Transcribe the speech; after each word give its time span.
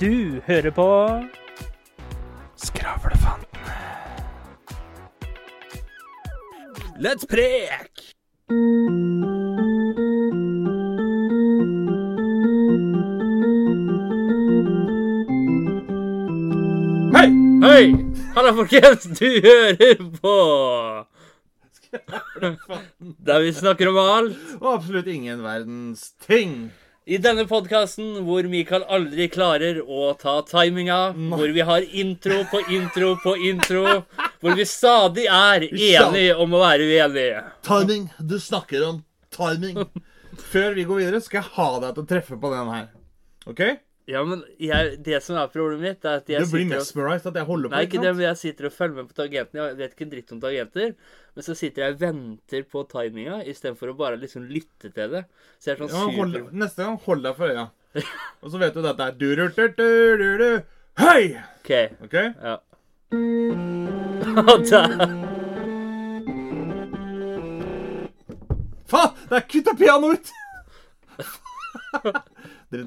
Du 0.00 0.40
hører 0.46 0.70
på 0.70 0.84
Skravlefanten. 2.58 3.60
Let's 6.98 7.26
prek! 7.30 8.02
Hei! 17.14 17.30
Hei! 17.62 17.94
Halla, 18.34 18.54
folkens! 18.58 19.06
Du 19.14 19.30
hører 19.46 19.94
på 20.18 20.36
Der 23.22 23.44
vi 23.46 23.52
snakker 23.54 23.94
om 23.94 23.98
alt. 24.02 24.40
Og 24.58 24.72
absolutt 24.74 25.06
ingen 25.06 25.46
verdens 25.46 26.10
ting. 26.26 26.72
I 27.04 27.18
denne 27.20 27.42
podkasten 27.44 28.22
hvor 28.24 28.46
Mikael 28.48 28.86
aldri 28.88 29.26
klarer 29.28 29.82
å 29.84 30.14
ta 30.16 30.38
timinga, 30.48 31.12
hvor 31.36 31.50
vi 31.52 31.64
har 31.68 31.84
intro 31.92 32.38
på 32.48 32.62
intro 32.72 33.10
på 33.20 33.34
intro, 33.44 33.82
hvor 34.40 34.56
vi 34.56 34.64
stadig 34.64 35.26
er 35.28 35.66
enige 35.68 36.38
om 36.40 36.56
å 36.56 36.62
være 36.62 36.86
uenige. 36.88 37.42
Timing. 37.68 38.06
Du 38.16 38.38
snakker 38.40 38.86
om 38.88 39.02
timing. 39.36 39.82
Før 40.54 40.72
vi 40.78 40.86
går 40.88 41.02
videre, 41.02 41.20
skal 41.20 41.42
jeg 41.42 41.52
ha 41.58 41.68
deg 41.84 41.92
til 41.92 42.06
å 42.06 42.10
treffe 42.14 42.40
på 42.40 42.52
den 42.54 42.72
her. 42.72 42.88
OK? 43.52 43.62
Ja, 44.04 44.20
men 44.28 44.42
jeg, 44.60 44.98
det 45.00 45.16
som 45.24 45.38
er 45.40 45.48
problemet 45.48 45.80
mitt, 45.80 46.02
er 46.04 46.18
at 46.20 46.26
jeg 46.28 46.44
sitter 46.44 46.76
og 46.76 46.84
at 47.14 47.38
jeg 47.40 47.46
på. 47.48 47.56
Nei, 47.72 47.86
ikke 47.86 48.02
det, 48.02 48.10
jeg 48.20 48.36
sitter 48.36 48.66
og 48.68 48.74
følger 48.76 48.96
med 48.98 49.06
på 49.08 49.14
tangentene. 49.16 49.68
Jeg 49.70 49.78
vet 49.78 49.94
ikke 49.94 50.04
en 50.04 50.10
dritt 50.12 50.32
om 50.34 50.40
tangenter. 50.42 50.90
Men 51.34 51.42
så 51.46 51.54
sitter 51.56 51.82
jeg 51.86 51.94
og 51.94 52.00
venter 52.02 52.62
på 52.68 52.82
timinga 52.90 53.38
istedenfor 53.48 53.88
å 53.94 53.96
bare 53.96 54.18
liksom 54.20 54.44
lytte 54.50 54.90
til 54.92 55.08
det. 55.16 55.22
Så 55.56 55.70
jeg 55.70 55.78
er 55.78 55.80
sånn 55.86 55.96
Ja, 55.96 56.04
hold, 56.18 56.36
neste 56.52 56.84
gang, 56.84 57.00
hold 57.06 57.24
deg 57.24 57.32
for 57.38 57.46
øya. 57.48 57.64
Og 58.44 58.48
så 58.52 58.60
vet 58.60 58.76
du 58.76 58.84
at 58.84 59.00
det 59.00 59.06
er 59.08 59.16
du, 59.16 59.28
du, 59.40 59.46
du, 59.56 59.64
du, 60.20 60.28
du. 60.42 60.50
Hei! 61.00 61.40
OK. 61.64 61.72
OK? 62.04 62.16
Ja. 62.44 62.60
Faen! 68.92 69.16
Det 69.30 69.36
er 69.40 69.44
kutta 69.48 69.72
piano 69.80 70.12
ut! 70.12 70.28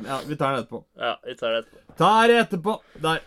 Ja, 0.07 0.19
vi 0.27 0.35
tar 0.35 0.53
den 0.55 0.63
etterpå. 0.63 0.83
Ja, 0.99 1.13
vi 1.25 1.35
tar 1.39 1.51
det 1.55 1.59
etterpå. 1.65 1.95
Tar 1.97 2.27
det 2.31 2.37
etterpå. 2.45 2.75
Der. 3.05 3.19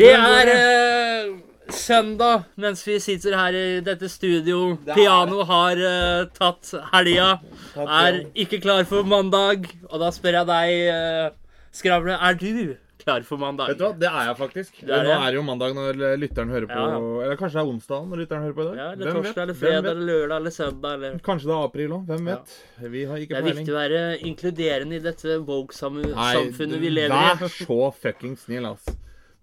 Det 0.00 0.12
er 0.16 0.50
eh, 0.54 1.32
søndag 1.74 2.44
mens 2.56 2.84
vi 2.86 2.98
sitter 3.00 3.36
her 3.36 3.52
i 3.58 3.80
dette 3.84 4.08
studio. 4.08 4.78
er- 4.86 4.94
Piano 4.94 5.42
har 5.44 5.76
eh, 5.76 6.24
tatt 6.36 6.72
helga. 6.92 7.38
Er 7.76 8.20
ikke 8.34 8.60
klar 8.64 8.84
for 8.88 9.02
mandag. 9.04 9.66
Og 9.90 10.00
da 10.00 10.10
spør 10.14 10.38
jeg 10.40 10.46
deg, 10.46 10.70
eh, 10.94 11.30
Skravle, 11.74 12.14
er 12.20 12.34
du 12.38 12.76
klar 13.04 13.22
for 13.28 13.36
mandag? 13.38 13.68
Vet 13.68 13.78
du 13.78 13.84
hva, 13.84 13.92
det 14.00 14.08
er 14.10 14.24
jeg 14.30 14.36
faktisk. 14.38 14.80
Det 14.80 14.90
er 14.96 15.04
Nå 15.04 15.12
er 15.14 15.26
det 15.30 15.38
jo 15.38 15.42
mandag 15.46 15.74
når 15.76 16.00
lytteren 16.18 16.48
hører 16.54 16.66
på 16.70 16.78
Ja, 16.80 16.88
ja. 16.94 16.98
Eller 17.26 17.36
kanskje 17.40 17.58
det 17.58 17.62
er 17.64 17.70
onsdag 17.74 18.08
når 18.10 18.22
lytteren 18.24 18.42
hører 18.46 18.56
på 18.58 18.64
i 18.64 18.68
dag. 18.70 18.76
Ja, 18.80 18.86
eller 18.92 19.04
Hvem 19.04 19.14
vet? 19.14 19.24
torsdag 19.28 19.42
eller 19.44 19.54
fredag 19.60 19.90
eller 19.92 20.06
lørdag 20.10 20.36
eller 20.42 20.50
søndag 20.58 20.94
eller 20.98 21.18
Kanskje 21.28 21.46
det 21.50 21.54
er 21.58 21.64
april 21.68 21.90
òg. 21.98 22.06
Hvem 22.10 22.28
Ja. 22.28 22.34
vet? 22.34 22.90
Vi 22.96 23.04
har 23.04 23.16
Det 23.18 23.30
er 23.30 23.42
peiling. 23.42 23.56
viktig 23.60 23.74
å 23.74 23.80
være 23.80 24.02
inkluderende 24.32 24.94
i 24.96 24.98
dette 25.04 25.38
woke-samfunnet 25.46 26.80
vi 26.80 26.90
lever 26.90 27.14
i. 27.14 27.34
vær 27.38 27.48
så 27.48 27.92
fucking 27.94 28.36
snill, 28.38 28.66
ass. 28.66 28.84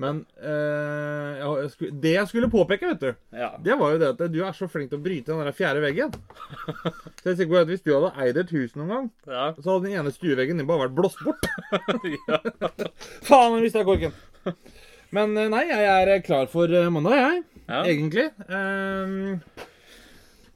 Men 0.02 0.24
skulle, 1.70 1.92
det 2.02 2.14
jeg 2.16 2.30
skulle 2.32 2.50
påpeke, 2.50 2.90
vet 2.94 3.04
du, 3.04 3.12
Ja. 3.38 3.52
det 3.62 3.76
var 3.78 3.92
jo 3.94 4.00
det 4.02 4.10
at 4.16 4.24
du 4.34 4.40
er 4.42 4.56
så 4.58 4.68
flink 4.72 4.90
til 4.90 4.98
å 5.00 5.04
bryte 5.06 5.30
den 5.30 5.44
der 5.46 5.54
fjerde 5.56 5.84
veggen. 5.84 6.14
Så 7.22 7.28
jeg 7.28 7.34
er 7.34 7.38
sikker 7.38 7.52
på 7.54 7.60
at 7.62 7.70
Hvis 7.70 7.84
du 7.86 7.92
hadde 7.94 8.10
eid 8.24 8.38
et 8.42 8.54
hus 8.56 8.74
noen 8.80 8.90
gang, 8.96 9.10
Ja. 9.30 9.44
så 9.60 9.76
hadde 9.76 9.86
den 9.92 10.00
ene 10.02 10.14
stueveggen 10.16 10.58
din 10.58 10.66
bare 10.70 10.88
vært 10.88 10.96
blåst 10.98 11.22
bort. 11.22 11.46
ja. 12.30 12.40
Faen, 13.30 13.60
jeg 13.60 13.68
mista 13.68 13.84
korken. 13.86 14.16
Men 15.14 15.38
eh, 15.38 15.50
nei, 15.54 15.66
jeg 15.70 15.86
er 15.92 16.14
eh, 16.16 16.24
klar 16.26 16.50
for 16.50 16.72
mandag, 16.90 17.20
jeg. 17.20 17.44
Ja. 17.68 17.84
Egentlig. 17.86 18.26
Ehm, 18.50 19.38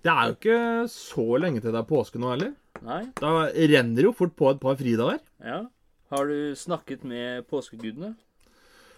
det 0.06 0.12
er 0.12 0.32
jo 0.32 0.36
ikke 0.40 0.60
så 0.92 1.28
lenge 1.44 1.62
til 1.64 1.72
det 1.76 1.84
er 1.84 1.90
påske 1.90 2.20
nå 2.22 2.34
heller. 2.34 2.56
Nei. 2.86 3.04
Da 3.22 3.30
renner 3.54 4.02
det 4.02 4.10
jo 4.10 4.16
fort 4.18 4.34
på 4.38 4.50
et 4.52 4.60
par 4.64 4.76
fridager. 4.80 5.22
Ja. 5.44 5.62
Har 6.14 6.28
du 6.30 6.54
snakket 6.58 7.06
med 7.08 7.46
påskegudene? 7.52 8.16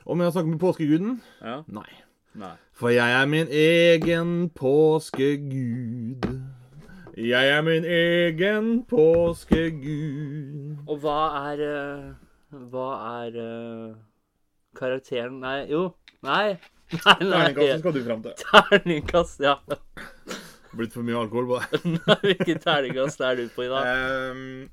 Om 0.07 0.21
jeg 0.21 0.25
har 0.29 0.31
snakket 0.31 0.51
med 0.53 0.59
påskeguden? 0.61 1.15
Ja. 1.43 1.55
Nei. 1.67 1.89
Nei. 2.39 2.53
For 2.79 2.93
jeg 2.93 3.11
er 3.11 3.25
min 3.27 3.49
egen 3.51 4.29
påskegud. 4.55 6.23
Jeg 7.17 7.49
er 7.51 7.65
min 7.65 7.83
egen 7.83 8.69
påskegud. 8.87 10.77
Og 10.87 11.01
hva 11.03 11.17
er 11.49 11.63
eh, 11.65 12.05
Hva 12.71 12.87
er 13.25 13.35
eh, 13.41 13.97
karakteren 14.79 15.41
Nei, 15.43 15.65
jo. 15.73 15.89
Nei. 16.23 16.55
Nei, 17.03 17.17
nei. 17.19 17.51
Terningkast 17.51 17.83
skal 17.83 17.97
du 17.97 18.01
fram 18.07 18.23
til. 18.23 18.39
Terningkast, 18.45 19.43
ja. 19.43 19.57
Blitt 20.71 20.95
for 20.95 21.03
mye 21.03 21.19
alkohol 21.19 21.51
på 21.51 21.59
deg. 21.59 21.99
Hvilken 22.29 22.63
terningkast 22.63 23.27
er 23.27 23.41
du 23.41 23.51
på 23.51 23.67
i 23.67 23.69
dag? 23.75 23.91
Um, 24.31 24.71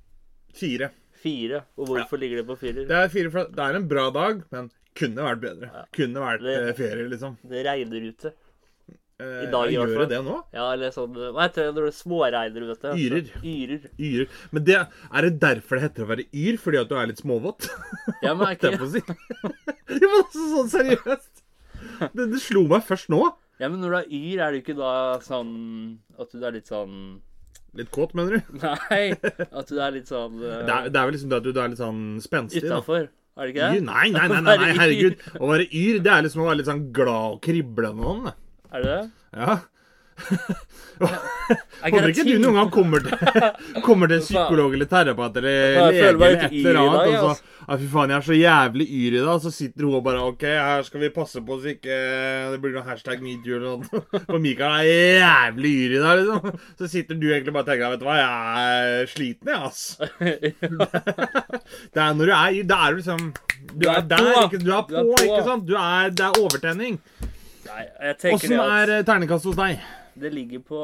fire. 0.55 0.93
Fire. 1.25 1.65
Og 1.75 1.91
hvorfor 1.91 2.23
ligger 2.23 2.44
det 2.44 2.47
på 2.47 2.61
firer? 2.61 2.87
Det 2.87 3.03
er 3.03 3.11
fire, 3.11 3.49
det 3.50 3.67
er 3.67 3.83
en 3.83 3.91
bra 3.91 4.06
dag, 4.15 4.47
men 4.55 4.71
kunne 4.94 5.27
vært 5.27 5.41
bedre. 5.43 5.84
Kunne 5.93 6.22
vært 6.25 6.43
Det- 6.43 6.56
eh, 6.69 6.72
ferie, 6.78 7.09
liksom. 7.10 7.37
Det 7.50 7.65
regner 7.66 8.09
ute. 8.12 8.32
Eh, 9.21 9.44
I 9.44 9.50
dag 9.50 9.71
i 9.71 9.77
hvert 9.78 9.93
fall. 9.94 10.09
det 10.09 10.09
det 10.10 10.25
nå? 10.27 10.37
Ja, 10.53 10.72
eller 10.75 10.91
sånn 10.91 11.15
Hva 11.15 11.44
heter 11.47 11.69
det 11.69 11.75
når 11.77 11.84
det 11.87 11.94
småregner, 11.94 12.65
vet 12.66 12.81
du? 12.82 12.88
Yrer. 12.99 13.84
Yrer. 13.97 14.28
Men 14.50 14.65
det, 14.65 14.75
er 15.15 15.22
det 15.22 15.38
derfor 15.38 15.78
det 15.78 15.84
heter 15.84 16.03
å 16.05 16.09
være 16.10 16.25
yr? 16.34 16.59
Fordi 16.59 16.81
at 16.81 16.88
du 16.91 16.97
er 16.99 17.06
litt 17.06 17.22
småvåt? 17.22 17.69
Ja, 18.25 18.34
men 18.34 18.49
er 18.49 18.55
ikke 18.56 18.72
det 18.82 18.91
si. 18.91 19.03
ja, 19.06 20.00
men 20.03 20.19
altså, 20.19 20.49
sånn 20.50 20.72
seriøst. 20.75 21.44
Det, 22.11 22.26
det 22.32 22.41
slo 22.43 22.66
meg 22.66 22.82
først 22.88 23.09
nå. 23.15 23.22
Ja, 23.62 23.69
men 23.71 23.78
når 23.84 23.91
du 23.94 23.97
er 24.00 24.11
yr, 24.19 24.41
er 24.49 24.50
du 24.50 24.59
ikke 24.65 24.75
da 24.76 24.93
sånn 25.22 25.99
At 26.19 26.32
du 26.34 26.43
er 26.43 26.50
litt 26.56 26.66
sånn 26.66 27.21
Litt 27.78 27.91
kåt, 27.94 28.12
mener 28.19 28.38
du? 28.43 28.59
Nei, 28.66 29.15
at 29.15 29.69
du 29.71 29.78
er 29.78 29.93
litt 29.94 30.11
sånn 30.11 30.41
uh, 30.43 30.62
Det 30.66 30.75
er, 30.75 30.88
det 30.91 30.99
er 30.99 31.06
vel 31.06 31.15
liksom 31.15 31.31
det 31.31 31.38
at 31.38 31.47
du, 31.47 31.53
du 31.55 31.61
er 31.62 31.71
litt 31.71 31.78
sånn 31.78 32.00
spenstig. 32.22 32.66
da. 32.66 32.81
Er 33.34 33.49
det 33.49 33.55
ikke 33.55 33.67
Yr? 33.67 33.75
det? 33.75 33.83
Nei, 33.89 34.09
nei, 34.15 34.27
nei, 34.31 34.41
nei, 34.47 34.56
nei, 34.62 34.72
herregud. 34.78 35.22
Å 35.41 35.49
være 35.50 35.65
yr, 35.75 35.97
det 36.05 36.11
er 36.15 36.27
liksom 36.27 36.45
å 36.45 36.49
være 36.49 36.59
litt 36.61 36.69
sånn 36.71 36.84
glad 36.95 37.33
og 37.34 37.41
krible 37.43 37.91
med 37.97 38.05
noen. 38.06 38.25
det. 38.28 38.34
Er 38.75 38.84
det 38.84 38.93
det? 38.93 39.11
Ja. 39.34 39.56
Er 41.84 41.91
Håper 41.91 42.08
ikke 42.12 42.25
du 42.28 42.36
noen 42.38 42.54
gang 42.56 42.70
kommer 42.72 43.00
til, 43.02 43.12
kommer 43.86 44.06
til 44.08 44.16
en 44.20 44.25
psykolog 44.25 44.75
eller 44.76 44.88
terapeut 44.88 45.36
eller 45.41 45.54
lege 45.91 46.04
eller 46.08 46.36
et 46.36 46.52
eller 46.54 46.78
annet. 46.80 47.06
Og 47.19 47.22
så 47.34 47.41
ja, 47.64 47.72
fy 47.80 47.86
faen, 47.91 48.10
jeg 48.12 48.16
er 48.16 48.25
så 48.28 48.36
jævlig 48.36 48.86
yr 49.00 49.12
i 49.19 49.22
dag. 49.25 49.38
Så 49.42 49.50
sitter 49.54 49.82
hun 49.88 49.97
og 49.98 50.04
bare 50.06 50.20
OK, 50.25 50.44
her 50.47 50.82
skal 50.86 51.00
vi 51.02 51.08
passe 51.14 51.38
på 51.44 51.52
så 51.60 51.66
ikke 51.75 51.94
det 52.54 52.58
blir 52.62 52.72
noe 52.76 52.86
hashtag 52.86 53.19
metoo 53.25 53.54
eller 53.58 53.69
noe. 53.75 53.82
For 54.28 54.38
Mikael 54.42 54.86
er 54.92 55.14
jævlig 55.25 55.72
yr 55.82 55.92
i 55.98 56.02
dag, 56.04 56.14
liksom. 56.22 56.42
Så 56.81 56.84
sitter 56.94 57.14
du 57.20 57.26
egentlig 57.32 57.54
bare 57.56 57.64
og 57.66 57.70
tenker 57.72 57.86
vet 57.94 58.02
du 58.04 58.08
hva, 58.08 58.16
jeg 58.20 58.31
er 59.02 59.06
sliten, 59.12 59.46
jeg, 59.50 59.60
ass. 59.64 59.82
Det 61.94 62.00
er 62.02 62.10
når 62.14 62.25
du 62.31 62.34
er 62.36 62.50
yr, 62.60 62.66
da 62.69 62.76
er 62.84 62.88
du 62.94 62.98
liksom 63.00 63.20
Du 63.75 63.84
er 63.88 63.98
er 63.98 64.04
der, 64.08 64.22
ikke, 64.44 64.60
du 64.62 64.70
er 64.76 64.82
på, 64.88 64.94
ikke 65.25 65.44
sant? 65.46 65.64
Du 65.69 65.75
er, 65.81 66.10
det 66.14 66.25
er 66.28 66.32
overtenning. 66.41 66.94
Åssen 67.64 68.60
er 68.60 68.88
eh, 68.98 69.04
terningkastet 69.06 69.50
hos 69.50 69.58
deg? 69.58 69.75
Det 70.20 70.30
ligger 70.34 70.60
på 70.64 70.80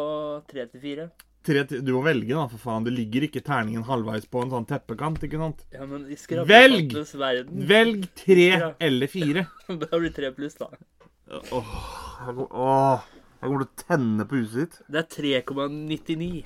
tre 0.51 0.67
til 0.71 0.81
fire. 0.83 1.11
Du 1.43 1.93
må 1.97 2.03
velge, 2.05 2.35
da, 2.37 2.43
for 2.53 2.61
faen. 2.61 2.85
Det 2.85 2.93
ligger 2.93 3.25
ikke 3.25 3.41
terningen 3.47 3.83
halvveis 3.89 4.27
på 4.29 4.43
en 4.45 4.51
sånn 4.53 4.67
teppekant, 4.69 5.23
ikke 5.25 5.39
sant? 5.41 5.63
Ja, 5.73 5.87
men 5.89 6.05
i 6.13 6.17
Velg! 6.51 6.93
Velg 7.71 8.05
tre 8.15 8.49
Ja. 8.51 8.73
eller 8.79 9.07
fire. 9.09 9.47
Da 9.69 9.89
blir 9.97 10.11
det 10.11 10.17
tre 10.19 10.33
pluss, 10.37 10.55
da. 10.61 10.69
Åh, 11.31 11.71
jeg 12.27 12.35
går- 12.37 12.53
åh, 12.53 13.01
jeg 13.41 13.47
kommer 13.49 13.65
til 13.65 13.71
å 13.71 13.87
tenne 13.89 14.27
på 14.29 14.37
huset 14.43 14.59
ditt. 14.67 14.81
Det 14.91 15.01
er 15.01 15.09
3,99. 15.45 16.45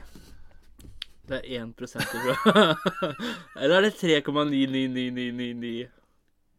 Det 1.27 1.41
er 1.41 1.65
1% 1.65 2.15
ifra. 2.15 2.65
Eller 3.61 3.79
er 3.79 3.87
det 3.89 3.95
3,99999? 3.99 5.89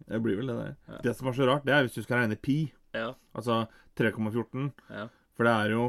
Det 0.10 0.20
blir 0.22 0.36
vel 0.42 0.48
det 0.52 0.56
der. 0.60 0.74
Det 1.06 1.14
som 1.18 1.28
er 1.30 1.38
så 1.38 1.48
rart, 1.50 1.64
det 1.66 1.74
er 1.74 1.86
hvis 1.86 1.96
du 1.96 2.02
skal 2.04 2.20
regne 2.24 2.36
pi. 2.38 2.58
Ja. 2.98 3.14
Altså 3.38 3.62
3,14. 3.98 4.72
Ja. 4.92 5.08
For 5.38 5.48
det 5.48 5.54
er 5.54 5.72
jo 5.76 5.86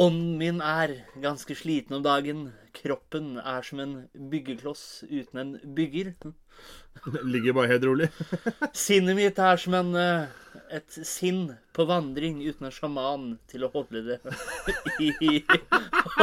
ånden 0.03 0.33
min 0.41 0.57
er 0.59 0.97
ganske 1.23 1.55
sliten 1.55 1.95
om 1.95 2.03
dagen. 2.03 2.49
Kroppen 2.75 3.37
er 3.39 3.63
som 3.65 3.81
en 3.85 3.93
byggekloss 4.33 5.05
uten 5.07 5.41
en 5.41 5.53
bygger. 5.77 6.11
Ligger 7.23 7.55
bare 7.55 7.71
helt 7.71 7.87
rolig. 7.87 8.09
Sinnet 8.87 9.17
mitt 9.17 9.39
er 9.39 9.63
som 9.63 9.79
en, 9.79 9.95
eh, 9.95 10.46
et 10.75 10.91
sinn 11.07 11.55
på 11.77 11.85
vandring 11.89 12.37
uten 12.45 12.67
en 12.69 12.75
sjaman 12.75 13.23
til 13.51 13.65
å 13.67 13.71
holde 13.75 14.01
det 14.07 14.19
i, 15.07 15.09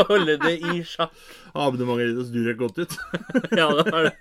holde 0.09 0.35
det 0.41 0.55
i 0.59 0.83
sjakk. 0.87 1.13
Abonnementet 1.53 2.07
ditt 2.11 2.19
hos 2.21 2.31
Durek 2.33 2.57
godt 2.61 2.77
ut. 2.83 2.93
Ja, 3.59 3.67
det 3.77 3.85
er 3.93 4.03
det. 4.09 4.15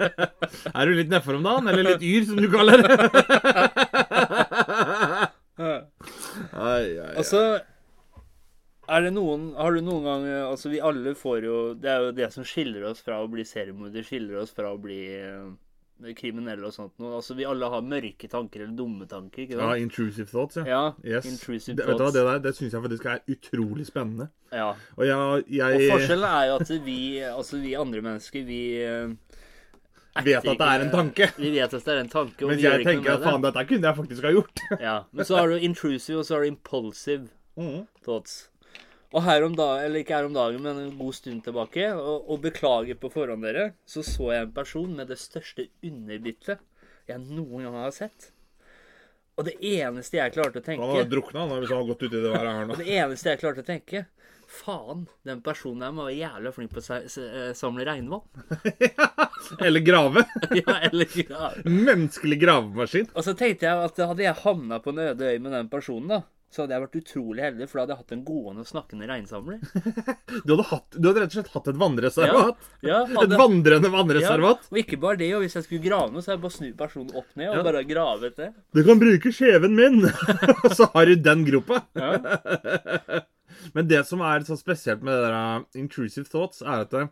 Er 0.73 0.83
du 0.87 0.91
litt 0.99 1.13
nedfor 1.13 1.35
om 1.39 1.45
dagen? 1.47 1.65
Eller 1.73 1.85
litt 1.93 2.05
yr, 2.07 2.23
som 2.29 2.37
du 2.41 2.49
kaller 2.53 2.77
det? 2.83 2.93
Ai, 5.63 5.81
ai, 6.57 6.87
ai. 6.97 7.13
Altså 7.21 7.41
er 8.93 9.01
det 9.05 9.13
noen, 9.15 9.43
Har 9.55 9.71
du 9.77 9.81
noen 9.85 10.05
gang 10.07 10.23
Altså, 10.49 10.67
vi 10.73 10.81
alle 10.83 11.13
får 11.19 11.39
jo 11.47 11.57
Det 11.79 11.91
er 11.93 11.99
jo 12.09 12.13
det 12.17 12.29
som 12.35 12.45
skiller 12.47 12.83
oss 12.89 13.01
fra 13.05 13.17
å 13.23 13.29
bli 13.31 13.45
seriemorder, 13.47 14.03
skiller 14.07 14.37
oss 14.43 14.53
fra 14.57 14.69
å 14.75 14.79
bli 14.81 15.01
eh, 15.21 15.47
kriminelle 16.19 16.67
og 16.67 16.75
sånt 16.75 16.95
noe. 17.03 17.17
Altså, 17.19 17.37
vi 17.39 17.47
alle 17.49 17.69
har 17.73 17.85
mørke 17.87 18.29
tanker 18.31 18.65
eller 18.65 18.77
dumme 18.77 19.07
tanker, 19.11 19.45
ikke 19.45 19.57
sant? 19.57 19.65
Ja, 19.65 19.77
intrusive 19.83 20.29
thoughts, 20.31 20.59
ja. 20.61 20.65
Ja. 20.69 20.83
Yes. 21.05 21.29
Intrusive 21.31 21.77
det, 21.79 21.87
thoughts. 21.87 22.15
det 22.17 22.25
der 22.27 22.43
det 22.45 22.55
syns 22.59 22.77
jeg 22.77 22.85
faktisk 22.87 23.09
er 23.13 23.23
utrolig 23.35 23.87
spennende. 23.87 24.29
Ja. 24.53 24.73
Og 24.97 25.07
jeg, 25.07 25.45
jeg 25.59 25.79
Og 25.79 25.95
forskjellen 25.97 26.29
er 26.29 26.49
jo 26.51 26.59
at 26.61 26.73
vi, 26.85 27.01
altså 27.29 27.63
vi 27.63 27.75
andre 27.79 28.05
mennesker, 28.05 28.45
vi 28.45 28.63
eh, 28.83 29.09
vet 30.25 30.45
at 30.45 30.59
det 30.61 30.69
er 30.69 30.87
en 30.87 30.93
tanke. 30.93 31.29
Vi 31.43 31.51
vet 31.55 31.75
at 31.75 31.85
det 31.85 31.95
er 31.97 32.01
en 32.05 32.13
tanke, 32.13 32.47
Mens 32.47 32.63
jeg 32.63 32.85
tenker 32.87 33.17
at 33.17 33.25
faen, 33.25 33.43
dette 33.45 33.67
kunne 33.69 33.89
jeg 33.89 33.97
faktisk 33.97 34.25
ha 34.29 34.33
gjort. 34.35 34.65
Ja. 34.81 34.97
Men 35.13 35.25
så 35.25 35.37
har 35.41 35.49
du 35.49 35.57
intrusive, 35.57 36.19
og 36.19 36.27
så 36.27 36.35
har 36.35 36.43
du 36.43 36.53
impulsive 36.53 37.29
mm. 37.57 37.87
thoughts. 38.05 38.52
Og 39.13 39.25
her 39.27 39.45
om 39.45 39.57
dagen, 39.57 39.85
eller 39.85 40.01
ikke 40.01 40.17
her 40.17 40.29
om 40.29 40.37
dagen, 40.37 40.63
men 40.65 40.79
en 40.81 40.99
god 40.99 41.17
stund 41.17 41.43
tilbake, 41.45 41.89
og, 41.95 42.29
og 42.33 42.45
beklager 42.47 42.97
på 43.01 43.11
forhånd 43.13 43.45
dere, 43.45 43.73
så 43.85 44.05
så 44.07 44.31
jeg 44.33 44.47
en 44.47 44.55
person 44.57 44.95
med 44.97 45.13
det 45.13 45.21
største 45.21 45.69
underbittet 45.85 46.63
jeg 47.11 47.21
noen 47.21 47.67
gang 47.67 47.77
har 47.83 47.93
sett. 47.95 48.31
Og 49.41 49.47
det 49.49 49.55
eneste 49.65 50.19
jeg 50.19 50.33
klarte 50.35 50.61
å 50.61 50.65
tenke 50.65 50.85
Han 50.85 50.99
har 50.99 51.07
drukna 51.09 51.47
hvis 51.49 51.71
han 51.73 51.79
har 51.81 51.87
gått 51.89 52.03
uti 52.05 52.19
det 52.19 52.33
været 52.35 52.51
her 52.51 52.67
nå. 52.69 52.75
Og 52.75 52.83
det 52.83 52.97
eneste 52.99 53.33
jeg 53.33 53.41
klarte 53.41 53.65
å 53.65 53.69
tenke 53.69 54.05
Faen, 54.53 55.07
den 55.25 55.41
personen 55.41 55.81
der 55.81 55.95
må 55.97 56.05
være 56.05 56.19
jævla 56.19 56.51
flink 56.53 56.75
på 56.75 56.83
å 56.83 56.97
eh, 57.01 57.55
samle 57.57 57.87
regnvann. 57.89 58.27
Eller 59.67 59.81
grave. 59.81 60.27
ja, 60.61 60.75
eller 60.91 61.09
grave. 61.09 61.63
Menneskelig 61.65 62.37
gravemaskin. 62.43 63.09
Og 63.17 63.25
så 63.25 63.33
tenkte 63.39 63.65
jeg 63.65 63.87
at 63.89 64.03
hadde 64.11 64.27
jeg 64.27 64.43
havna 64.43 64.79
på 64.85 64.93
en 64.93 65.01
øde 65.07 65.31
øy 65.33 65.41
med 65.41 65.57
den 65.57 65.71
personen, 65.73 66.13
da, 66.13 66.21
så 66.53 66.63
hadde 66.63 66.75
jeg 66.77 66.83
vært 66.85 66.97
utrolig 67.01 67.43
heldig, 67.47 67.67
for 67.71 67.79
da 67.79 67.83
hadde 67.83 67.95
jeg 67.95 68.01
hatt 68.03 68.15
en 68.17 68.25
gående 68.29 68.63
og 68.65 68.69
snakkende 68.69 69.09
reinsamler. 69.09 69.59
Du 70.47 70.53
hadde, 70.55 70.65
hatt, 70.71 70.97
du 70.97 71.07
hadde 71.09 71.21
rett 71.23 71.33
og 71.33 71.37
slett 71.39 71.51
hatt 71.55 71.67
et 71.73 71.79
vannreservat. 71.81 72.69
Ja, 72.85 73.03
Et 73.05 73.17
hadde, 73.19 73.37
vandrende 73.41 73.89
ja, 73.91 73.95
vannreservat. 73.95 74.69
og 74.73 74.79
ikke 74.81 74.99
bare 75.03 75.21
det, 75.21 75.29
og 75.37 75.43
hvis 75.45 75.57
jeg 75.59 75.67
skulle 75.67 75.85
grave 75.85 76.13
noe, 76.13 76.23
så 76.25 76.33
hadde 76.33 76.39
jeg 76.39 76.45
bare 76.47 76.57
snudd 76.57 76.77
personen 76.81 77.17
opp 77.21 77.29
ned 77.39 77.51
og 77.53 77.59
Ja. 77.59 77.65
bare 77.69 77.83
gravet 77.89 78.37
det. 78.41 78.49
Du 78.75 78.83
kan 78.87 79.01
bruke 79.03 79.33
skjeven 79.35 79.77
min, 79.77 79.99
og 80.09 80.71
så 80.79 80.89
har 80.95 81.09
du 81.11 81.15
den 81.29 81.45
gropa. 81.49 81.83
Men 83.77 83.89
det 83.89 84.03
som 84.09 84.23
er 84.25 84.45
så 84.49 84.57
spesielt 84.59 85.03
med 85.05 85.13
det 85.15 85.29
der 85.29 85.37
uh, 85.61 85.67
intrusive 85.79 86.27
thoughts, 86.33 86.63
er 86.65 86.85
at 86.87 86.91
det, 86.95 87.07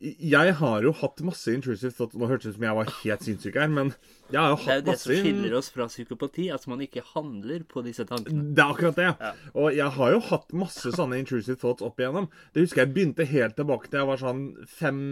jeg 0.00 0.54
har 0.56 0.84
jo 0.86 0.94
hatt 0.96 1.18
masse 1.20 1.52
intrusive 1.52 1.92
thoughts 1.92 2.16
Nå 2.16 2.28
hørtes 2.30 2.46
det 2.46 2.54
ut 2.54 2.56
som 2.56 2.64
jeg 2.64 2.76
var 2.78 2.92
helt 3.02 3.24
sinnssyk 3.26 3.56
her, 3.60 3.68
men 3.68 3.90
jeg 4.30 4.40
har 4.40 4.54
jo 4.54 4.58
hatt 4.62 4.62
masse 4.62 4.70
Det 4.70 4.72
er 4.72 4.78
jo 4.80 4.86
det 4.86 5.00
som 5.00 5.26
skiller 5.26 5.56
oss 5.58 5.68
fra 5.74 5.86
psykopati, 5.90 6.46
at 6.54 6.64
man 6.72 6.84
ikke 6.86 7.02
handler 7.10 7.66
på 7.68 7.82
disse 7.84 8.06
tankene. 8.08 8.46
Det 8.56 8.64
er 8.64 8.72
akkurat 8.72 8.96
det. 8.96 9.10
Ja. 9.10 9.32
Og 9.52 9.76
jeg 9.76 9.96
har 9.98 10.14
jo 10.14 10.22
hatt 10.30 10.56
masse 10.56 10.94
sånne 10.96 11.20
intrusive 11.20 11.60
thoughts 11.60 11.84
opp 11.84 12.00
igjennom. 12.00 12.30
Det 12.54 12.64
husker 12.64 12.86
jeg 12.86 12.94
begynte 12.94 13.28
helt 13.28 13.58
tilbake 13.60 13.90
til 13.90 14.00
jeg 14.00 14.10
var 14.12 14.22
sånn 14.24 14.46
fem 14.70 15.02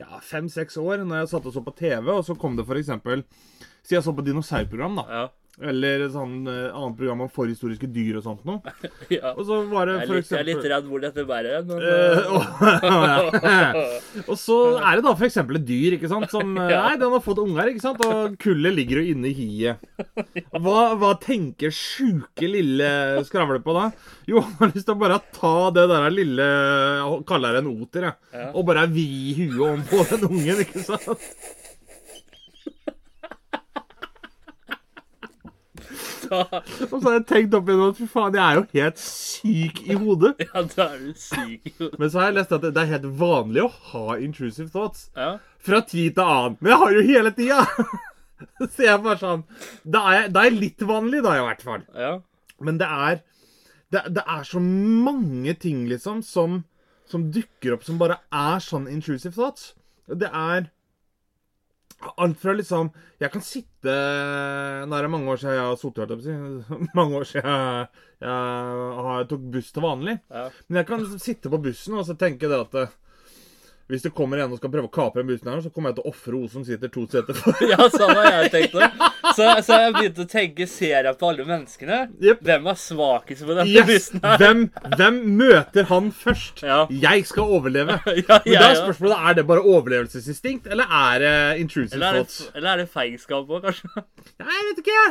ja, 0.00 0.22
fem-seks 0.24 0.80
år, 0.80 1.04
når 1.04 1.22
jeg 1.22 1.32
satt 1.34 1.50
og 1.50 1.52
så 1.52 1.64
på 1.64 1.76
TV, 1.76 2.08
og 2.08 2.24
så 2.24 2.36
kom 2.40 2.56
det 2.56 2.64
eksempel 2.64 3.26
Si 3.84 3.94
jeg 3.96 4.04
så 4.04 4.12
på 4.16 4.24
dinosaurprogram, 4.24 4.96
da. 5.00 5.04
Ja. 5.08 5.28
Eller 5.60 6.06
sånn 6.08 6.46
eh, 6.48 6.70
annet 6.72 6.96
program 6.96 7.24
om 7.26 7.30
forhistoriske 7.32 7.88
dyr 7.92 8.20
og 8.20 8.24
sånt 8.24 8.46
noe. 8.48 8.72
ja. 9.12 9.34
Og 9.34 9.42
så 9.44 9.58
var 9.68 9.90
det 9.90 9.96
Jeg 9.96 10.00
er, 10.00 10.06
for 10.08 10.16
litt, 10.20 10.30
jeg 10.30 10.38
er 10.38 10.46
litt 10.48 10.68
redd 10.72 10.86
hvor 10.88 11.02
dette 11.02 11.24
bærer 11.28 11.58
hen. 11.58 11.66
men, 11.68 11.82
Eh, 11.90 12.16
eh, 12.16 12.30
og, 12.30 14.28
og 14.30 14.38
så 14.40 14.56
er 14.78 15.00
det 15.00 15.04
da 15.04 15.12
for 15.18 15.26
eksempel 15.28 15.58
et 15.60 15.66
dyr, 15.68 15.98
ikke 15.98 16.10
sant, 16.12 16.30
som 16.32 16.54
eh. 16.62 16.72
Nei, 16.72 16.94
den 17.02 17.12
har 17.12 17.24
fått 17.24 17.42
unger, 17.42 17.72
ikke 17.72 17.84
sant, 17.84 18.00
og 18.06 18.38
kullet 18.40 18.76
ligger 18.78 19.02
jo 19.02 19.12
inne 19.12 19.28
i 19.28 19.34
hiet. 19.36 19.84
Hva, 20.54 20.94
hva 21.00 21.12
tenker 21.20 21.74
sjuke 21.74 22.48
lille 22.48 22.90
skravle 23.28 23.60
på 23.64 23.76
da? 23.76 23.90
Jo, 24.30 24.40
han 24.46 24.56
har 24.62 24.72
lyst 24.72 24.88
til 24.88 24.96
å 24.96 25.00
bare 25.02 25.20
ta 25.36 25.54
det 25.76 25.88
der 25.90 26.08
lille 26.14 26.50
kaller 27.28 27.58
det 27.58 27.64
en 27.66 27.72
oter, 27.74 28.08
jeg. 28.08 28.50
Og 28.54 28.64
bare 28.68 28.88
vri 28.90 29.08
huet 29.36 29.64
om 29.74 29.82
på 29.90 30.04
den 30.14 30.28
ungen, 30.30 30.62
ikke 30.64 30.84
sant? 30.86 31.26
Da, 36.30 36.60
Og 36.86 36.94
så 36.96 37.00
har 37.08 37.16
jeg 37.18 37.26
tenkt 37.30 37.54
opp 37.58 37.68
igjen 37.70 37.82
at 37.88 37.98
fy 37.98 38.06
faen, 38.10 38.36
jeg 38.38 38.44
er 38.46 38.58
jo 38.60 38.64
helt 38.74 39.02
syk 39.04 39.80
i 39.90 39.96
hodet. 40.00 40.32
ja, 40.46 40.62
da 40.74 40.86
er 40.94 40.98
du 41.04 41.12
syk. 41.18 41.66
i 41.66 41.72
hodet. 41.78 41.98
Men 42.00 42.10
så 42.12 42.20
har 42.22 42.30
jeg 42.30 42.36
lest 42.38 42.54
at 42.56 42.66
det 42.68 42.82
er 42.84 42.90
helt 42.94 43.08
vanlig 43.20 43.64
å 43.66 43.70
ha 43.92 44.16
intrusive 44.22 44.70
thoughts. 44.74 45.08
Ja. 45.16 45.32
fra 45.60 45.80
tid 45.84 46.14
til 46.16 46.24
annen. 46.24 46.56
Men 46.60 46.72
jeg 46.72 46.80
har 46.84 46.94
jo 46.96 47.02
hele 47.10 47.34
tida! 47.36 47.64
Så 48.72 48.86
jeg 48.86 49.02
bare 49.04 49.20
sånn 49.20 49.42
Da 49.84 50.00
er, 50.16 50.28
det 50.32 50.40
er 50.48 50.54
litt 50.56 50.80
vanlig, 50.88 51.18
da, 51.26 51.34
i 51.36 51.42
hvert 51.44 51.60
fall. 51.66 51.82
ja. 51.92 52.14
Men 52.60 52.78
det 52.80 52.86
er 52.88 53.18
Det, 53.92 54.00
det 54.16 54.22
er 54.24 54.42
så 54.48 54.60
mange 54.62 55.52
ting, 55.60 55.82
liksom, 55.90 56.22
som, 56.24 56.60
som 57.10 57.26
dukker 57.34 57.74
opp 57.76 57.84
som 57.84 57.98
bare 58.00 58.16
er 58.32 58.60
sånn 58.64 58.86
intrusive 58.88 59.34
thoughts. 59.34 59.74
Det 60.06 60.28
er 60.30 60.70
Alt 62.00 62.38
fra 62.40 62.54
liksom 62.56 62.88
Jeg 63.20 63.32
kan 63.34 63.42
sitte 63.44 63.92
Nå 64.88 64.96
er 64.96 65.04
det 65.04 65.10
mange 65.12 65.28
år 65.32 65.40
siden 65.42 65.58
jeg 65.58 65.66
har 65.68 65.76
sittet. 65.80 66.28
Mange 66.98 67.20
år 67.20 67.28
siden 67.28 67.50
jeg, 67.50 67.86
jeg 68.24 69.28
tok 69.30 69.44
buss 69.52 69.70
til 69.72 69.84
vanlig. 69.84 70.16
Ja. 70.28 70.48
Men 70.68 70.80
jeg 70.80 70.88
kan 70.88 71.06
sitte 71.20 71.52
på 71.52 71.60
bussen 71.64 71.96
og 72.00 72.06
så 72.08 72.16
tenke 72.20 72.48
det 72.50 72.60
at 72.64 72.96
hvis 73.90 74.04
det 74.06 74.12
kommer 74.14 74.40
en 74.40 74.52
og 74.54 74.60
skal 74.60 74.70
prøve 74.72 74.88
å 74.88 74.92
kapre 74.94 75.22
en 75.24 75.30
her, 75.30 75.60
så 75.64 75.70
kommer 75.74 75.90
jeg 75.90 75.98
til 75.98 76.06
å 76.06 76.12
ofre 76.12 76.38
hun 76.38 76.50
som 76.52 76.64
sitter 76.66 76.92
to 76.92 77.06
seter 77.10 77.36
for. 77.36 77.56
Ja, 77.70 77.88
sånn 77.92 78.12
har 78.16 78.28
jeg 78.36 78.52
tenkt 78.54 78.76
det. 78.78 78.88
Så, 79.36 79.46
så 79.66 79.78
jeg 79.84 79.94
begynte 79.96 80.24
å 80.24 80.28
tenke 80.30 80.66
Ser 80.70 81.06
jeg 81.08 81.18
på 81.20 81.28
alle 81.30 81.44
menneskene? 81.46 81.98
Yep. 82.22 82.42
Hvem 82.46 82.68
er 82.72 82.78
svakest 82.82 83.46
på 83.46 83.56
denne 83.56 83.66
Yes! 83.70 83.88
bussen 83.90 84.24
her? 84.24 84.40
Hvem, 84.42 84.62
hvem 84.96 85.20
møter 85.40 85.88
han 85.90 86.10
først? 86.14 86.62
Ja. 86.66 86.80
Jeg 86.90 87.26
skal 87.30 87.56
overleve. 87.58 87.98
Ja, 88.20 88.40
Men 88.44 88.60
da 88.60 88.68
er 88.70 88.78
spørsmålet 88.82 89.26
er 89.30 89.36
det 89.38 89.46
bare 89.48 89.62
overlevelsesinstinkt, 89.64 90.66
eller 90.70 90.90
er 90.92 91.22
det 91.22 91.34
intrusive 91.62 91.96
Eller 91.96 92.06
er 92.10 92.18
det, 92.20 92.26
thoughts? 92.28 92.54
eller 92.56 92.70
er 92.72 92.82
det 92.82 92.88
feigskap 92.92 93.50
òg, 93.50 93.64
kanskje? 93.68 93.90
Nei, 94.42 94.54
jeg 94.56 94.66
vet 94.68 94.82
ikke. 94.84 95.02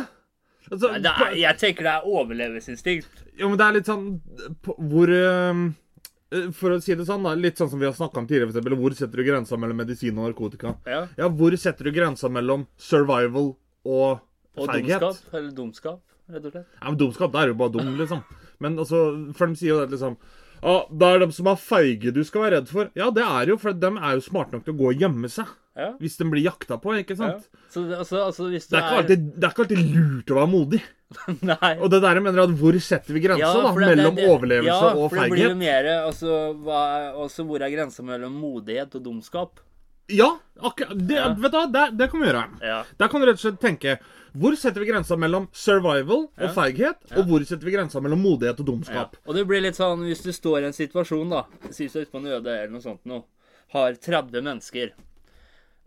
Altså, 0.69 0.91
Nei, 0.93 1.13
er, 1.25 1.35
jeg 1.39 1.57
tenker 1.63 1.87
det 1.87 1.93
er 1.95 2.07
overlevelsesinstinkt. 2.09 3.23
Jo, 3.39 3.49
men 3.49 3.59
det 3.59 3.65
er 3.65 3.77
litt 3.79 3.89
sånn 3.89 4.05
på, 4.65 4.75
Hvor 4.91 5.09
øh, 5.15 5.63
For 6.29 6.75
å 6.75 6.81
si 6.83 6.93
det 6.93 7.07
sånn, 7.07 7.23
da. 7.25 7.33
Litt 7.33 7.57
sånn 7.57 7.71
som 7.71 7.79
vi 7.81 7.87
har 7.87 7.95
snakka 7.97 8.21
om 8.21 8.27
tidligere, 8.29 8.51
for 8.51 8.59
eksempel. 8.59 8.77
Hvor 8.77 8.95
setter 8.97 9.17
du 9.21 9.25
grensa 9.25 9.57
mellom 9.57 9.79
medisin 9.81 10.17
og 10.19 10.27
narkotika? 10.27 10.75
Ja. 10.85 10.99
Ja, 11.17 11.29
hvor 11.29 11.55
setter 11.57 11.89
du 11.89 11.93
grensa 11.95 12.29
mellom 12.29 12.67
survival 12.77 13.55
og, 13.85 14.19
Og 14.59 14.67
feighet? 14.69 15.01
dumskap. 15.01 15.33
Eller 15.33 15.55
dumskap, 15.57 16.03
rett 16.29 16.45
og 16.45 16.53
slett. 16.53 16.67
Ja, 16.75 16.85
men 16.85 16.99
Dumskap, 17.01 17.31
det 17.33 17.41
er 17.41 17.53
jo 17.53 17.57
bare 17.63 17.73
dum, 17.73 17.95
liksom. 17.97 18.21
Men 18.59 18.77
altså, 18.77 19.01
for 19.33 19.47
de 19.47 19.55
sier 19.55 19.73
jo 19.73 19.79
det 19.81 19.95
liksom 19.95 20.17
Ja, 20.59 20.75
det 20.91 21.07
er 21.07 21.19
dem 21.23 21.31
som 21.31 21.47
er 21.47 21.55
feige 21.55 22.11
du 22.13 22.21
skal 22.27 22.43
være 22.43 22.59
redd 22.59 22.69
for. 22.69 22.91
Ja, 22.99 23.09
det 23.15 23.23
er 23.23 23.53
jo, 23.53 23.57
for 23.57 23.73
de 23.73 23.91
er 23.95 24.17
jo 24.19 24.25
smarte 24.25 24.57
nok 24.57 24.65
til 24.67 24.75
å 24.75 24.79
gå 24.81 24.89
og 24.91 25.01
gjemme 25.05 25.31
seg. 25.31 25.49
Ja. 25.79 25.93
Hvis 26.01 26.17
de 26.19 26.27
blir 26.27 26.43
jakta 26.43 26.77
på, 26.83 26.93
ikke 26.99 27.15
ja. 27.15 27.21
sant? 27.39 27.49
Så 27.71 27.85
det, 27.87 27.97
altså, 27.97 28.25
altså 28.25 28.49
Det 28.51 28.59
er, 28.59 28.83
ikke 28.83 28.97
alltid, 29.01 29.27
det 29.37 29.47
er 29.47 29.53
ikke 29.53 29.63
alltid 29.65 29.83
lurt 29.95 30.33
å 30.33 30.39
være 30.41 30.51
modig. 30.51 30.81
Nei. 31.41 31.71
Og 31.81 31.89
det 31.89 32.01
der 32.03 32.19
jeg 32.19 32.23
mener 32.23 32.43
at 32.43 32.51
hvor 32.59 32.75
setter 32.85 33.15
vi 33.15 33.21
grensa, 33.23 33.53
da? 33.63 33.71
mellom 33.73 34.13
det- 34.15 34.21
det- 34.23 34.29
overlevelse 34.29 34.67
ja, 34.69 34.91
og 34.93 35.09
for 35.09 35.15
det 35.17 35.31
blir 35.31 35.41
jo 35.41 35.49
feighet? 35.49 35.57
mer 35.57 35.89
altså, 36.05 36.35
hva, 36.61 36.81
altså, 37.23 37.45
Hvor 37.49 37.61
er 37.65 37.73
grensa 37.73 38.03
mellom 38.05 38.35
modighet 38.37 38.93
og 38.99 39.03
dumskap? 39.07 39.59
Ja, 40.09 40.37
akkurat. 40.61 40.97
Det, 41.07 41.15
Ja. 41.17 41.33
Vet 41.37 41.51
du 41.51 41.71
det, 41.73 41.97
det 41.97 42.09
kan 42.11 42.19
vi 42.21 42.27
gjøre. 42.27 42.45
Ja. 42.65 42.83
Der 42.97 43.07
kan 43.07 43.21
du 43.21 43.27
rett 43.27 43.37
og 43.37 43.43
slett 43.45 43.59
tenke 43.61 43.97
Hvor 44.37 44.55
setter 44.57 44.81
vi 44.81 44.87
grensa 44.91 45.15
mellom 45.17 45.47
survival 45.53 46.27
og 46.29 46.45
Ja. 46.45 46.47
feighet? 46.53 46.97
Og 47.17 47.25
hvor 47.25 47.41
setter 47.45 47.65
vi 47.65 47.71
grensa 47.73 47.99
mellom 48.01 48.21
modighet 48.21 48.59
og 48.59 48.65
Ja. 48.67 48.71
dumskap? 48.73 49.17
Og 49.27 49.35
det 49.35 49.47
blir 49.47 49.61
litt 49.61 49.75
sånn 49.77 50.05
hvis 50.05 50.21
du 50.23 50.29
står 50.31 50.61
i 50.61 50.65
en 50.65 50.73
situasjon, 50.73 51.29
da 51.29 51.43
Si 51.71 51.87
du 51.87 51.97
er 51.99 52.05
ute 52.05 52.11
på 52.11 52.17
en 52.21 52.25
øde 52.25 52.47
eller 52.47 52.69
noe 52.69 52.81
sånt 52.81 53.01
noe. 53.05 53.23
Har 53.73 53.93
30 53.93 54.41
mennesker. 54.41 54.91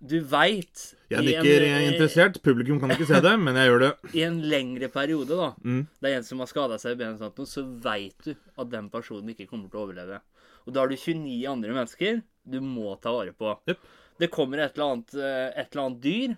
Du 0.02 0.16
veit 0.26 0.80
Jeg 1.12 1.22
nikker 1.22 1.46
jeg 1.62 1.70
er 1.76 1.84
interessert. 1.92 2.40
Publikum 2.42 2.80
kan 2.82 2.90
ikke 2.90 3.06
se 3.06 3.20
det, 3.22 3.32
men 3.38 3.54
jeg 3.54 3.68
gjør 3.70 3.82
det. 3.84 3.90
I 4.18 4.24
en 4.26 4.40
lengre 4.50 4.88
periode, 4.90 5.36
da, 5.38 5.52
Mm. 5.62 5.84
det 6.02 6.10
er 6.10 6.16
en 6.18 6.26
som 6.26 6.42
har 6.42 6.50
skada 6.50 6.78
seg 6.82 6.96
i 6.96 7.00
benet, 7.04 7.42
så 7.46 7.62
veit 7.84 8.18
du 8.26 8.32
at 8.58 8.70
den 8.72 8.88
personen 8.90 9.30
ikke 9.30 9.46
kommer 9.50 9.70
til 9.70 9.78
å 9.78 9.84
overleve. 9.86 10.18
Og 10.66 10.74
da 10.74 10.80
har 10.82 10.90
du 10.90 10.96
29 10.96 11.46
andre 11.50 11.76
mennesker 11.76 12.22
du 12.50 12.58
må 12.60 12.96
ta 13.02 13.12
vare 13.14 13.32
på. 13.38 13.54
Yep. 13.70 13.78
Det 14.18 14.30
kommer 14.34 14.58
et 14.64 14.74
eller, 14.76 14.92
annet, 14.96 15.14
eh, 15.14 15.60
et 15.62 15.70
eller 15.72 15.84
annet 15.86 16.02
dyr, 16.02 16.36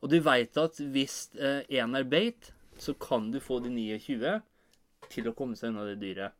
Og 0.00 0.10
du 0.10 0.20
veit 0.22 0.54
at 0.56 0.76
hvis 0.78 1.30
én 1.34 1.96
er 1.98 2.04
beit, 2.06 2.52
så 2.78 2.92
kan 2.94 3.32
du 3.32 3.40
få 3.42 3.56
de 3.64 3.68
29 3.74 4.36
til 5.10 5.26
å 5.26 5.34
komme 5.34 5.56
seg 5.58 5.72
unna 5.72 5.84
det 5.88 5.96
dyret. 5.98 6.30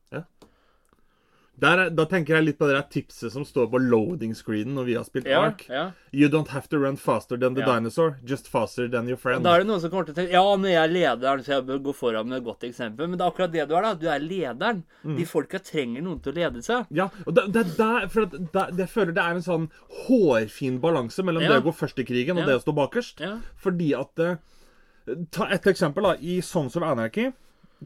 Der, 1.59 1.79
er- 1.83 1.91
da 1.91 2.05
tenker 2.07 2.37
jeg 2.37 2.45
litt 2.45 2.59
på 2.61 2.69
det 2.71 2.77
der 2.77 2.85
tipset 2.87 3.33
som 3.35 3.43
står 3.45 3.67
på 3.73 3.81
loading 3.83 4.31
screenen 4.39 4.77
når 4.79 4.85
vi 4.87 4.95
har 4.95 5.03
spilt 5.09 5.27
Ja, 5.27 5.41
Ark. 5.49 5.65
ja. 5.69 5.89
You 6.15 6.29
don't 6.31 6.49
have 6.55 6.69
to 6.71 6.79
run 6.79 6.97
faster 6.97 7.37
than 7.37 7.55
the 7.57 7.63
Ja. 7.65 7.75
dinosaur, 7.75 8.17
just 8.25 8.47
faster 8.47 8.87
than 8.89 9.09
your 9.09 9.17
friend. 9.19 9.43
Da 9.43 9.57
er 9.57 9.65
det 9.65 9.67
noen 9.67 9.81
som 9.81 9.91
kommer 9.91 10.07
til 10.07 10.15
å 10.15 10.19
tenke 10.21 10.31
Ja, 10.37 10.45
men 10.57 10.71
jeg 10.71 10.79
er 10.85 10.93
lederen, 10.95 11.43
så 11.43 11.57
jeg 11.57 11.67
bør 11.67 11.83
gå 11.89 11.95
foran 11.99 12.29
med 12.29 12.39
et 12.39 12.45
godt 12.45 12.61
eksempel. 12.69 13.09
Men 13.09 13.19
det 13.19 13.27
er 13.27 13.31
akkurat 13.33 13.51
det 13.53 13.67
du 13.69 13.75
er, 13.75 13.83
da. 13.83 13.95
Du 13.95 14.07
er 14.09 14.21
lederen. 14.21 14.85
Mm. 15.05 15.17
De 15.19 15.25
folka 15.25 15.59
trenger 15.59 16.03
noen 16.07 16.21
til 16.23 16.33
å 16.33 16.37
lede 16.37 16.63
seg. 16.63 16.87
Ja, 16.95 17.09
og 17.27 17.35
det, 17.35 17.49
det 17.53 17.65
er 17.67 17.75
der, 17.77 18.09
for 18.09 18.27
det, 18.27 18.53
det, 18.53 18.67
jeg 18.79 18.89
føler 18.95 19.13
det 19.19 19.25
er 19.25 19.35
en 19.35 19.43
sånn 19.43 19.71
hårfin 20.07 20.79
balanse 20.81 21.25
mellom 21.27 21.43
det 21.43 21.59
å 21.59 21.65
gå 21.67 21.75
først 21.75 21.99
i 21.99 22.05
krigen 22.07 22.39
og 22.39 22.47
det 22.47 22.55
å 22.55 22.63
stå 22.63 22.75
bakerst. 22.77 23.21
Fordi 23.59 23.91
at 23.99 24.19
eh, 24.21 24.37
Ta 25.33 25.47
et 25.49 25.65
eksempel, 25.65 26.03
da. 26.05 26.17
I 26.21 26.41
Sons 26.45 26.77
of 26.77 26.83
Anarchy 26.85 27.31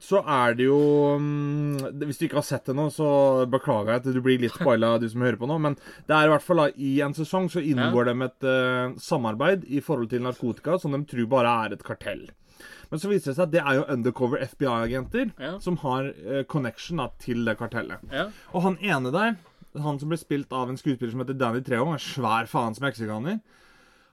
så 0.00 0.22
er 0.25 0.54
det 0.56 0.64
jo 0.64 0.78
mm, 1.20 1.99
Hvis 2.06 2.16
du 2.16 2.25
ikke 2.25 2.38
har 2.40 2.46
sett 2.49 2.64
det 2.70 2.75
nå, 2.78 2.87
så 2.94 3.44
beklager 3.52 3.90
jeg 3.92 4.00
at 4.00 4.06
du 4.14 4.20
blir 4.25 4.40
litt 4.40 4.54
spoila, 4.56 4.94
du 5.02 5.04
som 5.12 5.20
hører 5.20 5.37
på 5.37 5.49
nå. 5.50 5.58
Men 5.61 5.76
det 6.08 6.14
er 6.16 6.28
i 6.28 6.32
hvert 6.32 6.44
fall 6.46 6.62
da, 6.62 6.68
i 6.80 6.94
en 7.04 7.12
sesong 7.16 7.50
så 7.52 7.61
inngår 7.61 8.08
de 8.08 8.14
et 8.25 8.46
uh, 8.49 8.94
samarbeid 8.96 9.66
i 9.68 9.82
forhold 9.84 10.08
til 10.12 10.25
narkotika 10.25 10.78
som 10.80 10.96
de 10.96 11.02
tror 11.11 11.28
bare 11.34 11.52
er 11.66 11.76
et 11.76 11.84
kartell. 11.84 12.25
Men 12.92 13.00
så 13.00 13.08
viser 13.11 13.32
det 13.32 13.37
seg 13.37 13.44
at 13.46 13.52
det 13.52 13.61
er 13.64 13.76
jo 13.80 13.84
undercover 13.92 14.40
FBI-agenter 14.49 15.30
Ja. 15.40 15.52
som 15.64 15.76
har 15.84 16.08
uh, 16.25 16.42
connection 16.49 17.00
da, 17.02 17.11
til 17.20 17.44
det 17.44 17.58
kartellet. 17.61 18.00
Ja. 18.12 18.30
Og 18.56 18.64
han 18.64 18.78
ene 18.80 19.12
der, 19.12 19.37
han 19.76 20.00
som 20.00 20.08
ble 20.12 20.18
spilt 20.20 20.52
av 20.56 20.72
en 20.72 20.80
skuespiller 20.80 21.12
som 21.12 21.20
heter 21.25 21.37
Danny 21.40 21.61
Treho, 21.64 21.92
en 21.92 22.00
svær 22.00 22.49
faens 22.49 22.80
meksikaner 22.84 23.38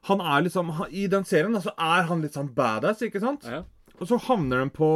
Han 0.08 0.22
er 0.24 0.46
liksom 0.46 0.70
I 0.96 1.08
den 1.12 1.26
serien 1.28 1.52
da, 1.56 1.60
så 1.60 1.74
er 1.76 2.06
han 2.08 2.22
litt 2.24 2.36
sånn 2.38 2.52
badass, 2.56 3.02
ikke 3.04 3.20
sant? 3.24 3.44
Ja. 3.48 3.64
Og 4.00 4.08
så 4.08 4.20
havner 4.30 4.64
de 4.64 4.70
på 4.72 4.92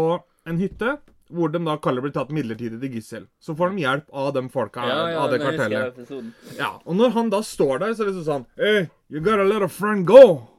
en 0.45 0.57
hytte 0.62 0.97
hvor 1.33 1.50
de 1.50 1.59
da 1.65 1.75
kaller 1.81 2.03
blir 2.03 2.13
tatt 2.13 2.29
midlertidig 2.35 2.77
til 2.81 2.97
gissel. 2.97 3.23
Så 3.41 3.55
får 3.57 3.71
de 3.73 3.83
hjelp 3.85 4.09
av 4.13 4.33
de 4.35 4.43
folka 4.53 4.83
Ja, 4.85 4.97
ja, 5.13 5.21
av 5.23 5.31
det 5.31 5.39
kartellet. 5.41 6.12
Ja, 6.59 6.73
og 6.85 6.97
når 7.00 7.13
han 7.15 7.31
da 7.33 7.39
står 7.45 7.79
der, 7.81 7.95
så 7.97 8.05
er 8.05 8.12
det 8.12 8.25
sånn 8.27 8.45
Hey, 8.59 8.89
you 9.09 9.23
gotta 9.23 9.45
let 9.47 9.65
a 9.65 9.69
friend 9.71 10.05
go. 10.05 10.50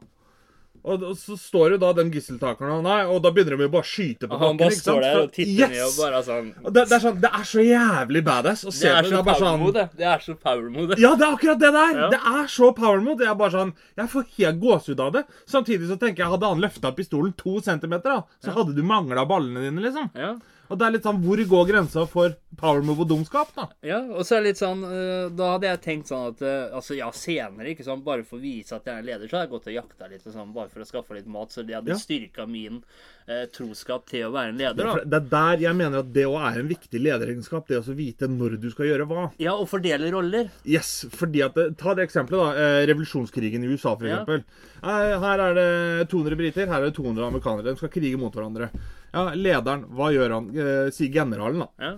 Og, 0.85 1.01
og 1.01 1.15
så 1.17 1.35
står 1.41 1.75
jo 1.75 1.77
da 1.81 1.91
den 1.97 2.11
gisseltakeren 2.13 2.75
og 2.77 2.83
nei, 2.85 2.99
og 3.09 3.23
da 3.25 3.31
begynner 3.33 3.57
de 3.57 3.65
jo 3.65 3.73
bare 3.73 3.87
å 3.87 3.89
skyte 3.89 4.29
på 4.29 4.37
han 4.41 4.59
bare 4.61 4.77
står 4.77 5.01
der 5.01 5.21
og 5.23 5.31
titter 5.33 5.71
ned 5.73 5.81
og 5.87 5.95
bare 5.97 6.21
sånn 6.27 6.51
det, 6.53 6.75
det, 6.75 6.83
er 6.99 7.03
sånn, 7.07 7.21
det 7.23 7.31
er 7.39 7.47
så 7.49 7.65
jævlig 7.65 8.23
badass 8.27 8.67
å 8.69 8.75
se 8.75 8.91
Det 8.91 9.01
på. 9.07 9.09
Det 9.09 9.17
er 9.17 9.25
bare 9.31 9.41
sånn. 9.41 9.65
Det 9.97 10.09
er 10.13 10.25
så 10.27 10.37
power 10.37 10.69
mode. 10.75 10.99
Ja, 11.01 11.15
det 11.17 11.25
er 11.25 11.39
akkurat 11.39 11.63
det 11.63 11.73
der! 11.79 12.01
Ja. 12.03 12.11
Det 12.13 12.21
er 12.35 12.51
så 12.53 12.71
power 12.77 13.01
mode. 13.05 13.25
Jeg 13.25 13.33
er 13.33 13.39
bare 13.41 13.55
sånn 13.57 13.73
Jeg 13.97 14.13
får 14.13 14.27
helt 14.37 14.61
gåsehud 14.61 15.05
av 15.07 15.15
det. 15.17 15.25
Samtidig 15.51 15.89
så 15.89 15.97
tenker 16.01 16.27
jeg, 16.27 16.33
hadde 16.35 16.53
han 16.53 16.65
løfta 16.67 16.93
pistolen 16.99 17.33
to 17.41 17.57
centimeter, 17.65 18.21
da, 18.21 18.41
så 18.45 18.53
hadde 18.59 18.77
du 18.77 18.85
mangla 18.85 19.25
ballene 19.29 19.65
dine, 19.65 19.87
liksom. 19.89 20.13
Ja. 20.19 20.35
Og 20.75 20.81
det 20.81 20.87
er 20.89 20.95
litt 20.97 21.07
sånn 21.07 21.21
Hvor 21.23 21.41
går 21.55 21.69
grensa 21.71 22.03
for 22.11 22.35
power 22.59 22.83
move 22.87 23.05
og 23.05 23.09
dumskap, 23.11 23.53
da? 23.55 23.69
Ja, 23.87 24.01
og 24.15 24.23
så 24.27 24.37
er 24.37 24.43
det 24.45 24.53
litt 24.53 24.61
sånn 24.63 24.83
øh, 24.87 25.31
Da 25.39 25.53
hadde 25.55 25.69
jeg 25.71 25.81
tenkt 25.87 26.11
sånn 26.11 26.29
at 26.33 26.43
øh, 26.43 26.75
Altså, 26.75 26.97
ja, 26.99 27.09
senere, 27.15 27.71
ikke 27.73 27.87
sant, 27.87 28.03
bare 28.07 28.27
for 28.27 28.41
å 28.41 28.43
vise 28.45 28.75
at 28.77 28.87
jeg 28.91 28.99
er 29.01 29.07
leder, 29.07 29.31
så 29.31 29.39
hadde 29.39 29.47
jeg 29.49 29.53
gått 29.55 29.69
og 29.71 29.77
jakta 29.79 30.09
litt, 30.11 30.25
og 30.27 30.35
sånn, 30.35 30.53
bare 30.57 30.73
for 30.75 30.83
å 30.83 30.89
skaffe 30.89 31.17
litt 31.19 31.31
mat, 31.31 31.55
så 31.55 31.63
det 31.67 31.77
hadde 31.79 31.95
Ja. 31.95 31.99
styrka 32.01 32.47
min 32.51 32.81
eh, 33.29 33.45
troskap 33.55 34.07
til 34.11 34.27
å 34.27 34.33
være 34.35 34.53
en 34.53 34.59
leder, 34.61 34.85
da. 34.91 35.05
det 35.05 35.19
er 35.21 35.29
der 35.31 35.63
jeg 35.69 35.79
mener 35.79 36.03
at 36.03 36.11
det 36.13 36.27
òg 36.29 36.41
er 36.45 36.59
en 36.61 36.69
viktig 36.69 37.01
lederegenskap. 37.01 37.69
Det 37.71 37.79
å 37.81 37.95
vite 37.97 38.29
når 38.29 38.59
du 38.61 38.67
skal 38.75 38.89
gjøre 38.91 39.07
hva. 39.09 39.29
Ja, 39.41 39.55
og 39.55 39.69
fordele 39.71 40.11
roller. 40.13 40.51
Yes, 40.69 41.05
fordi 41.15 41.45
at 41.47 41.57
Ta 41.81 41.95
det 41.97 42.09
eksempelet, 42.09 42.41
da. 42.41 42.67
Eh, 42.81 42.87
revolusjonskrigen 42.91 43.65
i 43.65 43.71
USA, 43.73 43.95
for 43.97 44.07
Ja. 44.11 44.19
eksempel. 44.25 44.45
Eh, 44.83 45.15
her 45.25 45.41
er 45.47 45.55
det 45.55 46.09
200 46.11 46.37
briter, 46.37 46.67
her 46.69 46.83
er 46.83 46.91
det 46.91 46.97
200 46.99 47.31
amerikanere. 47.31 47.71
De 47.71 47.77
skal 47.81 47.89
krige 47.95 48.19
mot 48.21 48.33
hverandre. 48.35 48.71
Ja, 49.15 49.29
Lederen, 49.39 49.87
hva 49.95 50.11
gjør 50.15 50.35
han? 50.35 50.51
Eh, 50.59 50.91
sier 50.95 51.13
generalen, 51.15 51.65
da. 51.65 51.71
Ja, 51.79 51.95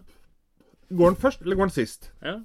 Går 0.97 1.09
han 1.11 1.17
først, 1.19 1.41
eller 1.43 1.57
går 1.59 1.67
han 1.67 1.75
sist? 1.75 2.11
ja, 2.23 2.37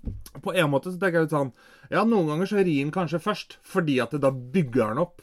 På 0.41 0.55
en 0.57 0.71
måte 0.71 0.89
så 0.89 0.97
tenker 0.97 1.19
jeg 1.19 1.27
litt 1.27 1.35
sånn 1.35 1.51
Ja, 1.91 2.01
noen 2.09 2.25
ganger 2.31 2.47
så 2.49 2.63
rir 2.63 2.79
han 2.81 2.89
kanskje 2.95 3.19
først, 3.21 3.57
fordi 3.61 3.99
at 4.01 4.15
det 4.15 4.21
da 4.23 4.31
bygger 4.31 4.87
han 4.95 5.01
opp 5.03 5.21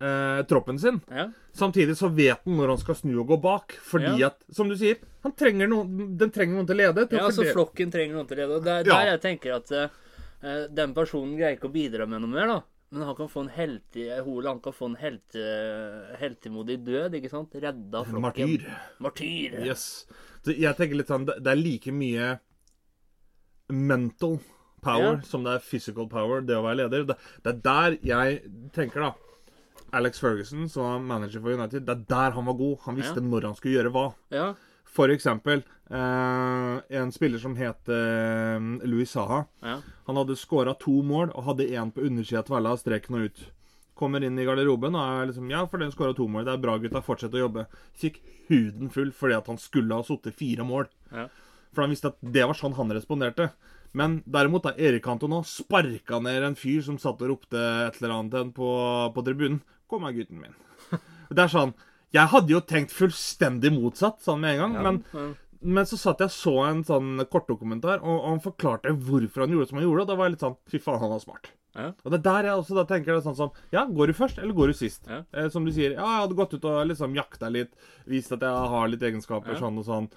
eh, 0.00 0.40
troppen 0.50 0.78
sin. 0.80 0.98
ja. 1.10 1.28
Samtidig 1.56 1.94
så 1.96 2.08
vet 2.12 2.42
han 2.44 2.56
når 2.58 2.68
han 2.74 2.80
skal 2.82 2.94
snu 2.98 3.14
og 3.22 3.28
gå 3.30 3.36
bak, 3.40 3.76
fordi 3.80 4.18
Ja. 4.20 4.26
at, 4.32 4.42
som 4.52 4.68
du 4.68 4.74
sier, 4.76 4.98
han 5.22 5.32
trenger 5.32 5.68
noen, 5.70 6.16
den 6.18 6.30
trenger 6.34 6.56
noen 6.58 6.66
til 6.66 6.76
å 6.76 6.80
lede. 6.82 7.06
Til 7.08 7.18
ja 7.18 7.24
altså 7.30 7.46
flokken 7.52 7.90
trenger 7.92 8.14
noen 8.18 8.26
til 8.28 8.36
å 8.36 8.40
lede. 8.42 8.56
Og 8.58 8.64
det 8.66 8.74
er 8.74 8.84
der 8.90 9.06
jeg 9.14 9.20
tenker 9.22 9.54
at 9.56 9.70
eh, 9.72 10.66
den 10.76 10.92
personen 10.94 11.36
greier 11.38 11.56
ikke 11.56 11.70
å 11.70 11.72
bidra 11.72 12.06
med 12.08 12.20
noe 12.20 12.28
mer, 12.34 12.46
da. 12.46 12.60
Men 12.96 13.04
han 13.10 13.16
kan 13.18 13.28
få 13.28 13.42
en 13.44 13.50
heltig 13.52 14.06
Hole, 14.24 14.48
han 14.48 14.60
kan 14.64 14.72
få 14.72 14.86
en 14.88 14.96
helte, 14.96 15.42
heltemodig 16.20 16.78
død, 16.86 17.14
ikke 17.18 17.28
sant? 17.28 17.52
Redda 17.60 18.00
flokken. 18.08 18.22
Martyr. 18.24 18.64
Martyr. 19.04 19.56
Yes. 19.66 20.06
Jeg 20.46 20.72
tenker 20.78 20.96
litt 20.96 21.10
sånn 21.10 21.26
Det 21.28 21.34
det 21.44 21.52
er 21.52 21.58
like 21.60 21.92
mye 21.92 22.28
mental 23.68 24.38
power 24.86 25.16
Ja. 25.18 25.20
som 25.26 25.42
det 25.44 25.56
er 25.58 25.64
physical 25.66 26.06
power, 26.08 26.40
det 26.40 26.54
å 26.56 26.62
være 26.64 26.76
leder. 26.84 27.04
Det, 27.08 27.16
det 27.42 27.52
er 27.52 27.60
der 27.66 27.96
jeg 28.06 28.42
tenker, 28.72 29.00
da. 29.00 29.12
Alex 29.96 30.18
Ferguson, 30.22 30.68
som 30.70 30.82
var 30.86 31.00
manager 31.02 31.40
for 31.42 31.52
United, 31.56 31.84
det 31.86 31.94
er 31.96 32.04
der 32.10 32.30
han 32.36 32.46
var 32.46 32.54
god. 32.58 32.78
Han 32.86 32.96
visste 32.96 33.20
Ja. 33.22 33.26
når 33.26 33.42
han 33.50 33.54
skulle 33.58 33.76
gjøre 33.76 33.92
hva. 33.92 34.06
Ja. 34.30 34.54
For 34.86 35.12
eksempel 35.12 35.62
eh, 35.90 36.98
en 37.00 37.12
spiller 37.12 37.42
som 37.42 37.56
het 37.58 37.90
eh, 37.92 38.68
Louis 38.86 39.10
Saha. 39.10 39.44
Ja. 39.64 39.80
Han 40.06 40.20
hadde 40.20 40.38
skåra 40.38 40.76
to 40.80 41.02
mål 41.04 41.34
og 41.34 41.50
hadde 41.50 41.68
én 41.68 41.92
på 41.92 42.04
undersida 42.06 42.42
av 42.44 42.50
tvella 42.50 42.76
streken 42.80 43.18
og 43.18 43.28
ut. 43.28 43.44
Kommer 43.96 44.24
inn 44.24 44.38
i 44.38 44.44
garderoben 44.44 44.96
og 44.96 45.02
er 45.02 45.30
liksom 45.30 45.50
Ja, 45.52 45.64
for 45.68 45.82
den 45.82 45.92
skåra 45.94 46.16
to 46.16 46.28
mål. 46.28 46.44
Det 46.46 46.54
er 46.54 46.64
bra, 46.64 46.76
gutta. 46.80 47.04
Fortsett 47.04 47.36
å 47.36 47.46
jobbe. 47.46 47.66
Fikk 47.96 48.20
huden 48.50 48.92
full 48.92 49.12
fordi 49.16 49.38
at 49.38 49.48
han 49.50 49.60
skulle 49.60 49.96
ha 49.96 50.06
sittet 50.06 50.36
fire 50.36 50.66
mål. 50.68 50.90
Ja. 51.12 51.28
For 51.74 51.84
han 51.84 51.92
visste 51.92 52.12
at 52.12 52.20
det 52.20 52.44
var 52.48 52.56
sånn 52.56 52.76
han 52.76 52.92
responderte. 52.94 53.50
Men 53.96 54.18
derimot, 54.28 54.66
da 54.66 54.74
Erik 54.76 55.04
Cantona 55.06 55.42
sparka 55.46 56.18
ned 56.20 56.44
en 56.44 56.56
fyr 56.58 56.82
som 56.84 56.98
satt 57.00 57.22
og 57.24 57.30
ropte 57.30 57.60
et 57.86 57.96
eller 58.00 58.14
annet 58.18 58.52
på, 58.56 58.68
på 59.14 59.24
tribunen. 59.24 59.62
'Kom 59.86 60.04
her, 60.04 60.12
gutten 60.12 60.42
min'. 60.42 60.56
Det 61.30 61.42
er 61.42 61.50
sånn 61.50 61.72
Jeg 62.14 62.30
hadde 62.32 62.52
jo 62.54 62.60
tenkt 62.62 62.94
fullstendig 62.94 63.72
motsatt 63.74 64.22
sånn 64.22 64.40
med 64.40 64.54
en 64.54 64.62
gang, 64.62 64.76
men 64.86 65.00
ja. 65.12 65.26
men 65.60 65.88
så 65.90 65.98
satt 65.98 66.22
jeg 66.22 66.30
så 66.30 66.54
en 66.68 66.84
sånn 66.86 67.18
kortdokumentar, 67.32 67.98
og, 68.02 68.14
og 68.20 68.28
han 68.30 68.42
forklarte 68.44 68.94
hvorfor 68.94 69.44
han 69.44 69.54
gjorde 69.56 69.68
som 69.70 69.80
han 69.80 69.86
gjorde. 69.88 70.04
Og 70.06 70.10
da 70.12 70.16
var 70.18 70.28
jeg 70.28 70.36
litt 70.36 70.44
sånn 70.46 70.58
Fy 70.70 70.78
faen, 70.82 71.00
han 71.02 71.12
var 71.12 71.22
smart. 71.24 71.50
Ja. 71.76 71.90
Og 72.06 72.12
det 72.12 72.20
er 72.22 72.24
der 72.24 72.46
jeg 72.48 72.60
også 72.62 72.76
da 72.78 72.86
tenker 72.88 73.12
det 73.12 73.24
sånn 73.26 73.36
som 73.36 73.50
Ja, 73.74 73.82
går 73.84 74.08
du 74.08 74.14
først, 74.16 74.38
eller 74.40 74.56
går 74.56 74.72
du 74.72 74.76
sist? 74.78 75.02
Ja. 75.10 75.24
Eh, 75.36 75.50
som 75.52 75.66
du 75.66 75.72
sier, 75.74 75.92
ja, 75.92 76.06
jeg 76.06 76.22
hadde 76.22 76.38
gått 76.38 76.54
ut 76.56 76.64
og 76.70 76.86
liksom 76.88 77.16
jakta 77.18 77.50
litt, 77.52 77.74
vist 78.08 78.32
at 78.32 78.46
jeg 78.46 78.70
har 78.72 78.88
litt 78.88 79.04
egenskaper, 79.04 79.52
Ja. 79.56 79.60
sånn 79.60 79.82
og 79.82 79.84
sånn. 79.84 80.08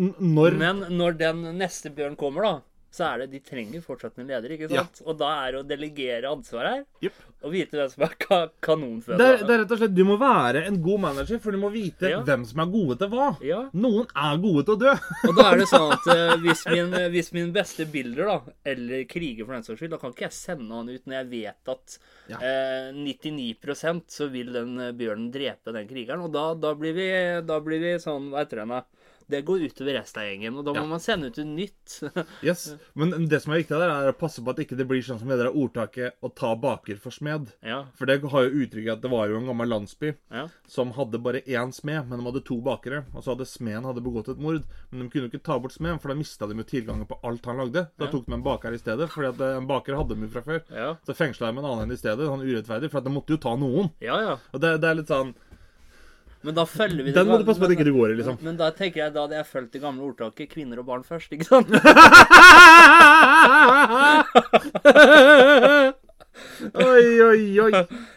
N 0.00 0.14
når 0.22 0.56
Men 0.56 0.80
når 0.96 1.18
den 1.18 1.42
neste 1.58 1.90
bjørn 1.92 2.16
kommer, 2.16 2.46
da, 2.46 2.60
så 2.90 3.04
er 3.06 3.18
det 3.22 3.30
De 3.30 3.38
trenger 3.40 3.82
fortsatt 3.84 4.18
en 4.18 4.26
leder, 4.26 4.50
ikke 4.56 4.70
Ja. 4.72 4.82
sant? 4.84 5.02
Og 5.06 5.18
da 5.20 5.28
er 5.46 5.52
det 5.52 5.60
å 5.60 5.66
delegere 5.68 6.30
ansvar 6.30 6.66
her. 6.66 6.84
Yep. 7.02 7.12
Og 7.42 7.52
vite 7.54 7.78
hvem 7.78 7.88
som 7.92 8.02
er 8.04 8.14
ka 8.20 8.38
kanonføde. 8.60 9.16
det, 9.16 9.26
er, 9.26 9.44
det 9.46 9.54
er 9.54 9.60
rett 9.62 9.70
og 9.72 9.78
slett 9.80 9.94
Du 9.96 10.02
må 10.04 10.16
være 10.20 10.64
en 10.68 10.76
god 10.84 11.00
manager, 11.00 11.38
for 11.40 11.52
du 11.54 11.58
må 11.62 11.70
vite 11.72 12.10
Ja. 12.10 12.18
hvem 12.26 12.44
som 12.44 12.60
er 12.60 12.66
gode 12.72 12.98
til 13.00 13.08
hva. 13.14 13.28
Ja. 13.46 13.60
Noen 13.72 14.06
er 14.14 14.36
gode 14.42 14.64
til 14.66 14.74
å 14.74 14.80
dø. 14.82 14.92
Og 15.30 15.36
da 15.38 15.46
er 15.52 15.62
det 15.62 15.68
sånn 15.70 15.94
at 15.94 16.10
uh, 16.10 16.34
hvis, 16.44 16.66
min, 16.68 16.92
hvis 17.14 17.32
min 17.32 17.52
beste 17.54 17.86
bilder, 17.90 18.26
da, 18.26 18.54
eller 18.74 19.04
kriger 19.08 19.46
for 19.46 19.54
den 19.56 19.62
saks 19.64 19.80
skyld, 19.80 19.94
da 19.94 20.00
kan 20.02 20.12
ikke 20.12 20.26
jeg 20.28 20.36
sende 20.36 20.74
han 20.74 20.90
ut 20.90 21.06
når 21.06 21.16
jeg 21.22 21.30
vet 21.32 21.72
at 21.76 21.98
Ja. 22.30 22.38
eh, 22.44 22.90
99% 22.94 24.10
så 24.12 24.28
vil 24.30 24.52
den 24.54 24.76
eh, 24.78 24.92
bjørnen 24.92 25.30
drepe 25.34 25.72
den 25.74 25.88
krigeren. 25.88 26.22
Og 26.26 26.32
da, 26.34 26.50
da, 26.54 26.74
blir, 26.78 26.92
vi, 26.94 27.08
da 27.46 27.56
blir 27.64 27.80
vi 27.82 27.94
sånn 28.02 28.28
Hva 28.30 28.44
heter 28.44 28.62
det? 28.62 28.82
Det 29.30 29.42
går 29.46 29.62
utover 29.70 29.94
resten 29.98 30.20
av 30.22 30.26
gjengen, 30.28 30.58
og 30.58 30.64
da 30.66 30.72
må 30.74 30.82
Ja. 30.82 30.86
man 30.90 31.00
sende 31.00 31.26
ut 31.30 31.36
noe 31.38 31.54
nytt. 31.56 32.00
Yes. 32.42 32.74
Men 32.94 33.28
det 33.28 33.40
som 33.42 33.52
er 33.54 33.60
viktig 33.62 33.78
der, 33.78 33.90
er 33.90 34.10
å 34.12 34.16
passe 34.18 34.42
på 34.42 34.50
at 34.50 34.58
ikke 34.64 34.76
det 34.76 34.86
blir 34.88 35.02
sånn 35.06 35.18
som 35.20 35.28
det 35.28 35.38
der 35.38 35.52
ordtaket 35.52 36.12
'å 36.22 36.34
ta 36.34 36.54
baker 36.56 36.96
for 36.96 37.10
smed'. 37.10 37.52
ja. 37.62 37.84
For 37.94 38.06
det 38.06 38.20
har 38.22 38.42
jo 38.48 38.64
uttrykket 38.64 38.92
at 38.92 39.00
det 39.02 39.10
var 39.10 39.28
jo 39.28 39.36
en 39.38 39.46
gammel 39.46 39.68
landsby 39.68 40.14
Ja. 40.30 40.48
som 40.66 40.92
hadde 40.92 41.18
bare 41.22 41.40
én 41.46 41.72
smed, 41.72 42.08
men 42.08 42.18
de 42.18 42.24
hadde 42.30 42.44
to 42.44 42.60
bakere. 42.60 43.04
Og 43.14 43.22
så 43.22 43.34
hadde 43.36 43.46
smeden 43.46 43.84
hadde 43.84 44.02
begått 44.02 44.28
et 44.28 44.38
mord, 44.38 44.62
men 44.90 45.08
de 45.08 45.08
kunne 45.10 45.28
jo 45.28 45.30
ikke 45.30 45.42
ta 45.44 45.58
bort 45.58 45.72
smeden, 45.72 46.00
for 46.00 46.08
da 46.08 46.14
mista 46.14 46.46
de 46.48 46.54
jo 46.54 46.62
tilgangen 46.64 47.06
på 47.06 47.18
alt 47.24 47.44
han 47.46 47.56
lagde. 47.58 47.88
Da 47.98 48.06
tok 48.06 48.26
de 48.26 48.32
en 48.34 48.42
baker 48.42 48.72
i 48.72 48.78
stedet, 48.78 49.08
fordi 49.10 49.28
at 49.28 49.40
eh, 49.40 49.56
en 49.56 49.66
baker 49.66 49.94
hadde 49.96 50.14
de 50.16 50.22
jo 50.26 50.28
fra 50.28 50.42
før. 50.42 50.62
Ja. 50.70 50.94
Så 51.06 51.14
fengsla 51.14 51.52
de 51.52 51.58
en 51.58 51.64
annen 51.64 51.92
i 51.92 51.96
stedet, 51.96 52.26
sånn 52.26 52.42
urettferdig, 52.42 52.90
for 52.90 52.98
at 52.98 53.04
de 53.04 53.10
måtte 53.10 53.30
jo 53.30 53.36
ta 53.36 53.54
noen. 53.56 53.90
ja, 54.00 54.20
ja. 54.20 54.36
Og 54.54 54.60
det, 54.60 54.80
det 54.80 54.88
er 54.90 54.94
litt 54.94 55.08
sånn 55.08 55.34
Men 56.42 56.56
da 56.56 56.64
følger 56.64 57.04
vi 57.04 57.10
det 57.12 57.18
Den 57.20 57.28
må 57.28 57.36
du 57.40 57.44
passe 57.44 57.60
på 57.60 57.66
at 57.68 57.74
ikke 57.74 57.84
du 57.84 57.92
går 57.92 58.14
i, 58.14 58.16
liksom. 58.20 58.38
Men 58.46 58.56
da 58.56 58.70
tenker 58.76 59.02
jeg 59.02 59.12
da 59.12 59.26
hadde 59.26 59.36
jeg 59.36 59.48
fulgt 59.50 59.72
det 59.76 59.82
gamle 59.82 60.06
ordtaket 60.08 60.48
'kvinner 60.54 60.80
og 60.80 60.86
barn 60.88 61.04
først', 61.04 61.32
ikke 61.36 61.48
sant? 61.48 61.68
Oi, 66.80 67.20
oi, 67.24 67.60
oi. 67.60 67.70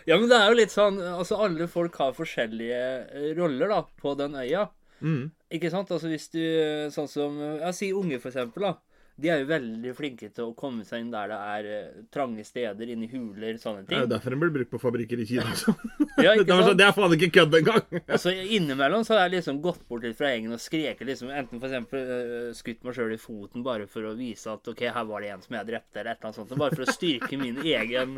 Ja, 0.07 0.17
men 0.17 0.27
det 0.29 0.37
er 0.37 0.51
jo 0.51 0.57
litt 0.57 0.73
sånn 0.73 0.99
Altså, 1.01 1.37
alle 1.43 1.67
folk 1.71 1.95
har 1.99 2.15
forskjellige 2.15 2.79
eh, 3.11 3.29
roller, 3.37 3.71
da, 3.71 3.81
på 3.99 4.13
den 4.19 4.37
øya. 4.39 4.67
Mm. 5.03 5.31
Ikke 5.53 5.71
sant? 5.73 5.91
Altså 5.91 6.07
hvis 6.11 6.29
du 6.31 6.39
Sånn 6.93 7.09
som 7.11 7.39
Ja, 7.41 7.73
si 7.75 7.91
unge, 7.95 8.19
for 8.23 8.31
eksempel, 8.31 8.69
da. 8.69 8.73
De 9.21 9.29
er 9.29 9.43
jo 9.43 9.45
veldig 9.45 9.91
flinke 9.93 10.27
til 10.33 10.47
å 10.49 10.53
komme 10.57 10.81
seg 10.89 11.03
inn 11.03 11.11
der 11.13 11.27
det 11.29 11.35
er 11.37 11.67
eh, 11.69 11.89
trange 12.09 12.41
steder, 12.47 12.89
inn 12.89 13.03
i 13.05 13.09
huler, 13.11 13.59
sånne 13.61 13.83
ting. 13.85 13.91
Det 13.93 13.99
er 13.99 14.07
jo 14.07 14.09
derfor 14.15 14.33
den 14.33 14.39
blir 14.41 14.53
brukt 14.55 14.71
på 14.73 14.79
fabrikker 14.81 15.21
i 15.21 15.27
Kina. 15.29 15.45
altså. 15.53 15.75
Ja, 16.23 16.31
det, 16.33 16.43
ikke 16.43 16.53
sånn, 16.55 16.63
sant? 16.67 16.77
det 16.79 16.85
er 16.87 16.95
faen 16.97 17.13
ikke 17.17 17.29
kødd 17.37 17.55
engang! 17.59 17.83
Altså, 18.13 18.33
innimellom 18.33 19.05
så 19.05 19.15
har 19.15 19.27
jeg 19.27 19.35
liksom 19.39 19.59
gått 19.61 19.83
bort 19.89 20.03
litt 20.05 20.17
fra 20.17 20.31
gjengen 20.33 20.53
og 20.57 20.61
skreket 20.61 21.05
liksom, 21.09 21.29
enten 21.33 21.61
for 21.61 21.69
eksempel 21.69 22.11
øh, 22.15 22.49
skutt 22.57 22.81
meg 22.85 22.97
sjøl 22.97 23.13
i 23.15 23.19
foten 23.21 23.65
bare 23.65 23.85
for 23.89 24.09
å 24.09 24.15
vise 24.17 24.49
at 24.53 24.69
OK, 24.73 24.81
her 24.97 25.07
var 25.09 25.21
det 25.25 25.31
en 25.35 25.45
som 25.45 25.57
jeg 25.59 25.69
drepte, 25.69 25.99
eller 26.01 26.13
et 26.13 26.17
eller 26.21 26.29
annet 26.31 26.39
sånt. 26.41 26.57
Bare 26.63 26.73
for 26.77 26.85
å 26.87 26.95
styrke 26.97 27.37
min 27.41 27.61
egen 27.61 28.17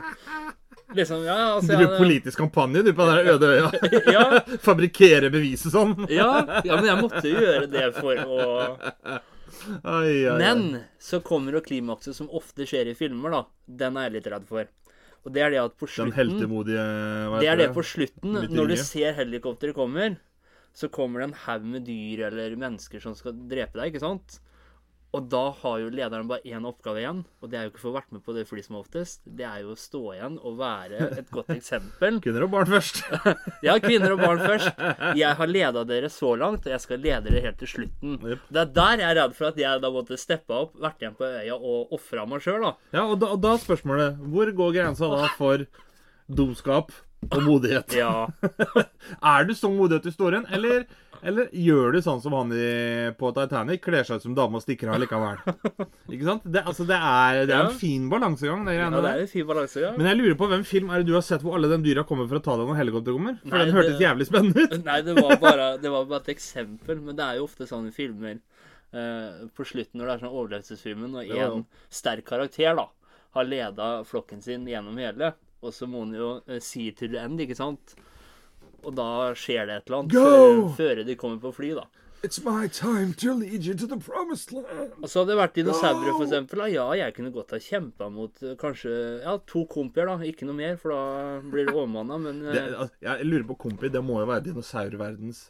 Liksom, 0.95 1.23
ja, 1.25 1.35
altså 1.57 1.71
Du 1.71 1.73
jeg- 1.73 1.79
driver 1.81 1.97
politisk 2.03 2.37
kampanje 2.43 2.83
du 2.85 2.91
på 2.95 3.07
den 3.09 3.29
øde 3.35 3.47
øya. 3.55 3.69
Ja, 4.15 4.25
Fabrikkere 4.63 5.31
beviset 5.33 5.73
sånn. 5.73 5.95
ja, 6.13 6.27
ja, 6.63 6.75
men 6.77 6.85
jeg 6.91 6.99
måtte 7.03 7.23
jo 7.25 7.39
gjøre 7.41 7.69
det 7.71 7.87
for 7.99 8.19
å 8.21 9.21
Ai, 9.83 10.07
ai, 10.09 10.25
ai. 10.29 10.37
Men 10.41 10.81
så 11.01 11.19
kommer 11.25 11.57
jo 11.57 11.63
klimakset, 11.65 12.15
som 12.17 12.29
ofte 12.33 12.67
skjer 12.69 12.91
i 12.91 12.95
filmer, 12.97 13.33
da. 13.33 13.43
Den 13.83 13.97
er 13.99 14.09
jeg 14.09 14.17
litt 14.17 14.31
redd 14.33 14.47
for. 14.49 14.69
Og 15.25 15.33
det 15.33 15.41
er 15.41 15.53
det 15.55 15.61
at 15.63 15.75
på 15.79 15.87
Den 15.87 15.93
slutten 15.95 16.15
heltemodige 16.19 16.85
Det 17.41 17.49
er 17.49 17.57
det 17.57 17.69
på 17.73 17.83
slutten, 17.85 18.35
når 18.53 18.69
du 18.69 18.75
ser 18.77 19.15
helikopteret 19.17 19.77
kommer, 19.77 20.17
så 20.75 20.89
kommer 20.91 21.21
det 21.21 21.29
en 21.31 21.39
haug 21.45 21.65
med 21.71 21.85
dyr 21.87 22.27
eller 22.27 22.57
mennesker 22.59 23.01
som 23.01 23.15
skal 23.17 23.33
drepe 23.49 23.79
deg, 23.79 23.93
ikke 23.93 24.03
sant? 24.03 24.39
Og 25.15 25.29
da 25.31 25.43
har 25.61 25.79
jo 25.79 25.91
lederen 25.93 26.27
bare 26.27 26.43
én 26.43 26.65
oppgave 26.67 26.99
igjen, 26.99 27.21
og 27.39 27.51
det 27.51 27.59
er 27.59 27.67
jo 27.67 27.71
ikke 27.71 27.79
å 27.79 27.85
få 27.85 27.93
vært 27.95 28.11
med 28.11 28.23
på 28.25 28.33
det 28.35 28.43
flyet 28.49 28.67
som 28.67 28.79
oftest. 28.81 29.21
Det 29.23 29.45
er 29.47 29.61
jo 29.63 29.71
å 29.71 29.79
stå 29.79 30.01
igjen 30.15 30.35
og 30.41 30.57
være 30.59 31.09
et 31.21 31.29
godt 31.31 31.53
eksempel. 31.55 32.17
Kvinner 32.25 32.47
og 32.47 32.51
barn 32.55 32.71
først. 32.73 33.01
Ja, 33.65 33.77
kvinner 33.81 34.13
og 34.13 34.21
barn 34.21 34.41
først. 34.43 34.81
Jeg 35.17 35.37
har 35.39 35.49
leda 35.49 35.85
dere 35.87 36.09
så 36.11 36.33
langt, 36.37 36.67
og 36.67 36.73
jeg 36.73 36.83
skal 36.83 37.01
lede 37.01 37.29
dere 37.29 37.45
helt 37.47 37.57
til 37.61 37.71
slutten. 37.71 38.17
Yep. 38.19 38.43
Det 38.51 38.61
er 38.61 38.73
der 38.75 39.01
jeg 39.01 39.07
er 39.07 39.17
redd 39.21 39.37
for 39.37 39.49
at 39.49 39.59
jeg 39.61 39.81
da 39.85 39.91
måtte 39.95 40.19
steppe 40.19 40.59
opp, 40.65 40.75
vært 40.81 41.01
igjen 41.01 41.17
på 41.17 41.29
øya 41.29 41.55
og 41.55 41.95
ofra 41.95 42.27
meg 42.29 42.43
sjøl, 42.43 42.67
da. 42.67 42.73
Ja, 42.97 43.07
og 43.07 43.17
da, 43.23 43.31
og 43.33 43.41
da 43.43 43.55
spørsmålet 43.61 44.19
Hvor 44.31 44.51
går 44.59 44.75
grensa 44.75 45.09
da 45.11 45.29
for 45.39 45.65
dumskap 46.27 46.91
og 47.31 47.41
modighet? 47.45 47.95
Ja. 47.97 48.27
Er 49.35 49.45
du 49.45 49.53
så 49.57 49.69
modig 49.69 49.99
at 49.99 50.05
du 50.07 50.11
står 50.13 50.33
igjen, 50.35 50.45
eller, 50.57 50.85
eller 51.25 51.49
gjør 51.53 51.93
du 51.93 51.99
sånn 52.01 52.21
som 52.23 52.33
han 52.33 52.49
i, 52.57 53.11
på 53.19 53.29
Titanic? 53.35 53.83
Kler 53.85 54.05
seg 54.07 54.17
ut 54.17 54.25
som 54.25 54.33
dame 54.37 54.57
og 54.59 54.63
stikker 54.65 54.89
av 54.93 54.97
likevel. 55.03 55.41
Ikke 56.09 56.25
sant? 56.25 56.45
Det, 56.45 56.63
altså, 56.65 56.87
det, 56.89 56.97
er, 56.97 57.41
det 57.49 57.53
er 57.55 57.67
en 57.69 57.77
fin 57.81 58.07
balansegang, 58.11 58.65
det 58.65 58.75
ja, 58.79 58.89
det 58.93 59.11
er 59.11 59.23
en 59.27 59.31
fin 59.31 59.45
balansegang. 59.49 59.97
Men 59.99 60.09
jeg 60.09 60.19
lurer 60.21 60.39
på 60.41 60.49
hvem 60.51 60.65
film 60.67 60.89
er 60.93 61.03
det 61.03 61.09
du 61.11 61.15
har 61.17 61.25
sett 61.25 61.45
hvor 61.45 61.57
alle 61.59 61.69
de 61.71 61.79
dyra 61.85 62.05
kommer 62.09 62.29
for 62.31 62.41
å 62.41 62.43
ta 62.45 62.57
deg 62.59 62.71
når 62.71 62.81
helikopteret 62.81 63.19
kommer? 63.19 63.37
For 63.43 63.53
Nei, 63.53 63.63
den 63.69 63.77
hørtes 63.77 63.95
det- 63.99 64.07
jævlig 64.07 64.29
spennende 64.31 64.65
ut. 64.65 64.75
Nei, 64.89 64.99
det 65.05 65.17
var, 65.21 65.37
bare, 65.45 65.69
det 65.85 65.93
var 65.93 66.09
bare 66.11 66.25
et 66.25 66.33
eksempel, 66.35 67.01
men 67.05 67.17
det 67.21 67.29
er 67.29 67.39
jo 67.41 67.47
ofte 67.49 67.69
sånne 67.69 67.93
filmer 67.95 68.37
eh, 68.95 69.45
på 69.55 69.69
slutten 69.69 70.01
når 70.01 70.09
det 70.09 70.17
er 70.17 70.25
sånn 70.25 70.33
overlevelsesfilmen, 70.35 71.17
og 71.21 71.33
en 71.45 71.65
sterk 71.93 72.25
karakter 72.33 72.77
da 72.81 72.89
har 73.35 73.47
leda 73.51 73.87
flokken 74.07 74.39
sin 74.41 74.63
gjennom 74.69 74.95
hele, 75.01 75.33
og 75.65 75.73
så 75.75 75.87
må 75.89 76.05
han 76.05 76.15
jo 76.15 76.29
si 76.59 76.61
see 76.69 76.95
to 76.95 77.09
the 77.11 77.21
end, 77.21 77.41
ikke 77.43 77.57
sant? 77.57 77.95
Og 78.85 78.93
da 78.95 79.33
skjer 79.37 79.65
det 79.67 79.79
et 79.79 79.87
eller 79.89 80.03
annet 80.03 80.17
før, 80.17 80.65
før 80.77 81.05
de 81.07 81.15
kommer 81.19 81.41
på 81.41 81.53
fly, 81.57 81.73
da. 81.77 81.87
It's 82.25 82.39
my 82.41 82.67
time 82.67 83.13
to 83.21 83.33
lead 83.37 83.65
you 83.65 83.75
to 83.77 83.85
the 83.85 83.97
promised 84.01 84.51
land. 84.51 84.93
Altså 85.03 85.19
hadde 85.21 85.33
det 85.33 85.37
vært 85.37 85.57
dinosaurer, 85.59 86.07
for 86.15 86.23
eksempel. 86.25 86.63
Da. 86.63 86.69
Ja, 86.73 86.85
jeg 86.97 87.13
kunne 87.13 87.29
godt 87.33 87.53
ha 87.53 87.59
kjempa 87.61 88.07
mot 88.09 88.41
eh, 88.41 88.55
kanskje 88.57 88.93
ja, 89.21 89.35
to 89.45 89.65
kompier, 89.69 90.09
da. 90.09 90.15
Ikke 90.25 90.47
noe 90.49 90.57
mer, 90.57 90.79
for 90.81 90.93
da 90.95 91.03
blir 91.51 91.67
det 91.69 91.75
overmanna, 91.79 92.17
men 92.23 92.41
eh, 92.47 92.55
Det, 92.55 92.87
jeg 93.05 93.27
lurer 93.29 93.45
på 93.51 93.59
Kompi, 93.67 93.91
det 93.93 94.01
må 94.05 94.23
jo 94.23 94.29
være 94.31 94.47
dinosaurverdens 94.47 95.43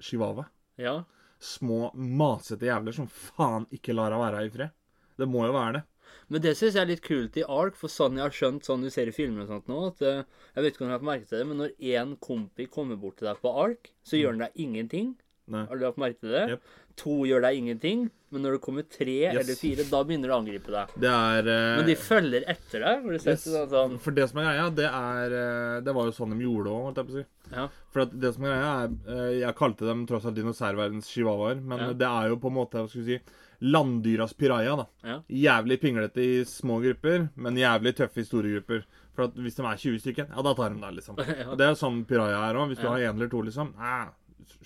chihuahua. 0.00 0.48
ja. 0.80 1.02
Små, 1.36 1.90
masete 1.92 2.64
jævler 2.64 2.94
som 2.96 3.10
faen 3.12 3.66
ikke 3.76 3.92
lar 3.92 4.08
deg 4.08 4.22
være 4.22 4.38
i 4.46 4.52
fred. 4.54 4.72
Det 5.20 5.26
må 5.28 5.42
jo 5.44 5.52
være 5.52 5.74
det. 5.76 5.82
Men 6.28 6.42
det 6.42 6.56
syns 6.58 6.74
jeg 6.74 6.82
er 6.82 6.90
litt 6.90 7.04
kult 7.06 7.36
i 7.38 7.44
Ark, 7.46 7.76
for 7.78 7.92
sånn 7.92 8.16
jeg 8.18 8.24
har 8.26 8.34
skjønt 8.34 8.66
sånn 8.66 8.82
du 8.82 8.90
ser 8.90 9.06
i 9.06 9.14
filmer 9.14 9.44
og 9.44 9.52
sånt 9.52 9.68
nå, 9.70 9.76
at 9.92 10.02
eh, 10.02 10.24
Jeg 10.56 10.64
vet 10.64 10.74
ikke 10.74 10.82
om 10.82 10.88
du 10.88 10.94
har 10.94 10.98
lagt 10.98 11.10
merke 11.12 11.28
til 11.30 11.38
det, 11.38 11.46
men 11.52 11.60
når 11.62 11.76
én 11.92 12.16
kompi 12.18 12.66
kommer 12.66 12.98
bort 12.98 13.20
til 13.20 13.28
deg 13.30 13.38
på 13.44 13.52
Ark, 13.62 13.92
så 14.02 14.18
gjør 14.18 14.34
han 14.34 14.42
deg 14.48 14.58
ingenting. 14.66 15.14
Nei. 15.46 15.60
Har 15.70 15.78
du 15.78 15.84
lagt 15.86 16.00
merke 16.02 16.18
til 16.24 16.32
det? 16.34 16.44
Yep. 16.56 16.70
To 16.98 17.16
gjør 17.28 17.44
deg 17.44 17.58
ingenting, 17.60 18.00
men 18.34 18.42
når 18.42 18.56
det 18.56 18.60
kommer 18.64 18.82
tre 18.90 19.14
Yes. 19.28 19.36
eller 19.44 19.58
fire, 19.60 19.84
da 19.92 20.00
begynner 20.08 20.32
det 20.32 20.34
å 20.34 20.38
angripe 20.40 20.72
deg. 20.74 20.94
Det 21.04 21.12
er 21.12 21.50
uh... 21.52 21.76
Men 21.78 21.86
de 21.86 21.94
følger 22.02 22.46
etter 22.50 22.82
deg. 22.82 23.04
Har 23.04 23.12
du 23.14 23.18
sett 23.22 23.30
yes. 23.36 23.44
Sånn, 23.52 23.68
sånn, 23.70 23.94
For 24.02 24.16
det 24.16 24.26
som 24.32 24.40
er 24.42 24.48
greia, 24.48 24.66
det 24.80 24.88
er 24.90 25.36
eh, 25.38 25.76
Det 25.86 25.94
var 25.94 26.08
jo 26.08 26.16
sånn 26.16 26.34
de 26.34 26.42
gjorde 26.42 26.72
òg, 26.72 26.82
holdt 26.88 26.98
jeg 27.02 27.06
på 27.06 27.14
å 27.14 27.18
si. 27.20 27.26
ja. 27.54 27.68
For 27.94 28.02
at 28.08 28.16
det 28.26 28.32
som 28.34 28.48
er 28.48 28.56
greia, 28.56 28.72
er 29.20 29.30
Jeg 29.44 29.58
kalte 29.62 29.86
dem 29.86 30.02
tross 30.10 30.26
alt 30.26 30.40
dinosaurverdens 30.40 31.12
chihuahuaer, 31.14 31.62
men 31.62 31.84
Ja. 31.84 31.92
det 32.02 32.10
er 32.10 32.32
jo 32.34 32.40
på 32.42 32.50
en 32.50 32.58
måte 32.58 32.82
hva 32.82 32.90
skal 32.90 33.04
vi 33.06 33.20
si, 33.20 33.36
landdyras 33.60 34.34
piraja. 34.36 34.76
da. 34.76 34.86
Ja. 35.06 35.16
Jævlig 35.28 35.80
pinglete 35.80 36.22
i 36.22 36.44
små 36.44 36.80
grupper, 36.84 37.28
men 37.36 37.56
jævlig 37.60 37.94
tøffe 37.96 38.20
i 38.22 38.28
store 38.28 38.52
grupper. 38.56 38.84
For 39.16 39.32
hvis 39.40 39.56
de 39.56 39.64
er 39.64 39.80
20 39.80 39.98
stykker, 40.04 40.28
ja, 40.28 40.42
da 40.44 40.52
tar 40.54 40.74
de 40.74 40.80
deg, 40.82 40.96
liksom. 40.98 41.20
Ja. 41.42 41.54
Det 41.56 41.66
er 41.70 41.78
sånn 41.80 42.02
piraja 42.08 42.42
er 42.50 42.58
òg. 42.60 42.68
Hvis 42.72 42.82
du 42.82 42.88
har 42.88 43.00
én 43.00 43.14
eller 43.16 43.30
to, 43.32 43.40
liksom, 43.46 43.72
eh, 43.80 44.08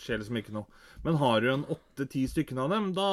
skjer 0.01 0.19
liksom 0.23 0.41
ikke 0.41 0.55
noe. 0.57 0.67
Men 1.05 1.21
har 1.21 1.41
du 1.41 1.51
en 1.53 1.63
åtte-ti 1.71 2.25
stykker 2.29 2.59
av 2.61 2.73
dem, 2.75 2.91
da 2.97 3.07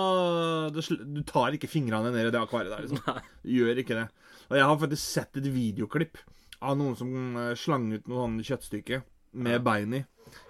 det, 0.74 0.84
Du 1.14 1.22
tar 1.28 1.56
ikke 1.56 1.70
fingrene 1.72 2.10
ned 2.12 2.28
i 2.28 2.34
det 2.34 2.42
akvariet 2.42 2.74
der, 2.74 2.88
liksom. 2.88 3.22
Du 3.46 3.54
gjør 3.54 3.84
ikke 3.84 4.00
det. 4.02 4.08
Og 4.50 4.58
jeg 4.58 4.66
har 4.72 4.82
faktisk 4.82 5.04
sett 5.04 5.38
et 5.40 5.52
videoklipp 5.54 6.18
av 6.64 6.78
noen 6.80 6.98
som 6.98 7.14
eh, 7.38 7.54
slang 7.60 7.92
ut 7.94 8.08
noe 8.10 8.24
sånn 8.26 8.42
kjøttstykke 8.50 9.04
med 9.38 9.64
bein 9.66 9.94
i. 10.00 10.04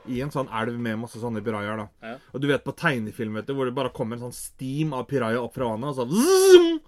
I 0.10 0.22
en 0.24 0.32
sånn 0.34 0.50
elv 0.56 0.78
med 0.82 0.98
masse 1.04 1.20
sånne 1.22 1.44
pirajaer, 1.46 1.84
da. 1.84 2.16
Og 2.34 2.42
du 2.42 2.48
vet 2.50 2.64
på 2.66 2.74
tegnefilm, 2.76 3.36
vet 3.38 3.50
du, 3.50 3.54
hvor 3.58 3.70
det 3.70 3.76
bare 3.78 3.94
kommer 3.96 4.18
en 4.18 4.28
sånn 4.28 4.36
steam 4.36 4.96
av 4.98 5.06
piraja 5.10 5.42
opp 5.44 5.54
fra 5.56 5.70
vannet, 5.74 5.92
og 5.92 6.00
så, 6.00 6.08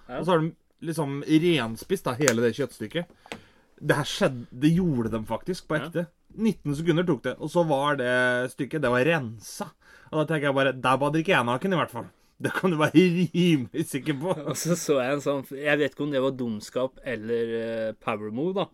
Ja. 0.09 0.19
og 0.19 0.25
så 0.25 0.31
har 0.33 0.39
de 0.43 0.53
liksom 0.89 1.19
renspist 1.27 2.07
da, 2.07 2.15
hele 2.19 2.41
det 2.41 2.55
kjøttstykket. 2.57 3.05
Det 3.79 3.95
her 3.95 4.07
skjedde 4.07 4.47
Det 4.51 4.71
gjorde 4.75 5.11
de 5.11 5.21
faktisk, 5.27 5.67
på 5.67 5.77
ekte. 5.79 6.07
19 6.35 6.75
sekunder 6.75 7.05
tok 7.07 7.23
det, 7.23 7.35
og 7.39 7.49
så 7.49 7.63
var 7.67 7.95
det 7.99 8.51
stykket 8.53 8.81
Det 8.81 8.89
var 8.91 9.05
rensa. 9.07 9.69
Og 10.11 10.19
da 10.19 10.25
tenker 10.25 10.49
jeg 10.49 10.55
bare 10.57 10.73
Der 10.73 10.97
bader 10.97 11.19
ikke 11.21 11.35
jeg 11.35 11.45
naken, 11.45 11.73
i 11.73 11.79
hvert 11.79 11.93
fall. 11.93 12.09
Det 12.39 12.53
kan 12.55 12.71
du 12.71 12.77
være 12.79 12.95
rimelig 12.95 13.85
sikker 13.89 14.15
på. 14.15 14.31
Og 14.49 14.55
så 14.55 14.75
så 14.79 15.01
jeg 15.03 15.17
en 15.17 15.23
sånn 15.23 15.41
Jeg 15.51 15.79
vet 15.81 15.91
ikke 15.91 16.05
om 16.05 16.13
det 16.13 16.21
var 16.23 16.37
dumskap 16.39 17.01
eller 17.03 17.51
eh, 17.59 17.89
power 17.99 18.31
move, 18.31 18.53
da. 18.55 18.67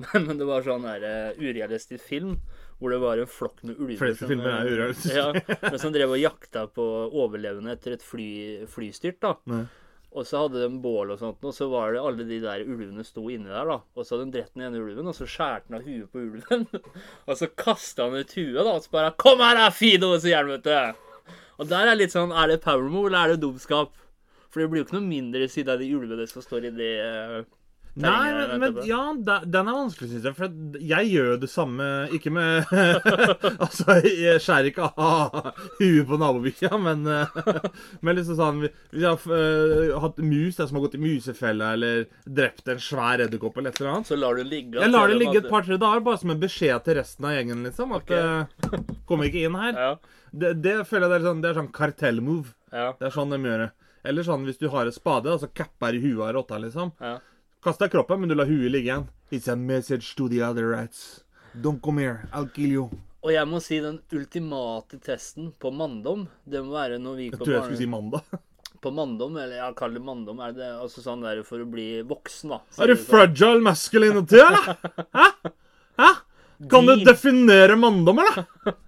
Men, 0.00 0.24
men 0.30 0.38
det 0.40 0.46
var 0.48 0.62
sånn 0.64 0.86
der 0.86 1.02
uh, 1.04 1.36
urealistisk 1.36 2.00
film 2.08 2.38
hvor 2.80 2.94
det 2.94 3.00
var 3.02 3.20
en 3.20 3.28
flokk 3.28 3.60
med 3.68 3.76
ulver 3.76 4.00
Fleste 4.00 4.28
filmer 4.30 4.54
er 4.54 4.64
eh, 4.64 4.72
urealistiske. 4.72 5.20
Ja, 5.20 5.58
men 5.66 5.78
som 5.82 5.92
drev 5.92 6.14
og 6.16 6.22
jakta 6.22 6.64
på 6.72 6.86
overlevende 7.10 7.74
etter 7.76 7.98
et 7.98 8.04
fly, 8.04 8.30
flystyrt, 8.72 9.20
da. 9.20 9.34
Nei. 9.52 9.66
Og 10.10 10.26
så 10.26 10.40
hadde 10.42 10.64
de 10.64 10.78
bål 10.82 11.12
og 11.14 11.20
sånt, 11.20 11.44
og 11.46 11.54
så 11.54 11.68
var 11.70 11.92
det 11.94 12.00
alle 12.02 12.24
de 12.26 12.40
der 12.42 12.64
ulvene 12.64 13.04
sto 13.06 13.28
inni 13.30 13.52
der, 13.52 13.68
da. 13.68 13.76
Og 13.94 14.06
så 14.06 14.16
hadde 14.16 14.26
de 14.30 14.38
drept 14.38 14.56
den 14.56 14.64
ene 14.66 14.80
ulven, 14.82 15.12
og 15.12 15.14
så 15.14 15.28
skjærte 15.28 15.68
han 15.68 15.78
av 15.78 15.86
huet 15.86 16.08
på 16.10 16.24
ulven. 16.24 16.66
og 17.28 17.38
så 17.38 17.50
kasta 17.54 18.08
han 18.08 18.18
ut 18.18 18.34
huet, 18.34 18.58
da, 18.58 18.72
og 18.72 18.82
så 18.82 18.96
bare 18.96 19.14
'Kom 19.20 19.44
her, 19.44 19.60
da, 19.60 19.70
Fido!' 19.70 20.16
sier 20.18 20.40
han, 20.40 20.50
vet 20.56 20.66
du. 20.66 21.36
Og 21.60 21.68
der 21.68 21.92
er 21.92 21.98
litt 21.98 22.16
sånn 22.16 22.32
Er 22.32 22.48
det 22.48 22.62
power 22.64 22.88
move, 22.88 23.06
eller 23.06 23.20
er 23.20 23.34
det 23.34 23.44
dumskap? 23.44 23.92
For 24.50 24.62
det 24.62 24.70
blir 24.70 24.80
jo 24.82 24.88
ikke 24.88 24.98
noe 24.98 25.06
mindre 25.06 25.46
siden 25.46 25.76
av 25.76 25.78
de 25.78 25.92
ulvene 25.94 26.26
som 26.26 26.42
står 26.42 26.66
i 26.66 26.74
det 26.74 26.94
eh, 27.04 27.42
Nei, 28.00 28.32
men, 28.34 28.52
men 28.62 28.78
ja, 28.88 29.00
den 29.44 29.68
er 29.70 29.76
vanskelig, 29.76 30.10
syns 30.10 30.28
jeg. 30.28 30.36
For 30.36 30.80
jeg 30.90 31.10
gjør 31.10 31.40
det 31.42 31.50
samme 31.52 31.86
Ikke 32.16 32.32
med 32.34 32.68
Altså, 33.64 33.98
jeg 34.04 34.42
skjærer 34.42 34.70
ikke 34.70 34.88
av 34.90 35.50
huet 35.78 36.06
på 36.08 36.18
nabobikkja, 36.20 36.72
men, 36.80 37.04
eh, 37.10 37.40
men 38.04 38.18
liksom 38.18 38.38
sånn 38.38 38.62
Hvis 38.64 39.02
jeg 39.02 39.08
har 39.08 39.36
eh, 39.38 39.96
hatt 40.04 40.22
mus 40.22 40.60
jeg 40.60 40.70
som 40.70 40.78
har 40.78 40.86
gått 40.86 40.96
i 40.98 41.02
musefella, 41.02 41.72
eller 41.76 42.06
drept 42.24 42.70
en 42.70 42.82
svær 42.82 43.24
edderkopp 43.26 43.58
eller 43.60 43.74
et 43.74 43.82
eller 43.82 43.92
annet 43.96 44.10
Så 44.10 44.18
lar 44.20 44.38
du 44.38 44.44
ligge. 44.46 44.80
Jeg 44.80 44.92
lar 44.92 45.10
det 45.10 45.18
ligge 45.20 45.42
et 45.42 45.50
par-tre 45.50 45.78
dager, 45.80 46.04
bare 46.06 46.22
som 46.22 46.32
en 46.34 46.40
beskjed 46.40 46.86
til 46.86 46.98
resten 47.00 47.28
av 47.28 47.36
gjengen, 47.36 47.66
liksom. 47.66 47.94
At 47.96 48.08
okay. 48.08 48.70
Kom 48.70 48.88
Kommer 49.10 49.30
ikke 49.30 49.44
inn 49.46 49.58
her. 49.58 49.74
Ja. 49.76 49.92
Det, 50.30 50.54
det 50.62 50.76
føler 50.86 51.08
jeg 51.08 51.12
det 51.12 51.18
er 51.18 51.26
sånn, 51.26 51.40
det 51.42 51.50
er 51.50 51.58
sånn 51.58 51.72
kartellmove. 51.74 52.54
Ja. 52.70 52.92
Det 52.98 53.08
er 53.08 53.14
sånn 53.14 53.34
de 53.34 53.40
gjør 53.42 53.64
det. 53.64 53.70
Eller 54.10 54.24
sånn 54.24 54.46
hvis 54.48 54.60
du 54.60 54.68
har 54.72 54.88
en 54.88 54.94
spade, 54.94 55.32
og 55.32 55.42
så 55.42 55.50
capper 55.52 55.96
i 55.96 56.00
huet 56.04 56.22
av 56.28 56.32
rotta, 56.38 56.60
liksom. 56.62 56.94
ja. 57.02 57.18
Kast 57.60 57.82
deg 57.82 57.90
kroppen, 57.92 58.22
men 58.22 58.30
du 58.30 58.34
lar 58.38 58.48
huet 58.48 58.72
ligge 58.72 58.88
igjen. 58.88 59.02
It's 59.28 59.48
a 59.52 59.54
message 59.56 60.14
to 60.16 60.30
the 60.32 60.40
other 60.40 60.70
rats. 60.70 61.24
Don't 61.52 61.82
come 61.84 62.00
here, 62.00 62.28
I'll 62.32 62.48
kill 62.48 62.72
you. 62.72 62.84
Og 63.20 63.34
jeg 63.34 63.48
må 63.50 63.58
si 63.60 63.76
den 63.84 63.98
ultimate 64.16 64.96
testen 65.04 65.50
på 65.60 65.68
manndom, 65.76 66.22
det 66.48 66.62
må 66.64 66.72
være 66.72 66.96
når 67.02 67.18
vi 67.18 67.26
Jeg 67.28 67.36
tror 67.42 67.52
jeg 67.52 67.66
skulle 67.66 67.82
si 67.82 67.90
mandag. 67.90 68.24
På 68.80 68.88
manndom, 68.96 69.34
eller 69.36 69.58
ja, 69.58 69.66
kaller 69.76 70.00
det 70.00 70.06
manndom, 70.06 70.38
er 70.40 70.54
det 70.56 70.70
altså 70.72 71.02
sånn 71.04 71.20
der 71.20 71.42
for 71.44 71.60
å 71.60 71.66
bli 71.68 72.00
voksen, 72.08 72.54
da. 72.54 72.62
Er 72.80 72.88
du 72.88 72.96
fragile 72.96 73.60
masculinity, 73.60 74.40
eller? 74.40 74.70
Hæ? 75.12 75.26
Hæ? 76.00 76.08
Kan 76.72 76.88
du 76.88 76.94
definere 77.04 77.76
manndom, 77.76 78.22
eller? 78.24 78.46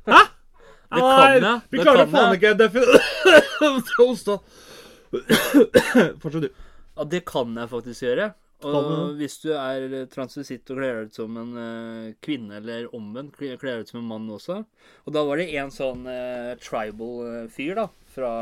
Hæ? 0.08 0.22
Det 0.92 1.02
kan 1.02 1.36
jeg, 1.36 1.60
Vi 1.68 1.76
det 1.76 1.84
klarer 1.84 2.08
faen 2.08 2.38
ikke 2.38 2.54
definere 2.56 3.82
Hosta. 3.98 4.38
Fortsett, 6.24 6.48
du. 6.48 6.48
Ja, 6.96 7.04
det 7.12 7.26
kan 7.28 7.52
jeg 7.60 7.68
faktisk 7.68 8.08
gjøre. 8.08 8.32
Og 8.68 9.16
hvis 9.18 9.38
du 9.42 9.50
er 9.56 10.06
transvisitt 10.12 10.70
og 10.70 10.78
kler 10.78 10.98
deg 10.98 11.10
ut 11.10 11.18
som 11.18 11.36
en 11.40 11.52
uh, 11.56 12.12
kvinne, 12.22 12.60
eller 12.60 12.88
omvendt, 12.94 13.36
kler 13.38 13.58
deg 13.58 13.84
ut 13.84 13.92
som 13.92 14.00
en 14.02 14.08
mann 14.08 14.30
også 14.30 14.60
Og 15.06 15.14
da 15.14 15.24
var 15.26 15.40
det 15.40 15.48
en 15.58 15.72
sånn 15.74 16.06
uh, 16.06 16.54
tribal 16.62 17.22
eh, 17.26 17.46
fyr, 17.52 17.74
da, 17.78 17.86
fra 18.12 18.32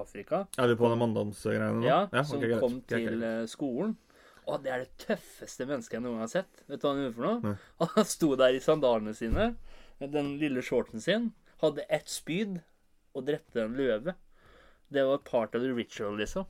Afrika, 0.00 0.44
Er 0.58 0.70
du 0.70 0.76
på 0.80 0.90
den 0.90 1.02
manndamsgreiene 1.02 1.72
nå? 1.78 1.84
ja, 1.86 2.04
ja 2.12 2.24
som 2.26 2.40
okay, 2.40 2.56
kom 2.62 2.80
Greit, 2.88 3.10
til 3.10 3.26
eh, 3.26 3.42
skolen. 3.50 3.96
Og 4.50 4.64
det 4.64 4.72
er 4.72 4.84
det 4.84 5.04
tøffeste 5.04 5.66
mennesket 5.68 5.98
jeg 5.98 6.04
noen 6.04 6.16
gang 6.18 6.24
har 6.24 6.32
sett. 6.32 6.64
Vet 6.66 6.80
du 6.80 6.86
hva 6.86 6.94
han 6.94 7.02
gjorde 7.04 7.18
for 7.18 7.28
noe? 7.28 7.52
Nei. 7.52 7.90
Han 7.96 8.08
sto 8.08 8.32
der 8.40 8.56
i 8.56 8.62
sandalene 8.64 9.14
sine, 9.14 9.52
den 10.00 10.32
lille 10.40 10.64
shorten 10.64 11.04
sin, 11.04 11.30
hadde 11.60 11.84
ett 11.92 12.08
spyd 12.10 12.58
og 13.14 13.26
drepte 13.28 13.62
en 13.62 13.76
løve. 13.78 14.16
Det 14.90 15.04
var 15.06 15.22
part 15.26 15.54
of 15.54 15.62
the 15.62 15.70
ritual, 15.76 16.16
liksom. 16.18 16.48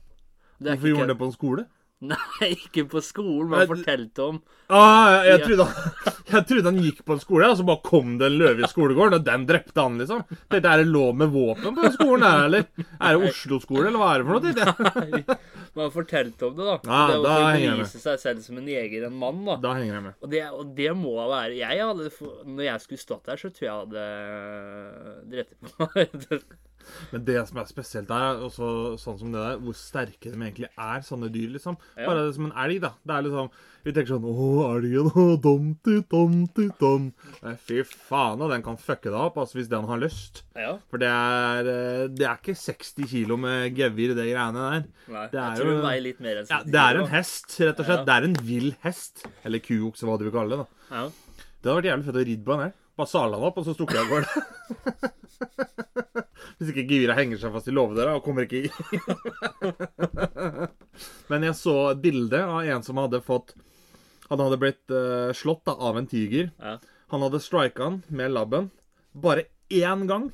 Hvorfor 0.61 0.87
gjorde 0.87 1.03
han 1.03 1.11
det 1.11 1.19
på 1.19 1.29
en 1.29 1.35
skole? 1.35 1.67
Nei, 2.11 2.47
ikke 2.55 2.87
på 2.89 2.97
skolen. 3.05 3.49
men 3.51 3.59
det- 3.61 3.69
fortalte 3.75 4.23
om 4.31 4.41
Ah, 4.73 5.25
jeg, 5.27 5.41
trodde, 5.43 5.65
han- 5.67 6.13
jeg 6.31 6.45
trodde 6.47 6.69
han 6.71 6.77
gikk 6.79 7.01
på 7.03 7.13
en 7.17 7.19
skole, 7.19 7.49
og 7.51 7.57
så 7.59 7.65
bare 7.67 7.81
kom 7.83 8.13
det 8.17 8.29
en 8.31 8.37
løve 8.39 8.63
i 8.63 8.69
skolegården, 8.71 9.17
og 9.19 9.25
den 9.27 9.43
drepte 9.49 9.83
han, 9.83 9.97
liksom. 9.99 10.21
Dette 10.49 10.69
Er 10.71 10.79
det 10.81 10.87
lov 10.87 11.11
med 11.19 11.27
våpen 11.33 11.75
på 11.75 11.83
den 11.83 11.91
skolen 11.97 12.23
her, 12.23 12.45
eller? 12.47 12.63
Er 12.95 13.17
det 13.19 13.29
Oslo-skole, 13.33 13.89
eller 13.91 13.99
hva 13.99 14.13
er 14.15 14.23
det 14.23 14.29
for 14.29 14.39
noe? 14.39 14.53
tenkte 14.55 15.19
jeg. 15.27 15.37
Man 15.81 15.91
fortalte 15.91 16.47
om 16.47 16.55
det, 16.55 16.69
da. 16.69 16.77
Ja, 16.87 17.01
det 17.11 17.19
da 17.27 17.35
å 17.35 17.43
jeg 17.51 17.75
bevise 17.75 17.99
seg 18.05 18.23
selv 18.23 18.41
som 18.47 18.57
en 18.63 18.71
jeger, 18.71 19.05
en 19.09 19.19
mann, 19.19 19.43
da. 19.47 19.57
Da 19.67 19.75
henger 19.77 19.93
jeg 19.99 20.05
med. 20.07 20.15
Og 20.23 20.31
det, 20.33 20.41
og 20.55 20.73
det 20.79 20.89
må 20.99 21.13
være 21.19 21.53
Jeg 21.59 21.79
hadde 21.83 22.09
Når 22.47 22.65
jeg 22.65 22.81
skulle 22.87 23.03
stått 23.05 23.27
der, 23.29 23.39
så 23.43 23.51
tror 23.51 23.67
jeg 23.67 23.71
jeg 23.71 23.79
hadde 23.85 24.07
drept 25.35 25.55
på 25.67 25.91
meg. 25.95 26.43
Men 27.11 27.25
det 27.25 27.47
som 27.49 27.57
er 27.61 27.65
spesielt 27.69 28.07
der, 28.09 28.23
er 28.35 28.45
også 28.47 28.69
sånn 29.01 29.19
som 29.19 29.31
det 29.33 29.41
der, 29.41 29.57
hvor 29.63 29.75
sterke 29.77 30.31
de 30.31 30.37
egentlig 30.37 30.69
er, 30.77 31.01
sånne 31.07 31.29
dyr, 31.33 31.49
liksom. 31.57 31.77
Ja. 31.97 32.07
Bare 32.09 32.27
som 32.33 32.47
en 32.49 32.55
elg, 32.65 32.81
da. 32.83 32.93
Det 33.05 33.15
er 33.17 33.27
liksom 33.27 33.51
Vi 33.83 33.91
tenker 33.95 34.11
sånn 34.13 34.25
Å, 34.29 34.47
elgen, 34.77 35.07
å, 35.17 35.23
domti, 35.41 35.95
domti, 36.11 36.67
dom. 36.79 37.07
Nei, 37.41 37.55
fy 37.57 37.79
faen, 37.87 38.41
og 38.45 38.51
den 38.53 38.61
kan 38.61 38.77
fucke 38.77 39.09
deg 39.09 39.17
opp, 39.17 39.39
altså, 39.41 39.57
hvis 39.57 39.71
den 39.71 39.87
har 39.89 39.97
lyst. 40.03 40.43
Ja. 40.55 40.75
For 40.91 41.01
det 41.01 41.09
er 41.09 41.71
eh, 41.71 42.03
Det 42.13 42.27
er 42.29 42.37
ikke 42.37 42.53
60 42.61 43.07
kilo 43.09 43.37
med 43.41 43.73
gevir, 43.79 44.13
det 44.13 44.27
greiene 44.29 44.67
der. 44.67 44.85
Nei, 45.09 45.25
Det 45.33 45.39
er 45.41 45.47
jeg 45.47 45.57
tror 45.63 45.71
jo- 45.71 45.77
den 45.79 45.87
veier 45.87 46.05
litt 46.05 46.21
mer 46.21 46.43
enn 46.43 46.51
Ja, 46.53 46.61
det 46.63 46.83
er 46.83 47.01
en 47.01 47.09
hest, 47.15 47.57
rett 47.59 47.79
og 47.81 47.85
slett. 47.89 48.03
Ja. 48.03 48.05
Det 48.11 48.15
er 48.19 48.29
en 48.29 48.37
vill 48.51 48.69
hest. 48.85 49.25
Eller 49.43 49.59
kuokse, 49.65 50.05
hva 50.05 50.19
du 50.21 50.27
vil 50.29 50.35
kalle 50.37 50.57
det. 50.57 50.61
da. 50.61 50.95
Ja. 51.01 51.09
Det 51.61 51.69
hadde 51.69 51.77
vært 51.81 51.89
jævlig 51.91 52.05
fett 52.11 52.21
å 52.21 52.25
ridde 52.29 52.45
på 52.45 52.53
den 52.57 52.63
her. 52.67 52.71
Bare 52.99 53.09
sala 53.09 53.37
den 53.37 53.47
opp, 53.47 53.57
og 53.61 53.65
så 53.67 53.73
stukket 53.75 53.97
jeg 53.97 54.05
av 54.05 54.11
gårde. 54.11 54.29
Hvis 56.59 56.71
ikke 56.73 56.89
giret 56.89 57.17
henger 57.17 57.37
seg 57.41 57.53
fast 57.55 57.69
i 57.71 57.73
låvedøra 57.73 58.11
og 58.17 58.25
kommer 58.25 58.41
ikke 58.45 58.61
i. 58.67 58.69
Men 61.31 61.39
jeg 61.47 61.55
så 61.57 61.75
et 61.93 62.03
bilde 62.03 62.39
av 62.43 62.59
en 62.61 62.83
som 62.85 62.99
hadde 63.01 63.25
fått 63.25 63.49
Han 64.29 64.41
hadde 64.43 64.61
blitt 64.61 64.87
uh, 64.93 65.31
slått 65.33 65.65
da, 65.65 65.73
av 65.73 65.97
en 65.97 66.09
tiger. 66.09 66.45
Ja. 66.61 66.73
Han 67.11 67.21
hadde 67.25 67.39
strika 67.43 67.83
han 67.87 67.95
med 68.07 68.31
labben 68.35 68.65
bare 69.11 69.43
én 69.69 70.07
gang. 70.07 70.31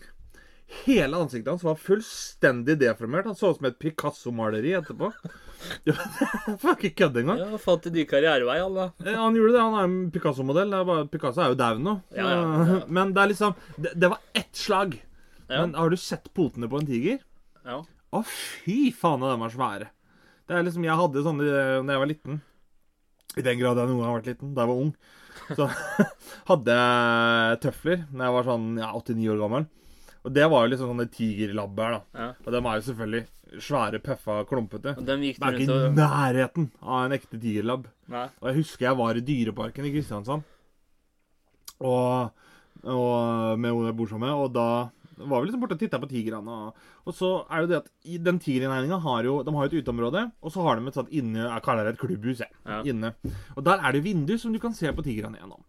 Hele 0.67 1.17
ansiktet 1.17 1.47
hans 1.53 1.63
var 1.63 1.77
fullstendig 1.79 2.75
deformert. 2.81 3.25
Han 3.29 3.35
så 3.39 3.53
ut 3.53 3.59
som 3.59 3.67
et 3.69 3.77
Picasso-maleri 3.79 4.73
etterpå. 4.75 5.11
Var 6.61 6.73
ikke 6.75 6.91
kødd 6.99 7.21
engang. 7.21 7.39
ja, 7.39 7.59
fant 7.61 7.87
en 7.87 7.95
ny 7.95 8.03
karrierevei, 8.07 8.57
han 8.59 8.75
da. 8.75 8.87
Han 9.07 9.37
gjorde 9.37 9.55
det. 9.55 9.61
Han 9.63 9.77
er 9.79 9.87
en 9.87 9.97
Picasso-modell. 10.13 10.75
Picasso 11.13 11.41
er 11.43 11.53
jo 11.53 11.59
daud 11.59 11.79
nå. 11.85 11.95
Ja, 12.15 12.27
ja. 12.35 12.79
Men 12.99 13.13
det 13.15 13.23
er 13.23 13.31
liksom 13.31 13.55
det, 13.77 13.93
det 13.95 14.11
var 14.11 14.19
ett 14.37 14.59
slag. 14.59 14.99
Men 15.47 15.73
har 15.79 15.89
du 15.89 15.97
sett 15.99 16.27
potene 16.35 16.67
på 16.69 16.81
en 16.81 16.89
tiger? 16.89 17.21
Ja. 17.63 17.79
Å, 18.11 18.21
fy 18.27 18.91
faen, 18.95 19.23
de 19.23 19.31
er 19.31 19.55
svære. 19.55 19.89
Det 20.47 20.55
er 20.55 20.67
liksom, 20.67 20.85
Jeg 20.87 20.99
hadde 20.99 21.23
sånne 21.23 21.47
eh, 21.47 21.77
da 21.83 21.95
jeg 21.95 22.03
var 22.03 22.11
liten. 22.11 22.41
I 23.37 23.43
den 23.45 23.59
grad 23.59 23.79
jeg 23.79 23.89
noen 23.89 24.01
gang 24.01 24.11
har 24.11 24.19
vært 24.19 24.29
liten. 24.33 24.51
Da 24.55 24.63
jeg 24.65 24.71
var 24.73 24.83
ung. 24.83 24.93
Så 25.55 25.67
hadde 26.51 26.77
jeg 26.77 27.59
tøfler 27.63 28.05
da 28.11 28.27
jeg 28.29 28.35
var 28.37 28.47
sånn 28.51 28.69
ja, 28.83 28.91
89 28.99 29.31
år 29.33 29.41
gammel. 29.45 29.67
Og 30.27 30.33
det 30.35 30.43
var 30.51 30.65
jo 30.65 30.71
liksom 30.73 30.89
sånne 30.91 31.07
tigerlabber. 31.13 31.93
da. 31.95 32.01
Ja. 32.19 32.27
Og 32.43 32.51
de 32.51 32.59
er 32.59 32.81
jo 32.81 32.85
selvfølgelig 32.89 33.61
svære, 33.63 34.01
pøffa, 34.03 34.41
klumpete. 34.49 34.91
Og 34.99 35.05
dem 35.07 35.21
gikk 35.23 35.39
Det 35.39 35.47
er 35.47 35.59
ikke 35.61 35.77
i 35.77 35.87
og 35.87 35.95
nærheten 35.95 36.65
av 36.83 37.05
en 37.05 37.15
ekte 37.15 37.39
tigerlabb. 37.39 37.87
Nei. 38.11 38.25
Og 38.41 38.49
jeg 38.51 38.57
husker 38.59 38.89
jeg 38.89 38.99
var 38.99 39.15
i 39.15 39.23
Dyreparken 39.29 39.87
i 39.87 39.93
Kristiansand. 39.95 40.43
Og, 41.79 42.31
og 42.83 43.59
med 43.61 43.71
hun 43.71 43.87
jeg 43.87 43.97
bor 43.97 44.11
sammen 44.11 44.27
med. 44.27 44.35
Og 44.43 44.51
da 44.57 44.67
var 45.17 45.41
vi 45.41 45.47
liksom 45.47 45.63
borte 45.63 45.77
og 45.77 45.81
titta 45.81 46.01
på 46.01 46.09
tigrene. 46.11 46.57
Og, 46.67 46.83
og 47.07 47.15
så 47.15 47.31
er 47.47 47.63
jo 47.63 47.71
det 47.71 47.79
at 47.79 47.89
i 48.05 48.19
den 48.21 48.37
tigerinnæringa 48.43 48.99
har 49.07 49.23
jo 49.29 49.39
de 49.47 49.55
har 49.55 49.65
jo 49.65 49.71
et 49.71 49.79
uteområde, 49.81 50.25
og 50.43 50.53
så 50.53 50.65
har 50.67 50.77
de 50.77 50.91
et 50.91 50.99
sånt 50.99 51.09
inne 51.15 51.47
Jeg 51.47 51.63
kaller 51.65 51.87
det 51.87 51.95
et 51.95 52.03
klubbhus. 52.03 52.43
Jeg, 52.43 52.51
Ja. 52.67 52.81
inne. 52.83 53.13
Og 53.55 53.63
der 53.63 53.79
er 53.79 53.95
det 53.95 54.03
vindu 54.03 54.35
som 54.37 54.51
du 54.53 54.59
kan 54.59 54.75
se 54.75 54.91
på 54.91 55.05
tigrene 55.07 55.39
gjennom. 55.39 55.63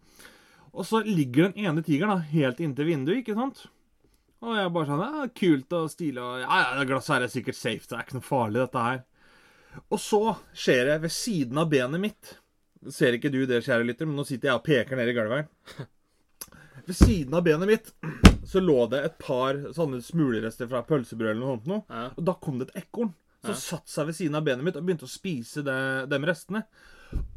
Og 0.73 0.85
så 0.85 0.99
ligger 1.01 1.47
den 1.49 1.65
ene 1.65 1.81
tigeren 1.81 2.11
da, 2.11 2.19
helt 2.29 2.59
inntil 2.59 2.85
vinduet, 2.91 3.23
ikke 3.23 3.33
sant? 3.39 3.65
Og 4.39 4.55
jeg 4.55 4.71
bare 4.71 4.87
sånn 4.87 5.01
ja, 5.03 5.29
Kult 5.35 5.75
og 5.75 5.89
stilig 5.91 6.21
og 6.23 6.43
Ja, 6.43 6.59
ja, 6.63 6.85
glasset 6.87 7.15
her 7.17 7.25
er 7.25 7.31
sikkert 7.33 7.59
safe. 7.59 7.87
Det 7.89 7.97
er 7.97 8.05
ikke 8.05 8.19
noe 8.19 8.27
farlig, 8.29 8.61
dette 8.63 8.83
her. 8.85 9.01
Og 9.91 10.01
så 10.01 10.21
skjer 10.57 10.85
det 10.89 10.99
ved 11.03 11.13
siden 11.13 11.59
av 11.61 11.69
benet 11.71 12.01
mitt. 12.01 12.35
Ser 12.95 13.17
ikke 13.17 13.31
du 13.33 13.41
det, 13.45 13.61
kjære 13.65 13.85
lytter, 13.85 14.07
men 14.07 14.19
nå 14.19 14.25
sitter 14.27 14.51
jeg 14.51 14.61
og 14.61 14.65
peker 14.65 14.99
ned 14.99 15.11
i 15.11 15.15
gulvet. 15.17 15.49
Ved 16.87 16.97
siden 16.97 17.35
av 17.37 17.43
benet 17.45 17.69
mitt 17.69 17.91
så 18.49 18.61
lå 18.63 18.87
det 18.89 19.03
et 19.05 19.17
par 19.21 19.59
sånne 19.75 19.99
smulerester 20.01 20.69
fra 20.71 20.81
pølsebrød 20.87 21.33
eller 21.33 21.43
noe 21.43 21.57
sånt 21.57 21.67
noe. 21.69 21.83
Ja. 21.91 22.05
Og 22.15 22.23
da 22.25 22.33
kom 22.41 22.57
det 22.61 22.71
et 22.71 22.85
ekorn 22.85 23.11
som 23.45 23.55
satte 23.55 23.91
seg 23.91 24.09
ved 24.09 24.17
siden 24.17 24.39
av 24.39 24.47
benet 24.47 24.65
mitt 24.65 24.79
og 24.79 24.87
begynte 24.87 25.07
å 25.07 25.11
spise 25.11 25.61
de, 25.67 25.75
de 26.09 26.19
restene. 26.25 26.63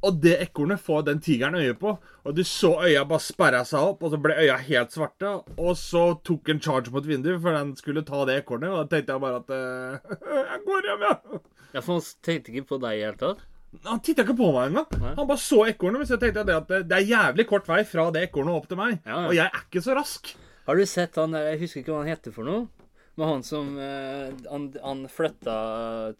Og 0.02 0.16
det 0.20 0.34
ekornet 0.42 0.80
får 0.82 1.04
den 1.06 1.20
tigeren 1.22 1.54
øye 1.54 1.74
på, 1.78 1.92
og 2.26 2.34
du 2.36 2.42
så 2.44 2.72
øya 2.84 3.04
bare 3.08 3.20
sperra 3.22 3.60
seg 3.64 3.80
opp, 3.92 4.02
og 4.02 4.10
så 4.12 4.18
ble 4.20 4.34
øya 4.42 4.56
helt 4.58 4.90
svarte, 4.92 5.30
og 5.56 5.76
så 5.78 6.02
tok 6.26 6.48
en 6.52 6.60
charge 6.60 6.90
mot 6.92 7.06
vinduet, 7.06 7.38
for 7.40 7.54
den 7.56 7.70
skulle 7.78 8.02
ta 8.04 8.24
det 8.28 8.40
ekornet, 8.42 8.68
og 8.74 8.82
da 8.82 8.96
tenkte 8.96 9.14
jeg 9.14 9.22
bare 9.22 9.40
at 9.40 9.54
eh, 9.54 10.18
Jeg 10.52 10.60
går 10.66 10.88
hjem, 10.90 11.06
jeg. 11.08 11.40
Ja, 11.72 11.80
for 11.80 11.92
han 11.94 12.04
tenkte 12.26 12.52
ikke 12.52 12.68
på 12.74 12.80
deg 12.82 12.98
i 12.98 13.00
det 13.00 13.06
hele 13.06 13.20
tatt. 13.22 13.46
Han 13.88 14.02
titta 14.04 14.26
ikke 14.26 14.36
på 14.36 14.50
meg 14.52 14.68
engang. 14.74 15.14
Han 15.16 15.26
bare 15.30 15.40
så 15.40 15.62
ekornet. 15.70 16.02
Men 16.02 16.08
så 16.10 16.18
tenkte 16.20 16.42
jeg 16.42 16.48
det 16.50 16.56
at 16.58 16.68
det- 16.68 16.82
det 16.90 16.96
er 16.98 17.06
jævlig 17.08 17.46
kort 17.48 17.64
vei 17.70 17.78
fra 17.88 18.10
det 18.12 18.26
ekornet 18.28 18.52
opp 18.58 18.66
til 18.68 18.76
meg. 18.76 18.98
Ja, 19.06 19.22
ja. 19.22 19.28
Og 19.30 19.34
jeg 19.38 19.46
er 19.48 19.62
ikke 19.64 19.80
så 19.86 19.94
rask. 19.96 20.34
Har 20.66 20.76
du 20.76 20.84
sett 20.84 21.16
han 21.16 21.32
der, 21.32 21.46
Jeg 21.54 21.60
husker 21.62 21.80
ikke 21.80 21.94
hva 21.94 22.02
han 22.04 22.10
heter 22.12 22.34
for 22.36 22.44
noe. 22.44 22.66
Men 23.20 23.28
han 23.28 23.42
som 23.44 23.66
eh, 23.76 24.30
han, 24.48 24.70
han 24.80 25.02
flytta 25.12 25.54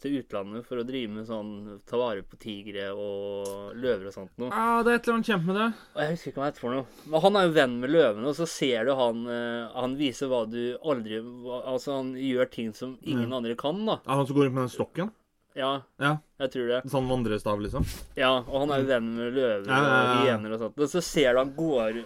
til 0.03 0.19
utlandet 0.19 0.67
for 0.67 0.77
å 0.77 0.83
drive 0.85 1.09
med 1.15 1.25
sånn 1.25 1.79
Ta 1.89 1.97
vare 1.97 2.21
på 2.21 2.37
tigre 2.37 2.91
og 2.93 3.71
løver 3.81 4.11
og 4.11 4.13
sånt 4.13 4.35
noe. 4.37 4.51
Ja, 4.53 4.83
det 4.85 4.91
er 4.93 4.99
et 4.99 5.07
eller 5.07 5.17
annet 5.17 5.31
kjempe 5.31 5.49
med 5.49 5.57
det. 5.57 5.69
Og 5.95 6.03
Jeg 6.03 6.11
husker 6.13 6.29
ikke 6.29 6.37
hva 6.37 6.45
han 6.45 6.51
heter 6.53 6.65
for 6.67 6.75
noe. 6.75 6.85
Men 7.09 7.25
han 7.25 7.39
er 7.39 7.47
jo 7.47 7.55
venn 7.57 7.73
med 7.81 7.93
løvene, 7.95 8.29
og 8.29 8.37
så 8.37 8.47
ser 8.49 8.85
du 8.85 8.93
han 8.99 9.25
eh, 9.25 9.73
Han 9.79 9.97
viser 9.97 10.29
hva 10.29 10.43
du 10.45 10.61
aldri 10.85 11.17
Altså, 11.63 11.97
han 11.97 12.13
gjør 12.19 12.51
ting 12.53 12.69
som 12.77 12.93
ingen 13.01 13.33
andre 13.33 13.57
kan, 13.57 13.81
da. 13.89 13.97
Ja, 14.05 14.19
Han 14.21 14.29
som 14.29 14.37
går 14.37 14.47
rundt 14.51 14.59
med 14.59 14.67
den 14.67 14.75
stokken. 14.77 15.11
Ja, 15.57 15.71
Ja, 16.01 16.15
jeg 16.41 16.53
tror 16.53 16.69
det. 16.71 16.79
Sånn 16.93 17.09
vandrestav, 17.09 17.59
liksom. 17.61 17.83
Ja, 18.17 18.35
og 18.41 18.55
han 18.63 18.71
er 18.73 18.81
jo 18.85 18.87
venn 18.93 19.09
med 19.17 19.33
løver 19.37 19.65
Ja, 19.69 19.77
ja, 19.81 19.89
ja. 19.89 19.97
og 20.13 20.27
hyener 20.27 20.55
og 20.55 20.61
sånt. 20.67 20.77
Og 20.81 20.89
så 20.93 21.01
ser 21.05 21.33
du 21.33 21.41
han 21.41 21.57
går 21.57 22.03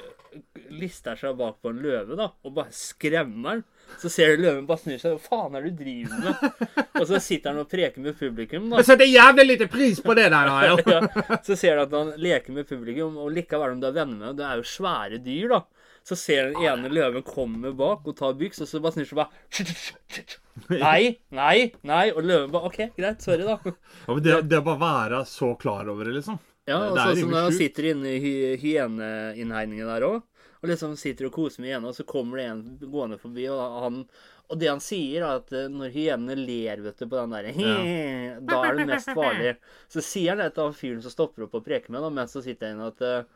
Lister 0.78 1.16
seg 1.18 1.38
bak 1.40 1.62
på 1.64 1.72
en 1.72 1.80
løve, 1.82 2.16
da, 2.20 2.28
og 2.46 2.54
bare 2.56 2.74
skremmer 2.76 3.56
han. 3.58 3.62
Så 4.02 4.10
ser 4.14 4.36
du 4.36 4.44
løven 4.44 4.66
bare 4.68 4.82
snur 4.82 5.00
seg. 5.02 5.16
Hva 5.18 5.32
faen 5.32 5.56
er 5.58 5.66
det 5.66 5.72
du 5.74 5.84
driver 5.84 6.20
med? 6.26 6.66
Og 7.02 7.06
så 7.10 7.22
sitter 7.24 7.54
han 7.54 7.62
og 7.64 7.70
preker 7.72 8.04
med 8.04 8.18
publikum, 8.20 8.68
da. 8.72 8.82
Jeg 8.82 8.90
setter 8.92 9.10
jævlig 9.10 9.46
lite 9.48 9.68
pris 9.72 10.02
på 10.04 10.16
det 10.18 10.28
der, 10.34 10.52
Arild. 10.52 10.84
Ja, 10.98 11.40
så 11.46 11.58
ser 11.58 11.80
du 11.80 11.86
at 11.88 11.96
han 11.98 12.12
leker 12.22 12.54
med 12.56 12.68
publikum, 12.70 13.18
og 13.22 13.32
likevel 13.34 13.76
om 13.76 13.82
du 13.82 13.88
er 13.90 13.96
venner 13.98 14.22
med 14.30 14.38
det 14.42 14.46
er 14.48 14.62
jo 14.62 14.68
svære 14.68 15.22
dyr, 15.24 15.56
da. 15.56 15.62
Så 16.08 16.16
ser 16.16 16.54
den 16.54 16.64
ene 16.64 16.92
løven 16.94 17.26
komme 17.28 17.74
bak 17.76 18.06
og 18.08 18.16
ta 18.16 18.30
byks, 18.38 18.62
og 18.64 18.70
så 18.70 18.80
bare 18.84 18.96
snur 18.96 19.10
seg 19.10 19.18
bare 19.20 20.78
Nei, 20.80 21.18
nei, 21.36 21.58
nei. 21.86 22.06
Og 22.14 22.24
løven 22.26 22.54
bare 22.54 22.70
OK, 22.72 22.80
greit, 22.98 23.24
sorry, 23.26 23.44
da. 23.48 23.58
Ja, 23.66 24.14
men 24.14 24.24
det, 24.26 24.38
det 24.50 24.62
å 24.62 24.66
bare 24.70 24.82
være 24.84 25.24
så 25.30 25.52
klar 25.60 25.90
over 25.92 26.08
det, 26.08 26.16
liksom. 26.22 26.40
Ja, 26.68 26.80
og 26.92 26.98
sånn 27.00 27.22
som 27.22 27.30
når 27.32 27.46
han 27.46 27.54
sitter 27.56 27.92
inne 27.94 28.16
i 28.16 28.18
hy 28.20 28.32
hyeneinnhegningen 28.60 29.88
der 29.88 30.06
òg, 30.08 30.18
og 30.62 30.72
liksom 30.72 30.96
sitter 31.00 31.30
og 31.30 31.36
koser 31.36 31.64
med 31.64 31.74
hyena, 31.74 31.92
og 31.92 31.98
så 31.98 32.06
kommer 32.08 32.42
det 32.42 32.48
en 32.50 32.64
gående 32.92 33.20
forbi, 33.22 33.46
og 33.54 33.80
han 33.84 34.02
og 34.48 34.60
det 34.62 34.70
han 34.72 34.80
sier, 34.84 35.26
er 35.26 35.42
at 35.42 35.52
eh, 35.56 35.68
når 35.72 35.92
hyenene 35.92 36.38
ler 36.40 36.80
vet 36.86 37.02
du, 37.02 37.08
på 37.10 37.18
den 37.20 37.34
der 37.36 37.50
Da 38.48 38.62
er 38.64 38.78
det 38.78 38.86
mest 38.88 39.12
farlig. 39.12 39.58
Så 39.92 40.04
sier 40.06 40.34
han 40.34 40.44
det 40.46 40.54
til 40.56 40.70
han 40.70 40.78
fyren 40.78 41.04
som 41.04 41.14
stopper 41.14 41.48
opp 41.48 41.58
og 41.60 41.66
preker 41.66 41.92
med, 41.92 42.06
ham, 42.06 42.16
mens 42.16 42.38
han 42.38 42.46
sitter 42.46 42.72
inne, 42.72 42.88
at 42.94 43.04
eh, 43.04 43.28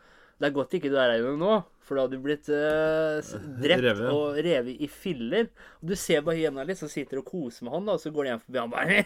det 0.41 0.47
er 0.47 0.55
godt 0.55 0.71
ikke 0.73 0.89
du 0.89 0.95
er 0.97 1.11
her 1.11 1.19
inne 1.19 1.35
nå, 1.37 1.57
for 1.85 1.99
da 1.99 2.05
hadde 2.05 2.17
du 2.17 2.23
blitt 2.23 2.47
eh, 2.55 3.33
drept 3.65 3.83
Reve. 3.83 4.07
og 4.15 4.39
revet 4.47 4.79
i 4.81 4.87
filler. 4.89 5.51
Og 5.81 5.91
du 5.91 5.97
ser 5.99 6.23
bare 6.25 6.39
hyena 6.39 6.65
litt, 6.65 6.79
som 6.79 6.89
sitter 6.89 7.19
og 7.19 7.27
koser 7.27 7.67
med 7.67 7.75
han, 7.75 7.91
da, 7.91 7.99
og 7.99 8.01
så 8.01 8.15
går 8.15 8.23
de 8.23 8.31
igjen 8.31 8.43
forbi 8.47 8.63
han 8.63 8.71
bare 8.71 9.03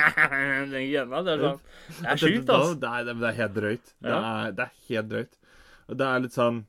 Den 0.76 0.78
hyena. 0.84 1.24
Det 1.24 1.34
er 1.34 1.44
sånn 1.46 1.60
Det 1.88 2.12
er 2.12 2.22
sjukt, 2.26 2.52
altså. 2.52 2.78
det, 2.84 2.92
er, 2.92 3.10
det 3.10 3.30
er 3.32 3.40
helt 3.40 3.56
drøyt. 3.56 3.92
Det, 3.96 4.16
er, 4.20 4.56
det 4.60 4.68
er 4.68 4.78
helt 4.92 5.12
drøyt. 5.14 5.38
Og 5.86 6.02
det 6.02 6.12
er 6.12 6.26
litt 6.26 6.36
sånn 6.36 6.66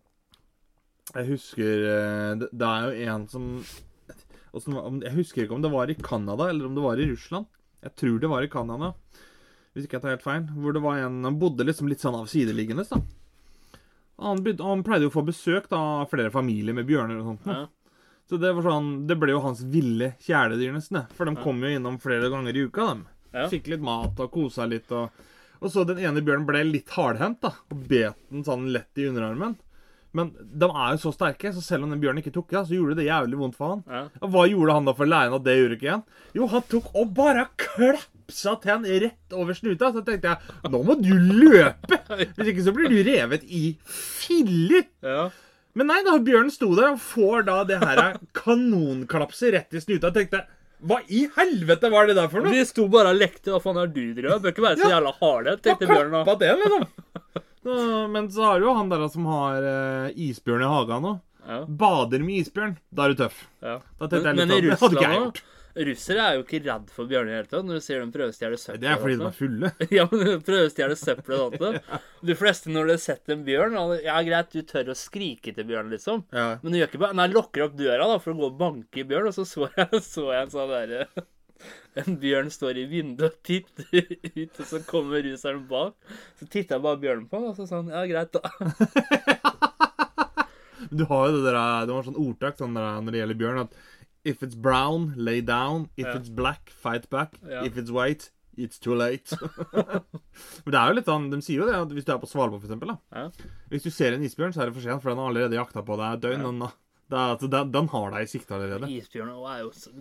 Jeg 1.18 1.30
husker 1.32 1.84
eh, 1.90 2.32
Det, 2.38 2.68
er 2.68 2.88
jo 2.88 3.14
en 3.14 3.28
som 3.32 3.48
Jeg 5.02 5.16
husker 5.16 5.46
ikke 5.46 5.58
om 5.58 5.64
det 5.66 5.74
var 5.74 5.90
i 5.90 5.98
Canada 5.98 6.50
eller 6.52 6.68
om 6.70 6.76
det 6.78 6.84
var 6.86 7.00
i 7.02 7.08
Russland. 7.10 7.48
Jeg 7.84 7.96
tror 8.00 8.20
det 8.22 8.30
var 8.32 8.46
i 8.46 8.50
Canada. 8.52 8.94
Hvis 9.74 9.86
ikke 9.86 9.98
jeg 9.98 10.04
tar 10.06 10.16
helt 10.16 10.26
feil. 10.26 10.46
Hvor 10.58 10.74
det 10.74 10.84
var 10.84 11.02
en 11.04 11.24
Han 11.28 11.40
bodde 11.42 11.66
liksom 11.68 11.90
litt 11.90 12.02
sånn 12.04 12.18
avsideliggende, 12.18 12.86
da. 12.90 13.02
Han, 14.18 14.42
han 14.42 14.82
pleide 14.86 15.06
jo 15.06 15.12
å 15.12 15.18
få 15.20 15.22
besøk 15.28 15.68
da, 15.70 15.78
av 16.02 16.10
flere 16.10 16.34
familier 16.34 16.74
med 16.74 16.88
bjørner 16.90 17.20
og 17.22 17.28
sånt. 17.32 17.46
Ja. 17.46 17.68
Så 18.28 18.40
det 18.42 18.50
var 18.58 18.66
sånn 18.66 18.88
Det 19.08 19.16
ble 19.22 19.36
jo 19.36 19.44
hans 19.44 19.62
ville 19.62 20.16
kjæledyr, 20.26 20.74
nesten. 20.74 21.06
For 21.14 21.30
de 21.30 21.36
Ja. 21.38 21.44
kom 21.44 21.62
jo 21.64 21.70
innom 21.70 22.00
flere 22.02 22.32
ganger 22.34 22.58
i 22.58 22.66
uka, 22.66 22.88
dem. 22.90 23.06
Ja. 23.34 23.46
Fikk 23.52 23.70
litt 23.70 23.86
mat 23.86 24.18
og 24.20 24.32
kosa 24.34 24.66
litt. 24.66 24.90
Og, 24.92 25.14
og 25.62 25.70
så 25.72 25.86
den 25.86 26.02
ene 26.02 26.24
bjørnen 26.26 26.48
ble 26.50 26.64
litt 26.66 26.90
hardhendt, 26.98 27.42
da. 27.46 27.54
Og 27.70 27.86
bet 27.88 28.18
den 28.32 28.44
sånn 28.48 28.72
lett 28.74 28.98
i 28.98 29.06
underarmen. 29.12 29.56
Men 30.18 30.34
de 30.38 30.68
er 30.68 30.96
jo 30.96 31.00
så 31.06 31.14
sterke, 31.16 31.52
så 31.54 31.64
selv 31.64 31.86
om 31.86 31.94
den 31.94 32.02
bjørnen 32.02 32.24
ikke 32.24 32.34
tok 32.36 32.54
i, 32.56 32.60
så 32.60 32.78
gjorde 32.78 32.98
det 33.00 33.08
jævlig 33.08 33.40
vondt 33.40 33.58
for 33.60 33.76
han. 33.76 33.84
Ja. 33.88 34.04
Og 34.24 34.34
hva 34.34 34.46
gjorde 34.50 34.78
han 34.78 34.88
da 34.90 34.96
for 34.98 35.08
å 35.08 35.12
lære 35.14 35.30
han 35.30 35.40
at 35.40 35.48
det 35.48 35.58
gjorde 35.60 35.78
ikke 35.78 35.90
igjen? 35.90 36.06
Jo, 36.40 36.52
han 36.54 36.68
tok 36.74 36.92
og 36.98 37.12
bare 37.18 37.48
klapsa 37.62 38.56
til 38.64 38.74
han 38.74 38.88
rett 39.06 39.38
over 39.38 39.58
snuta. 39.58 39.92
Så 39.96 40.04
tenkte 40.08 40.34
jeg 40.34 40.72
nå 40.74 40.84
må 40.88 40.98
du 41.00 41.14
løpe! 41.14 42.02
Hvis 42.38 42.54
ikke 42.54 42.66
så 42.68 42.76
blir 42.76 42.92
du 42.92 43.00
revet 43.08 43.46
i 43.46 43.64
filler. 43.86 44.88
Ja. 45.06 45.30
Men 45.78 45.92
nei, 45.92 46.00
da 46.08 46.18
bjørnen 46.18 46.50
sto 46.54 46.72
der 46.74 46.96
og 46.96 47.02
får 47.04 47.44
da 47.48 47.62
det 47.70 47.78
her 47.84 48.00
kanonklapset 48.38 49.54
rett 49.54 49.78
i 49.78 49.84
snuta. 49.84 50.10
Jeg 50.10 50.24
tenkte 50.24 50.46
hva 50.88 51.00
i 51.10 51.24
helvete 51.34 51.90
var 51.90 52.06
det 52.10 52.16
der 52.18 52.30
for 52.30 52.46
noe? 52.46 52.54
Vi 52.54 52.66
sto 52.70 52.86
bare 52.94 53.10
og 53.14 53.18
lekte. 53.18 53.50
Hva 53.54 53.62
faen 53.62 53.80
er 53.82 53.90
du 53.90 54.04
drevet? 54.18 54.42
Bør 54.44 54.54
ikke 54.54 54.66
være 54.66 54.82
så 54.82 54.92
jævla 54.92 55.14
harde, 55.22 55.56
tenkte 55.66 55.90
bjørnen 55.90 56.14
da. 56.14 56.24
Klappa 56.26 56.36
det, 56.44 56.52
liksom. 56.62 57.46
Så, 57.68 58.08
men 58.14 58.32
så 58.32 58.48
har 58.48 58.62
du 58.62 58.70
jo 58.70 58.76
han 58.78 58.92
der 58.92 59.04
som 59.12 59.28
har 59.28 59.66
uh, 59.66 60.08
isbjørn 60.16 60.64
i 60.64 60.72
hagen 60.72 61.04
nå. 61.04 61.14
Ja. 61.48 61.62
Bader 61.68 62.24
med 62.24 62.42
isbjørn. 62.44 62.78
Da 62.96 63.06
er 63.06 63.14
du 63.14 63.22
tøff. 63.24 63.44
Ja. 63.60 63.78
Da 64.00 64.08
tenkte 64.08 64.32
jeg 64.32 64.40
Men, 64.40 64.42
litt 64.42 64.56
men 64.56 64.58
i 64.58 64.72
Russland 64.72 65.46
Russere 65.78 66.24
er 66.24 66.38
jo 66.38 66.42
ikke 66.42 66.60
redd 66.66 66.88
for 66.90 67.10
bjørner 67.10 67.30
i 67.30 67.34
det 67.36 67.38
hele 67.38 67.50
tatt. 67.52 67.66
Når 67.68 67.78
du 67.78 67.86
ser 67.86 68.00
dem 68.02 68.12
prøve 68.14 68.34
å 68.34 68.36
stjele 68.36 68.58
søppel. 68.58 68.80
Det 68.82 68.90
er 68.90 69.02
fordi 69.04 69.18
de 69.20 69.28
er 69.28 69.36
fulle. 69.38 69.72
Ja, 69.98 70.06
men 70.10 70.24
prøve 70.24 70.40
prøver 70.48 70.66
å 70.66 70.74
stjele 70.74 70.98
søppel 70.98 71.38
og 71.38 71.58
sånt. 71.62 71.92
De 72.32 72.38
fleste, 72.40 72.72
når 72.74 72.90
de 72.90 72.96
har 72.96 73.04
sett 73.04 73.34
en 73.34 73.44
bjørn 73.46 73.78
Ja, 74.02 74.18
greit, 74.26 74.56
du 74.56 74.66
tør 74.66 74.94
å 74.94 74.98
skrike 74.98 75.54
til 75.54 75.70
bjørnen, 75.70 75.94
liksom. 75.94 76.26
Ja. 76.34 76.50
Men 76.64 76.74
du 76.74 76.80
gjør 76.80 76.90
ikke 76.90 77.04
bare 77.06 77.20
Nei, 77.20 77.30
lukker 77.34 77.68
opp 77.68 77.78
døra 77.78 78.10
da 78.10 78.18
for 78.24 78.34
å 78.34 78.40
gå 78.40 78.50
og 78.50 78.60
banke 78.60 79.04
i 79.04 79.08
bjørn, 79.08 79.30
og 79.30 79.38
så 79.38 79.46
så 79.46 79.70
jeg, 79.70 80.02
så 80.08 80.32
jeg 80.34 80.48
en 80.48 80.54
sånn 80.56 80.74
derre 80.74 81.10
En 81.98 82.18
bjørn 82.22 82.50
står 82.54 82.78
i 82.78 82.86
vinduet 82.92 83.34
og 83.34 83.44
titter 83.48 83.88
ut, 84.44 84.60
og 84.62 84.66
så 84.70 84.82
kommer 84.86 85.24
russeren 85.26 85.64
bak. 85.70 85.96
Så 86.40 86.46
titter 86.46 86.78
jeg 86.78 86.84
bare 86.86 87.02
bjørnen 87.02 87.28
på, 87.32 87.42
og 87.50 87.58
så 87.58 87.66
han 87.74 87.90
ja, 87.94 88.04
greit, 88.10 88.34
da. 88.38 88.42
Du 90.92 91.04
har 91.10 91.28
jo 91.28 91.40
det 91.42 91.52
der, 91.52 91.86
det 91.90 91.94
var 91.96 92.06
sånn 92.06 92.20
ordtak 92.22 92.60
sånn 92.62 92.76
der, 92.78 93.00
når 93.04 93.12
det 93.16 93.20
gjelder 93.22 93.40
bjørn, 93.42 93.58
at 93.66 93.74
if 94.30 94.44
it's 94.46 94.56
brown, 94.56 95.10
lay 95.18 95.42
down. 95.42 95.90
If 95.98 96.06
Ja. 96.06 96.14
it's 96.20 96.30
black, 96.34 96.70
fight 96.70 97.10
back. 97.10 97.34
Ja. 97.50 97.64
If 97.66 97.76
it's 97.82 97.92
white, 97.92 98.30
it's 98.58 98.80
too 98.80 98.96
late. 98.96 99.36
Men 100.64 100.72
det 100.72 100.80
er 100.80 100.88
jo 100.92 100.96
litt 101.00 101.10
sånn, 101.10 101.28
De 101.34 101.42
sier 101.44 101.64
jo 101.64 101.68
det, 101.68 101.76
at 101.76 101.92
hvis 101.98 102.06
du 102.08 102.14
er 102.14 102.22
på 102.22 102.30
Svalbard, 102.30 102.64
eksempel. 102.64 102.94
Ja. 103.12 103.26
Hvis 103.74 103.84
du 103.84 103.92
ser 103.92 104.16
en 104.16 104.24
isbjørn, 104.24 104.54
så 104.56 104.64
er 104.64 104.70
det 104.72 104.78
for 104.78 104.86
sent, 104.86 105.02
for 105.04 105.12
den 105.12 105.20
har 105.22 105.32
allerede 105.34 105.58
jakta 105.60 105.84
på 105.86 105.98
deg 106.00 106.22
døgn. 106.24 106.46
Ja. 106.46 106.48
og 106.48 106.62
det 106.62 106.72
er, 107.16 107.34
altså, 107.34 107.48
den, 107.48 107.70
den 107.72 107.88
har 107.94 108.10
deg 108.12 108.26
i 108.26 108.30
sikte 108.32 108.56
allerede. 108.58 108.90
Isbjørn 108.92 109.30
er 109.32 109.62
jo 109.62 109.70
så, 109.72 109.92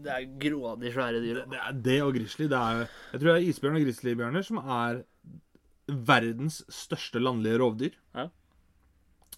Det 0.00 0.12
er 0.14 0.28
grådig 0.40 0.92
svære 0.94 1.20
dyr. 1.20 1.42
Det 1.50 1.60
er 1.60 1.80
det 1.88 1.96
og 2.04 2.14
grizzly. 2.16 2.46
Jeg 2.48 2.88
tror 3.18 3.28
det 3.28 3.34
er 3.34 3.48
isbjørn 3.50 3.76
og 3.76 3.84
grizzlybjørner 3.84 4.46
som 4.46 4.60
er 4.62 5.02
verdens 6.08 6.62
største 6.72 7.20
landlige 7.20 7.60
rovdyr. 7.60 7.98
Ja. 8.16 8.28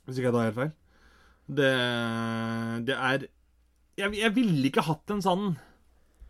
Hvis 0.05 0.21
ikke 0.21 0.29
jeg 0.31 0.37
tar 0.37 0.47
helt 0.47 0.61
feil. 0.61 0.75
Det, 1.47 1.73
det 2.87 2.95
er 2.95 3.27
Jeg, 3.97 4.13
jeg 4.19 4.35
ville 4.35 4.67
ikke 4.69 4.85
hatt 4.85 5.13
en 5.15 5.23
sånn 5.25 5.45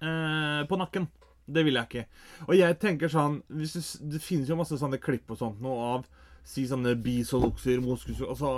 eh, 0.01 0.63
på 0.69 0.79
nakken. 0.81 1.09
Det 1.47 1.63
ville 1.67 1.83
jeg 1.83 1.91
ikke. 1.91 2.23
Og 2.49 2.55
jeg 2.57 2.79
tenker 2.83 3.11
sånn 3.11 3.41
hvis 3.53 3.77
det, 3.77 3.85
det 4.17 4.23
finnes 4.23 4.49
jo 4.51 4.59
masse 4.59 4.79
sånne 4.81 5.01
klipp 5.03 5.31
og 5.35 5.41
sånt 5.41 5.61
nå 5.63 5.73
av 5.93 6.07
Si 6.47 6.63
sånne 6.71 6.93
bisolokser, 7.03 7.81
moskuser 7.83 8.29
altså, 8.31 8.51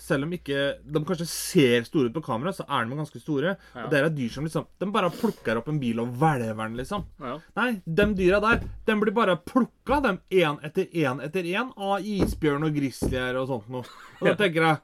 Selv 0.00 0.26
om 0.26 0.32
ikke 0.34 0.62
de 0.82 1.02
kanskje 1.06 1.28
ser 1.30 1.84
store 1.86 2.10
ut 2.10 2.16
på 2.16 2.24
kamera, 2.26 2.50
så 2.54 2.64
er 2.66 2.88
de 2.88 2.98
ganske 2.98 3.20
store. 3.22 3.52
Ja. 3.70 3.84
Og 3.84 3.92
det 3.92 4.00
er 4.00 4.08
dyr 4.16 4.32
som 4.34 4.48
liksom 4.48 4.66
De 4.82 4.88
bare 4.90 5.12
plukker 5.14 5.60
opp 5.60 5.70
en 5.70 5.78
bil 5.82 6.02
og 6.02 6.10
hvelver 6.18 6.58
den, 6.58 6.74
liksom. 6.80 7.06
Ja. 7.22 7.36
Nei, 7.58 7.68
de 7.86 8.08
dyra 8.18 8.40
der, 8.42 8.66
de 8.88 8.98
blir 8.98 9.14
bare 9.14 9.38
plukka, 9.38 10.00
dem 10.02 10.18
én 10.34 10.58
etter 10.66 10.90
én 10.90 11.22
etter 11.22 11.46
én, 11.46 11.70
av 11.76 12.02
isbjørn 12.02 12.66
og 12.66 12.74
grizzlyer 12.74 13.38
og 13.38 13.50
sånt 13.52 13.70
noe. 13.72 13.86
Og 14.18 14.30
da 14.32 14.36
tenker 14.42 14.66
jeg 14.70 14.82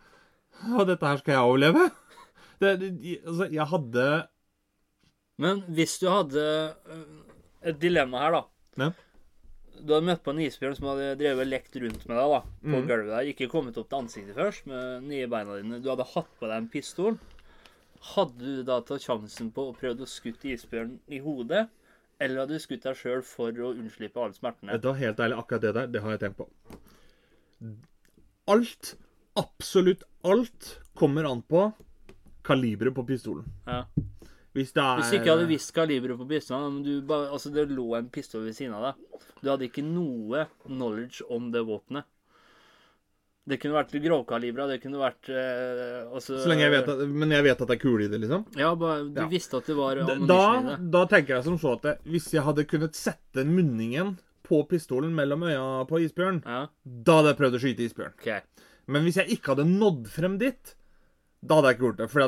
Å, 0.62 0.84
dette 0.86 1.08
her 1.08 1.18
skal 1.18 1.34
jeg 1.34 1.50
overleve? 1.50 1.88
Det, 2.62 2.76
det, 2.78 2.90
altså, 3.26 3.48
jeg 3.50 3.66
hadde 3.72 4.04
Men 5.42 5.64
hvis 5.74 5.96
du 5.98 6.06
hadde 6.12 6.44
øh, 6.46 7.08
et 7.66 7.80
dilemma 7.82 8.22
her, 8.22 8.36
da. 8.36 8.44
Ja. 8.78 8.92
Du 9.80 9.94
hadde 9.94 10.06
møtt 10.06 10.22
på 10.22 10.34
en 10.34 10.40
isbjørn 10.44 10.76
som 10.78 10.88
hadde 10.92 11.12
drevet 11.20 11.48
lekt 11.48 11.76
rundt 11.80 12.02
med 12.06 12.18
deg 12.18 12.32
da, 12.34 12.40
på 12.62 12.72
mm. 12.74 12.88
gulvet 12.90 13.12
der. 13.12 13.28
Ikke 13.32 13.50
kommet 13.50 13.78
opp 13.80 13.88
til 13.90 14.02
ansiktet 14.02 14.38
først 14.38 14.66
med 14.70 15.06
nye 15.08 15.28
beina 15.30 15.58
dine. 15.58 15.80
Du 15.82 15.88
hadde 15.90 16.06
hatt 16.12 16.32
på 16.38 16.48
deg 16.48 16.56
en 16.58 16.68
pistol. 16.72 17.18
Hadde 18.12 18.42
du 18.42 18.64
da 18.66 18.80
tatt 18.86 19.04
sjansen 19.04 19.52
på 19.54 19.68
å 19.70 19.76
prøve 19.78 20.04
å 20.04 20.10
skutte 20.10 20.50
isbjørnen 20.52 20.98
i 21.10 21.22
hodet? 21.24 21.66
Eller 22.22 22.42
hadde 22.42 22.58
du 22.58 22.62
skutt 22.62 22.84
deg 22.86 22.98
sjøl 22.98 23.22
for 23.26 23.50
å 23.50 23.72
unnslippe 23.74 24.22
alle 24.22 24.36
smertene? 24.36 24.76
Det 24.76 24.82
du 24.84 24.92
helt 24.98 25.22
ærlig, 25.22 25.38
akkurat 25.42 25.64
det 25.64 25.72
der, 25.78 25.88
det 25.90 26.02
har 26.04 26.14
jeg 26.14 26.22
tenkt 26.22 26.42
på. 26.42 26.48
Alt, 28.52 28.94
absolutt 29.38 30.04
alt, 30.26 30.76
kommer 30.98 31.26
an 31.30 31.42
på 31.46 31.70
kaliberet 32.46 32.94
på 32.94 33.04
pistolen. 33.06 33.46
Ja. 33.66 33.84
Hvis 34.52 34.72
er 34.76 34.98
Hvis 35.00 35.10
du 35.10 35.16
ikke 35.16 35.32
hadde 35.32 35.48
visst 35.48 35.72
kaliberet 35.72 36.18
på 36.20 36.28
pistolen, 36.28 36.74
men 36.74 36.82
du 36.84 37.00
bare, 37.08 37.30
altså 37.32 37.52
det 37.54 37.70
lå 37.72 37.86
en 37.96 38.10
pistol 38.12 38.44
ved 38.44 38.56
siden 38.56 38.74
av 38.76 38.90
deg 38.90 39.20
Du 39.42 39.48
hadde 39.50 39.68
ikke 39.68 39.84
noe 39.86 40.46
knowledge 40.66 41.24
om 41.32 41.50
det 41.54 41.62
våpenet. 41.66 42.04
Det 43.42 43.56
kunne 43.58 43.74
vært 43.74 43.94
grovkalibra, 44.04 44.68
det 44.70 44.76
kunne 44.84 45.00
vært 45.00 45.28
eh, 45.34 46.04
altså, 46.14 46.36
Så 46.44 46.50
lenge 46.50 46.62
jeg 46.62 46.74
vet 46.76 46.90
at, 46.92 47.00
Men 47.10 47.32
jeg 47.34 47.42
vet 47.48 47.62
at 47.64 47.70
det 47.72 47.74
er 47.74 47.80
kule 47.82 48.04
i 48.04 48.10
det, 48.12 48.20
liksom. 48.22 48.44
Ja, 48.60 48.74
bare, 48.78 49.08
du 49.08 49.18
Ja. 49.18 49.26
visste 49.32 49.58
at 49.58 49.66
det 49.66 49.74
var 49.74 49.96
Da, 49.98 50.14
i 50.60 50.62
det. 50.68 50.76
da 50.94 51.04
tenker 51.10 51.34
jeg 51.36 51.44
som 51.48 51.56
så 51.58 51.72
at 51.74 51.82
det, 51.88 51.96
hvis 52.06 52.28
jeg 52.36 52.44
hadde 52.46 52.64
kunnet 52.70 52.94
sette 52.94 53.42
munningen 53.48 54.14
på 54.46 54.62
pistolen 54.68 55.10
mellom 55.16 55.42
øya 55.48 55.64
på 55.88 55.98
isbjørn, 56.04 56.42
Ja, 56.46 56.68
da 56.84 57.16
hadde 57.18 57.32
jeg 57.32 57.40
prøvd 57.40 57.58
å 57.58 57.62
skyte 57.64 57.86
isbjørn. 57.88 58.14
Okay. 58.20 58.40
Men 58.86 59.02
hvis 59.06 59.16
jeg 59.18 59.30
ikke 59.38 59.56
hadde 59.56 59.66
nådd 59.66 60.06
frem 60.12 60.38
dit, 60.38 60.74
da 61.42 61.56
hadde 61.58 61.70
jeg 61.72 61.76
ikke 61.76 61.86
gjort 61.88 61.98
det. 61.98 62.06
For 62.12 62.22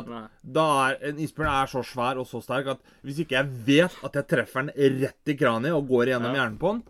er 0.83 0.97
en 1.09 1.19
isbjørn 1.23 1.51
er 1.53 1.69
så 1.71 1.83
svær 1.87 2.19
og 2.19 2.27
så 2.27 2.41
sterk 2.43 2.67
at 2.73 2.81
hvis 3.05 3.21
ikke 3.23 3.37
jeg 3.37 3.51
vet 3.69 3.95
at 4.03 4.17
jeg 4.19 4.27
treffer 4.33 4.65
den 4.67 4.99
rett 5.05 5.31
i 5.31 5.37
kraniet 5.39 5.75
og 5.77 5.87
går 5.87 6.11
gjennom 6.11 6.33
Ja. 6.35 6.41
hjernen 6.41 6.57
på 6.59 6.73
den, 6.73 6.83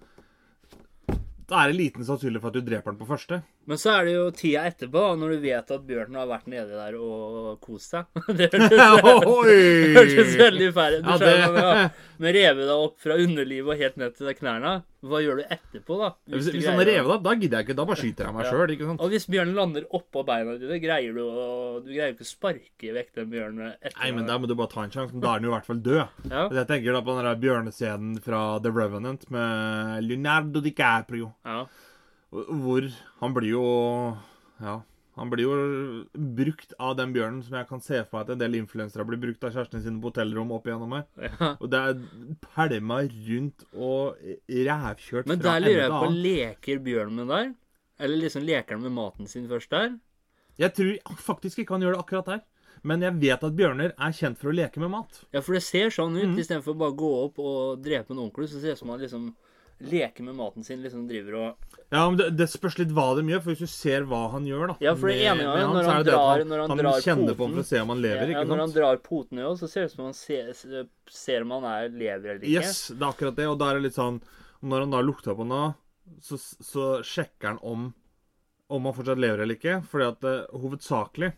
da 1.46 1.62
er 1.62 1.70
det 1.70 1.78
liten 1.78 2.06
sannsynlig 2.08 2.42
for 2.42 2.50
at 2.50 2.58
du 2.58 2.62
dreper 2.66 2.92
den 2.92 2.98
på 2.98 3.06
første. 3.06 3.44
Men 3.66 3.80
så 3.82 3.96
er 3.98 4.06
det 4.06 4.12
jo 4.14 4.26
tida 4.38 4.64
etterpå, 4.70 5.04
når 5.18 5.32
du 5.34 5.38
vet 5.42 5.72
at 5.74 5.86
bjørnen 5.88 6.20
har 6.20 6.28
vært 6.30 6.50
nedi 6.52 6.76
der 6.78 6.98
og 7.02 7.56
kost 7.66 7.96
seg. 7.96 8.06
Det 8.38 8.50
hørtes, 8.54 10.36
veldig 10.46 10.68
fælt 10.76 11.08
ut. 11.08 11.24
Ja, 11.26 11.48
ja. 11.56 11.88
Men 12.22 12.36
revet 12.36 12.62
deg 12.70 12.76
opp 12.76 13.00
fra 13.02 13.18
underlivet 13.20 13.72
og 13.74 13.82
helt 13.82 13.98
ned 14.00 14.14
til 14.20 14.30
knærne. 14.38 14.76
Hva 15.06 15.20
gjør 15.22 15.42
du 15.42 15.44
etterpå, 15.54 15.98
da? 16.02 16.12
Hvis, 16.34 16.48
du 16.50 16.56
hvis 16.56 16.66
han 16.70 16.80
rever 16.80 17.06
deg 17.06 17.12
opp, 17.16 17.24
da 17.26 17.34
gidder 17.38 17.60
jeg 17.60 17.68
ikke. 17.68 17.78
Da 17.78 17.86
bare 17.90 18.00
skyter 18.00 18.26
jeg 18.30 18.36
meg 18.38 18.46
Ja. 18.46 18.52
sjøl. 18.54 18.76
Sant? 18.90 19.02
Og 19.06 19.12
hvis 19.14 19.28
bjørnen 19.30 19.58
lander 19.60 19.88
oppå 20.00 20.24
beina 20.26 20.56
dine, 20.62 20.80
greier 20.82 21.14
du 21.18 21.22
å 21.26 21.48
Du 21.86 21.90
greier 21.92 22.14
ikke 22.16 22.26
å 22.26 22.30
sparke 22.30 22.94
vekk 22.96 23.12
den 23.20 23.30
bjørnen 23.34 23.74
etter 23.76 23.98
Nei, 24.00 24.12
men 24.16 24.30
da 24.30 24.38
må 24.42 24.48
du 24.50 24.56
bare 24.58 24.72
ta 24.72 24.86
en 24.86 24.94
sjanse. 24.94 25.20
Da 25.22 25.34
er 25.36 25.42
den 25.42 25.50
jo 25.50 25.54
i 25.54 25.56
hvert 25.58 25.68
fall 25.70 25.82
død. 25.86 26.30
Ja. 26.32 26.46
Jeg 26.62 26.70
tenker 26.72 26.96
da 26.98 27.02
på 27.06 27.18
den 27.18 27.28
der 27.30 27.42
bjørnescenen 27.44 28.22
fra 28.26 28.44
The 28.64 28.72
Revenant 28.74 29.28
med 29.34 30.06
Leonardo 30.06 30.62
DiCaprio. 30.62 31.34
ja. 31.46 31.66
Hvor 32.36 32.90
han 33.22 33.34
blir 33.38 33.56
jo 33.56 33.66
Ja. 34.62 34.82
Han 35.16 35.30
blir 35.32 35.46
jo 35.46 35.54
brukt 36.36 36.74
av 36.76 36.98
den 37.00 37.14
bjørnen 37.16 37.40
som 37.46 37.54
jeg 37.56 37.68
kan 37.70 37.80
se 37.80 38.02
for 38.04 38.18
meg 38.18 38.26
at 38.26 38.34
en 38.34 38.42
del 38.42 38.58
influensere 38.60 39.06
blir 39.08 39.22
brukt 39.22 39.46
av 39.48 39.54
kjærestene 39.56 39.80
sine 39.86 40.02
på 40.04 40.10
hotellrom 40.12 40.50
opp 40.52 40.66
igjennom 40.68 40.92
her. 40.98 41.06
ja. 41.24 41.54
Og 41.56 41.70
det 41.72 41.80
er 41.80 42.02
pælma 42.44 42.98
rundt 43.30 43.64
og 43.72 44.18
rævkjørt 44.50 45.32
Men 45.32 45.40
der 45.40 45.62
lurer 45.64 45.86
jeg 45.86 45.94
på. 45.94 46.10
Leker 46.26 46.84
bjørnen 46.84 47.22
med 47.22 47.32
der? 47.32 47.54
Eller 48.04 48.20
liksom 48.26 48.44
leker 48.44 48.76
han 48.76 48.84
med 48.84 48.92
maten 48.98 49.32
sin 49.32 49.48
først 49.48 49.72
der? 49.72 49.96
Jeg 50.60 50.76
tror 50.76 51.16
faktisk 51.32 51.64
ikke 51.64 51.78
han 51.78 51.88
gjør 51.88 51.96
det 51.96 52.04
akkurat 52.04 52.34
der. 52.34 52.44
Men 52.86 53.02
jeg 53.02 53.16
vet 53.24 53.44
at 53.48 53.56
bjørner 53.58 53.96
er 53.96 54.14
kjent 54.20 54.38
for 54.38 54.52
å 54.52 54.56
leke 54.60 54.84
med 54.84 54.92
mat. 54.94 55.24
Ja, 55.34 55.40
for 55.42 55.56
det 55.56 55.64
ser 55.64 55.96
sånn 55.96 56.20
ut. 56.20 56.28
Mm. 56.36 56.38
Istedenfor 56.44 56.76
bare 56.78 56.92
å 56.92 57.00
gå 57.00 57.12
opp 57.24 57.40
og 57.40 57.80
drepe 57.88 58.12
en 58.14 58.20
ordentlig, 58.28 58.52
så 58.52 58.60
ser 58.60 58.76
det 58.76 58.78
ut 58.78 58.84
som 58.84 58.92
han 58.94 59.02
liksom 59.02 59.30
leker 59.90 60.24
med 60.28 60.36
maten 60.38 60.64
sin. 60.66 60.82
Liksom 60.84 61.08
driver 61.10 61.36
og 61.40 61.80
Ja, 61.94 62.02
men 62.10 62.18
det, 62.20 62.28
det 62.38 62.48
spørs 62.52 62.78
litt 62.80 62.92
hva 62.96 63.08
de 63.18 63.24
gjør, 63.30 63.42
for 63.46 63.54
hvis 63.54 63.64
du 63.66 63.72
ser 63.72 64.06
hva 64.10 64.24
han 64.34 64.46
gjør, 64.50 64.74
da 64.74 64.76
Ja, 64.84 64.94
for 64.98 65.12
det 65.12 65.20
ene 65.24 65.46
gangen 65.46 65.76
når 65.78 65.90
han 65.92 66.06
drar- 66.08 66.40
han, 66.40 66.48
når 66.50 66.64
han 66.66 66.74
han 66.74 66.82
drar 66.84 67.02
kjenner 67.06 67.34
på 67.34 67.38
poten- 67.38 67.46
ham 67.46 67.54
for 67.60 67.66
å 67.66 67.70
se 67.72 67.82
om 67.86 67.94
han 67.94 68.02
lever, 68.02 68.24
ja, 68.24 68.40
ikke 68.40 68.48
Når 68.52 68.64
han 68.66 68.74
drar 68.80 68.98
poten 69.06 69.40
i 69.40 69.46
oss, 69.50 69.60
så 69.64 69.70
ser 69.72 69.86
det 69.86 69.92
ut 69.92 69.96
som 69.96 70.06
han 70.06 70.18
ser, 70.18 70.88
ser 71.10 71.42
om 71.46 71.52
han 71.58 71.68
er 71.72 71.90
lever 71.90 72.30
eller 72.36 72.42
ikke. 72.46 72.64
Yes, 72.66 72.88
det 72.90 73.02
er 73.02 73.12
akkurat 73.14 73.36
det. 73.38 73.48
Og 73.52 73.58
da 73.62 73.70
er 73.72 73.80
det 73.80 73.88
litt 73.90 74.00
sånn 74.00 74.22
Når 74.66 74.80
han 74.88 74.92
da 74.98 75.02
lukter 75.06 75.36
på 75.38 75.46
noe, 75.46 75.74
så, 76.22 76.38
så 76.40 76.90
sjekker 77.06 77.54
han 77.56 77.60
om 77.64 77.94
om 78.68 78.86
han 78.90 78.96
fortsatt 78.98 79.20
lever 79.22 79.44
eller 79.44 79.56
ikke. 79.60 79.76
Fordi 79.86 80.06
at 80.10 80.24
uh, 80.26 80.58
hovedsakelig 80.58 81.34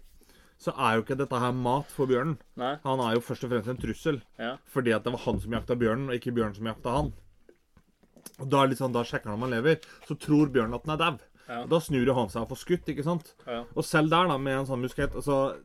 så 0.57 0.71
er 0.79 0.95
jo 0.95 1.03
ikke 1.03 1.17
dette 1.19 1.37
her 1.37 1.51
mat 1.53 1.91
for 1.91 2.07
bjørnen. 2.09 2.37
Nei? 2.57 2.77
Han 2.85 3.01
er 3.03 3.17
jo 3.17 3.21
først 3.21 3.43
og 3.43 3.51
fremst 3.51 3.67
en 3.69 3.77
trussel. 3.77 4.21
Ja. 4.39 4.53
Fordi 4.71 4.93
at 4.95 5.03
det 5.03 5.11
var 5.13 5.19
han 5.25 5.41
som 5.43 5.51
jakta 5.53 5.75
bjørnen, 5.77 6.07
og 6.09 6.15
ikke 6.15 6.31
bjørnen 6.33 6.55
som 6.55 6.69
jakta 6.71 6.93
han. 6.95 7.11
Og 8.37 8.49
da, 8.51 8.63
er 8.63 8.77
sånn, 8.79 8.95
da 8.95 9.05
sjekker 9.07 9.31
han 9.31 9.39
om 9.39 9.47
han 9.47 9.55
lever. 9.57 9.79
Så 10.07 10.17
tror 10.19 10.51
bjørnen 10.53 10.77
at 10.77 10.85
den 10.85 10.95
er 10.95 11.01
dau. 11.01 11.17
Ja. 11.47 11.61
Da 11.71 11.79
snur 11.79 12.11
han 12.17 12.31
seg 12.31 12.43
og 12.43 12.51
får 12.51 12.61
skutt, 12.63 12.91
ikke 12.91 13.05
sant? 13.05 13.31
Ja. 13.47 13.61
Og 13.73 13.85
selv 13.87 14.11
der, 14.11 14.27
da, 14.29 14.37
med 14.41 14.61
en 14.61 14.67
sånn 14.67 14.83
muskett 14.83 15.15
altså, 15.15 15.55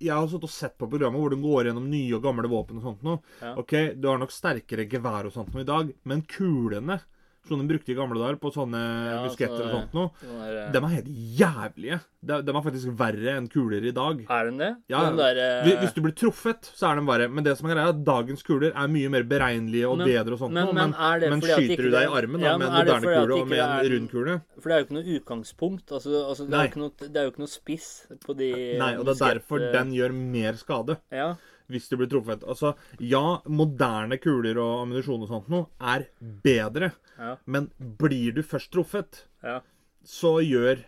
Jeg 0.00 0.14
har 0.14 0.24
sittet 0.30 0.48
og 0.48 0.54
sett 0.54 0.78
på 0.80 0.88
programmet 0.88 1.20
hvor 1.20 1.34
de 1.34 1.40
går 1.42 1.68
gjennom 1.68 1.90
nye 1.90 2.16
og 2.16 2.24
gamle 2.24 2.48
våpen 2.50 2.80
og 2.80 2.86
sånt 2.86 3.04
noe. 3.06 3.20
Ja. 3.42 3.52
Ok, 3.60 3.74
du 4.00 4.08
har 4.08 4.20
nok 4.22 4.32
sterkere 4.32 4.88
gevær 4.88 5.28
og 5.28 5.34
sånt 5.34 5.52
noe 5.52 5.66
i 5.66 5.68
dag, 5.68 5.92
men 6.08 6.24
kulene 6.30 7.00
som 7.48 7.58
de 7.60 7.66
brukte 7.72 7.90
i 7.92 7.96
gamle 7.98 8.20
dager 8.22 8.38
på 8.38 8.52
sånne 8.54 8.78
Ja, 8.78 9.18
musketter 9.26 9.66
og 9.66 9.74
sånt 9.74 9.92
noe, 9.98 10.10
Er, 10.22 10.54
eh, 10.66 10.70
de 10.72 10.78
er 10.78 10.94
helt 10.94 11.10
jævlige. 11.42 12.00
De, 12.24 12.38
de 12.42 12.54
er 12.54 12.62
faktisk 12.62 12.94
verre 12.98 13.34
enn 13.36 13.48
kuler 13.50 13.84
i 13.84 13.92
dag. 13.94 14.24
Er 14.30 14.44
den 14.50 14.58
det? 14.58 14.70
Ja, 14.88 15.10
de 15.10 15.16
der, 15.18 15.42
eh, 15.42 15.76
Hvis- 15.82 15.94
du 15.94 16.00
blir 16.02 16.14
truffet, 16.14 16.70
så 16.74 16.92
er 16.92 16.96
de 17.00 17.06
verre. 17.06 17.28
Men 17.30 17.44
det 17.44 17.56
som 17.58 17.68
er 17.68 17.74
greia, 17.74 17.86
er 17.86 17.94
at 17.96 18.04
dagens 18.04 18.42
kuler 18.42 18.72
er 18.74 18.88
mye 18.88 19.08
mer 19.10 19.22
beregnelige 19.22 19.88
og 19.88 19.98
Men- 19.98 20.06
bedre 20.06 20.32
og 20.32 20.38
sånt 20.38 20.52
men- 20.52 20.66
noe. 20.66 20.74
men 20.74 20.94
Men, 20.98 21.30
men 21.30 21.40
skyter 21.40 21.76
du 21.82 21.90
deg 21.90 22.02
i 22.08 22.12
armen 22.12 22.28
armen 22.28 22.40
Ja, 22.40 22.58
med 22.58 22.68
en 22.68 22.74
er 22.74 22.84
moderne 22.84 23.26
kule 23.26 23.40
og 23.40 23.48
med 23.48 23.58
en 23.58 23.92
rund 23.92 24.10
kule 24.10 24.40
For 24.60 24.68
det 24.68 24.74
er 24.74 24.78
jo 24.80 24.86
ikke 24.86 24.98
noe 24.98 25.18
utgangspunkt. 25.18 25.86
Altså, 25.92 26.10
altså, 26.28 26.44
det, 26.48 26.54
er 26.54 26.78
noe, 26.78 26.90
det 26.98 27.16
er 27.16 27.24
jo 27.24 27.30
ikke 27.32 27.44
noe 27.44 27.52
spiss 27.52 28.06
på 28.24 28.36
de 28.36 28.78
Nei, 28.78 28.94
og 28.96 29.06
det 29.06 29.14
er 29.20 29.34
derfor 29.38 29.58
den 29.72 29.92
gjør 29.92 30.12
mer 30.14 30.52
skade. 30.60 30.98
Ja. 31.12 31.34
Hvis 31.68 31.88
du 31.88 31.96
blir 31.96 32.08
truffet. 32.08 32.42
Altså, 32.48 32.74
ja, 33.00 33.40
moderne 33.48 34.18
kuler 34.18 34.58
og 34.58 34.82
ammunisjon 34.86 35.22
og 35.22 35.28
sånt 35.28 35.48
noe 35.48 35.66
er 35.80 36.08
bedre, 36.44 36.92
Ja. 37.18 37.36
men 37.46 37.70
blir 37.78 38.32
du 38.34 38.42
først 38.42 38.70
truffet, 38.70 39.24
ja. 39.42 39.60
så 40.04 40.38
gjør 40.44 40.84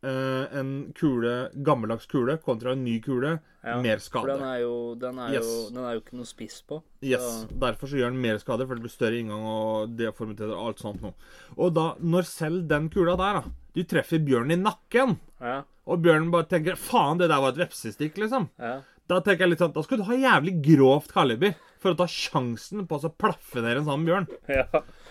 Uh, 0.00 0.46
en 0.54 0.92
kule, 0.94 1.50
gammeldags 1.66 2.06
kule 2.06 2.36
kontra 2.38 2.70
en 2.70 2.84
ny 2.84 3.00
kule 3.02 3.32
ja. 3.64 3.80
mer 3.82 3.98
For 3.98 4.28
den 4.30 4.44
er 4.46 4.60
jo, 4.62 4.94
den 4.94 5.18
er 5.18 5.32
jo, 5.34 5.70
den 5.74 5.82
er 5.82 5.96
jo 5.96 6.02
ikke 6.04 6.14
noe 6.20 6.28
spiss 6.28 6.60
på. 6.62 6.78
Yes, 7.02 7.20
Så- 7.20 7.48
Derfor 7.58 7.88
så 7.90 7.98
gjør 7.98 8.12
den 8.12 8.20
mer 8.22 8.38
skade, 8.38 8.64
for 8.68 8.76
det 8.76 8.84
blir 8.84 8.94
større 8.94 9.18
inngang 9.18 9.42
og 9.42 9.96
deformiteter 9.98 10.54
og 10.54 10.68
alt 10.68 10.78
sånt 10.78 11.02
noe. 11.02 11.14
Og 11.58 11.74
da, 11.74 11.96
når 11.98 12.22
selv 12.30 12.68
den 12.68 12.86
kula 12.88 13.16
der, 13.18 13.40
da, 13.40 13.50
du 13.74 13.82
treffer 13.82 14.22
bjørnen 14.22 14.52
i 14.54 14.62
nakken, 14.62 15.18
Ja. 15.40 15.64
og 15.84 16.00
bjørnen 16.00 16.30
bare 16.30 16.46
tenker 16.46 16.76
'faen, 16.78 17.18
det 17.18 17.28
der 17.28 17.40
var 17.40 17.48
et 17.48 17.68
vepsestikk', 17.68 18.18
liksom. 18.22 18.48
Ja. 18.56 18.82
Da 19.08 19.22
tenker 19.24 19.46
jeg 19.46 19.54
litt 19.54 19.62
sånn, 19.62 19.72
da 19.72 19.82
skal 19.84 20.02
du 20.02 20.04
ha 20.04 20.16
jævlig 20.20 20.58
grovt 20.66 21.14
kaliber 21.16 21.54
for 21.80 21.94
å 21.94 21.98
ta 21.98 22.06
sjansen 22.10 22.84
på 22.88 22.98
å 23.00 23.10
plaffe 23.16 23.62
ned 23.64 23.80
en 23.80 23.86
sånn 23.86 24.04
bjørn. 24.08 24.26
ja. 24.52 24.66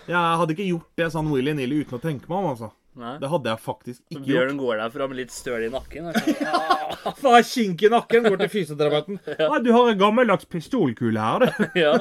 Jeg 0.08 0.38
hadde 0.40 0.54
ikke 0.54 0.68
gjort 0.70 1.00
det 1.00 1.08
sånn 1.12 1.28
willy 1.28 1.52
nilly 1.58 1.82
uten 1.82 1.98
å 1.98 2.00
tenke 2.00 2.30
meg 2.30 2.38
om, 2.38 2.46
altså. 2.54 2.70
Nei. 2.98 3.12
Det 3.22 3.28
hadde 3.30 3.50
jeg 3.52 3.60
faktisk 3.62 4.00
ikke 4.10 4.18
gjort. 4.18 4.26
Bjørn 4.26 4.56
går 4.58 4.80
derfra 4.82 5.06
med 5.10 5.18
litt 5.20 5.30
støl 5.34 5.62
i 5.62 5.70
nakken. 5.70 6.08
altså. 6.10 7.12
Faen, 7.20 7.44
kink 7.46 7.84
i 7.86 7.90
nakken, 7.92 8.24
går 8.26 8.40
til 8.42 8.50
fysioterapeuten. 8.56 9.20
Ja, 9.38 9.58
du 9.62 9.68
har 9.72 9.90
en 9.92 10.00
gammeldags 10.00 10.48
pistolkule 10.50 11.22
her, 11.22 11.44
du. 11.46 11.68
ja. 11.84 11.92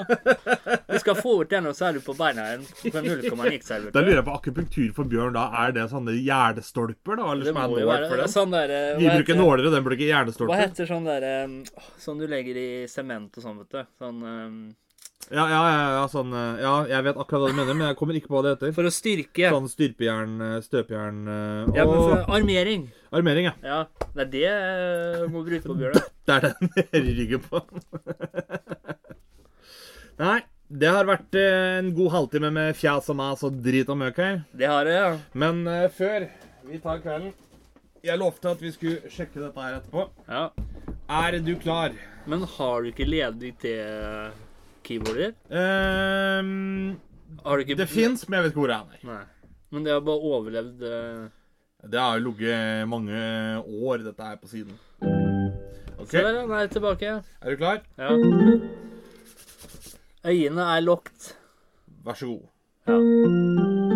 Du 0.90 0.98
skal 1.04 1.20
få 1.20 1.36
ut 1.44 1.52
den, 1.54 1.70
og 1.70 1.78
så 1.78 1.92
er 1.92 2.00
du 2.00 2.02
på 2.06 2.16
beina 2.18 2.48
igjen 2.56 2.66
Da 2.90 4.02
lurer 4.02 4.16
jeg 4.18 4.26
på 4.26 4.34
akupunktur 4.40 4.90
for 4.98 5.12
bjørn, 5.12 5.36
da. 5.38 5.46
Er 5.68 5.76
det 5.78 5.86
sånne 5.94 6.18
gjerdestolper, 6.18 7.22
da? 7.22 7.30
Eller 7.36 7.46
Det 7.46 7.54
som 7.54 7.62
er 7.62 7.70
må 7.76 7.80
jo 7.84 7.92
være 7.92 8.10
for 8.10 8.24
dem? 8.24 8.34
sånn 8.34 8.58
der 8.58 8.74
eh, 8.80 8.90
Vi 8.98 9.06
bruker 9.12 9.34
heter- 9.36 9.42
nåler, 9.44 9.70
og 9.70 9.78
den 9.78 9.86
bruker 9.86 10.50
Hva 10.50 10.60
heter 10.64 10.90
sånn 10.90 11.06
der 11.08 11.30
eh, 11.30 11.56
Sånn 12.02 12.18
du 12.22 12.26
legger 12.32 12.58
i 12.58 12.68
sement 12.90 13.38
og 13.38 13.46
sånn, 13.46 13.62
vet 13.62 13.78
du. 13.78 13.82
Sånn 14.02 14.20
eh, 14.34 14.52
Ja, 15.28 15.44
ja, 15.52 15.62
ja, 15.68 15.88
ja, 15.98 16.04
sånn 16.08 16.32
eh, 16.32 16.60
Ja, 16.63 16.74
jeg 16.88 17.04
vet 17.04 17.18
akkurat 17.20 17.42
hva 17.44 17.50
du 17.52 17.58
mener, 17.58 17.76
men 17.76 17.90
jeg 17.90 17.98
kommer 18.00 18.16
ikke 18.16 18.30
på 18.32 18.38
hva 18.38 18.44
det 18.46 18.52
heter. 18.56 18.72
For 18.78 18.88
å 18.88 18.92
styrke. 18.94 19.50
Sånn 19.52 19.68
styrpejern, 19.72 20.36
eh, 20.46 20.54
støpejern 20.63 21.18
og... 21.28 21.74
Ja, 21.76 21.84
men 21.90 22.00
for 22.00 22.32
armering. 22.38 22.86
armering, 23.12 23.50
ja. 23.50 23.54
Ja, 23.66 23.80
det 24.16 24.44
er 24.48 25.18
det 25.26 25.32
må 25.34 25.42
bruke 25.44 25.68
på 25.68 25.76
bjørn. 25.82 26.00
Det 26.28 26.38
er 26.38 26.48
den 26.48 26.72
nede 26.78 27.02
i 27.02 27.16
ryggen 27.20 27.44
på. 27.44 27.60
Nei, 30.24 30.40
det 30.68 30.90
har 30.96 31.08
vært 31.08 31.36
eh, 31.40 31.76
en 31.82 31.92
god 32.00 32.10
halvtime 32.16 32.54
med 32.56 32.80
fjas 32.80 33.12
og 33.12 33.20
mas 33.20 33.44
og 33.48 33.60
drit 33.63 33.92
og 33.92 34.00
møk 34.00 34.24
her. 34.24 34.40
Det 34.56 34.72
har 34.72 34.88
det, 34.88 34.96
ja. 34.96 35.12
Men 35.38 35.62
uh, 35.68 35.86
før 35.94 36.26
vi 36.68 36.80
tar 36.84 37.00
kvelden 37.04 37.32
Jeg 38.04 38.20
lovte 38.20 38.52
at 38.56 38.63
vi 38.63 38.72
skulle 38.76 39.12
sjekke 39.12 39.40
dette 39.44 39.60
her 39.68 39.78
etterpå. 39.82 40.08
ja. 40.32 40.48
Er 41.08 41.38
du 41.40 41.54
klar? 41.56 41.94
Men 42.28 42.42
har 42.58 42.84
du 42.84 42.90
ikke 42.92 43.06
ledig 43.08 43.54
til 43.62 43.80
keyboarder? 44.88 45.34
Har 47.43 47.58
du 47.58 47.65
ikke 47.65 47.78
det 47.80 47.89
fins, 47.91 48.23
men 48.28 48.38
jeg 48.38 48.47
vet 48.47 48.56
ikke 48.56 48.63
hvor 48.63 48.71
det 48.71 48.80
er. 48.80 49.02
Nei. 49.08 49.23
Men 49.71 49.84
det 49.86 49.91
har 49.93 50.06
bare 50.06 50.32
overlevd 50.32 50.86
uh... 50.88 51.28
Det 51.88 52.00
har 52.00 52.17
jo 52.17 52.23
ligget 52.30 52.88
mange 52.89 53.17
år, 53.62 53.97
dette 53.97 54.23
her, 54.23 54.36
på 54.41 54.47
siden. 54.47 54.73
Ok, 56.00 56.10
Se 56.10 56.17
der, 56.17 56.39
han 56.41 56.52
er 56.52 56.67
tilbake. 56.67 57.06
Er 57.41 57.50
du 57.50 57.56
klar? 57.56 57.82
Ja. 57.97 58.10
Øyene 60.26 60.62
er 60.62 60.80
lukket. 60.80 61.38
Vær 62.06 62.13
så 62.13 62.26
god. 62.26 62.41
Ja. 62.88 63.87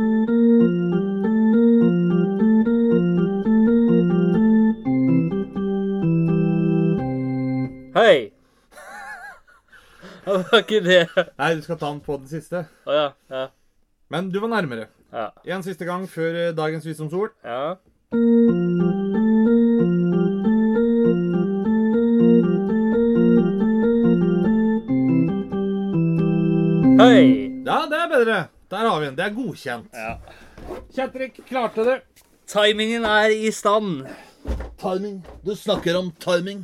Det 10.25 10.51
var 10.51 10.59
ikke 10.61 10.81
det. 10.85 10.99
Nei, 11.39 11.49
du 11.57 11.61
skal 11.65 11.79
ta 11.81 11.89
den 11.89 12.01
på 12.05 12.17
den 12.21 12.29
siste. 12.29 12.65
Å 12.85 12.97
ja. 12.97 13.07
Ja. 13.33 13.47
Men 14.11 14.29
du 14.33 14.39
var 14.43 14.51
nærmere. 14.53 14.89
Ja. 15.11 15.29
En 15.57 15.65
siste 15.65 15.87
gang 15.87 16.05
før 16.09 16.37
eh, 16.47 16.53
dagens 16.55 16.85
visdomsord. 16.87 17.33
ja. 17.43 17.77
Hei! 27.01 27.23
Ja, 27.65 27.77
det 27.89 27.97
er 27.97 28.09
bedre. 28.11 28.35
Der 28.71 28.85
har 28.87 28.99
vi 28.99 29.05
den. 29.07 29.15
Det 29.17 29.23
er 29.25 29.33
godkjent. 29.35 29.95
Ja. 29.95 30.17
Kjetrik 30.93 31.39
klarte 31.47 31.85
det. 31.87 31.95
Timingen 32.51 33.05
er 33.07 33.33
i 33.33 33.49
stand. 33.55 34.05
Timing. 34.81 35.21
Du 35.45 35.53
snakker 35.57 35.97
om 35.99 36.11
timing. 36.21 36.63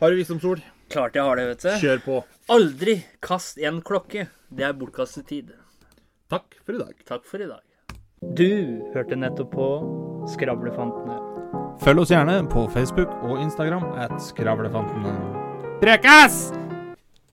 Har 0.00 0.12
du 0.12 0.20
visdomsord? 0.20 0.62
Klart 0.92 1.16
jeg 1.18 1.24
har 1.26 1.40
det, 1.40 1.46
vet 1.50 1.64
du. 1.64 1.70
Kjør 1.82 2.02
på. 2.04 2.20
Aldri 2.48 2.98
kast 3.24 3.56
en 3.58 3.78
klokke. 3.80 4.26
Det 4.52 4.64
er 4.66 4.74
bortkastet 4.76 5.24
tid. 5.30 5.52
Takk 6.28 6.58
for 6.60 6.76
i 6.76 6.82
dag. 6.82 6.98
Takk 7.08 7.22
for 7.24 7.40
i 7.40 7.46
dag. 7.48 7.62
Du 8.36 8.84
hørte 8.92 9.16
nettopp 9.16 9.54
på 9.54 9.68
Skravlefantene. 10.34 11.16
Følg 11.80 12.04
oss 12.04 12.12
gjerne 12.12 12.42
på 12.52 12.66
Facebook 12.74 13.16
og 13.24 13.40
Instagram 13.40 13.88
at 13.96 14.12
Skravlefantene. 14.20 15.16
Prekas! 15.80 16.63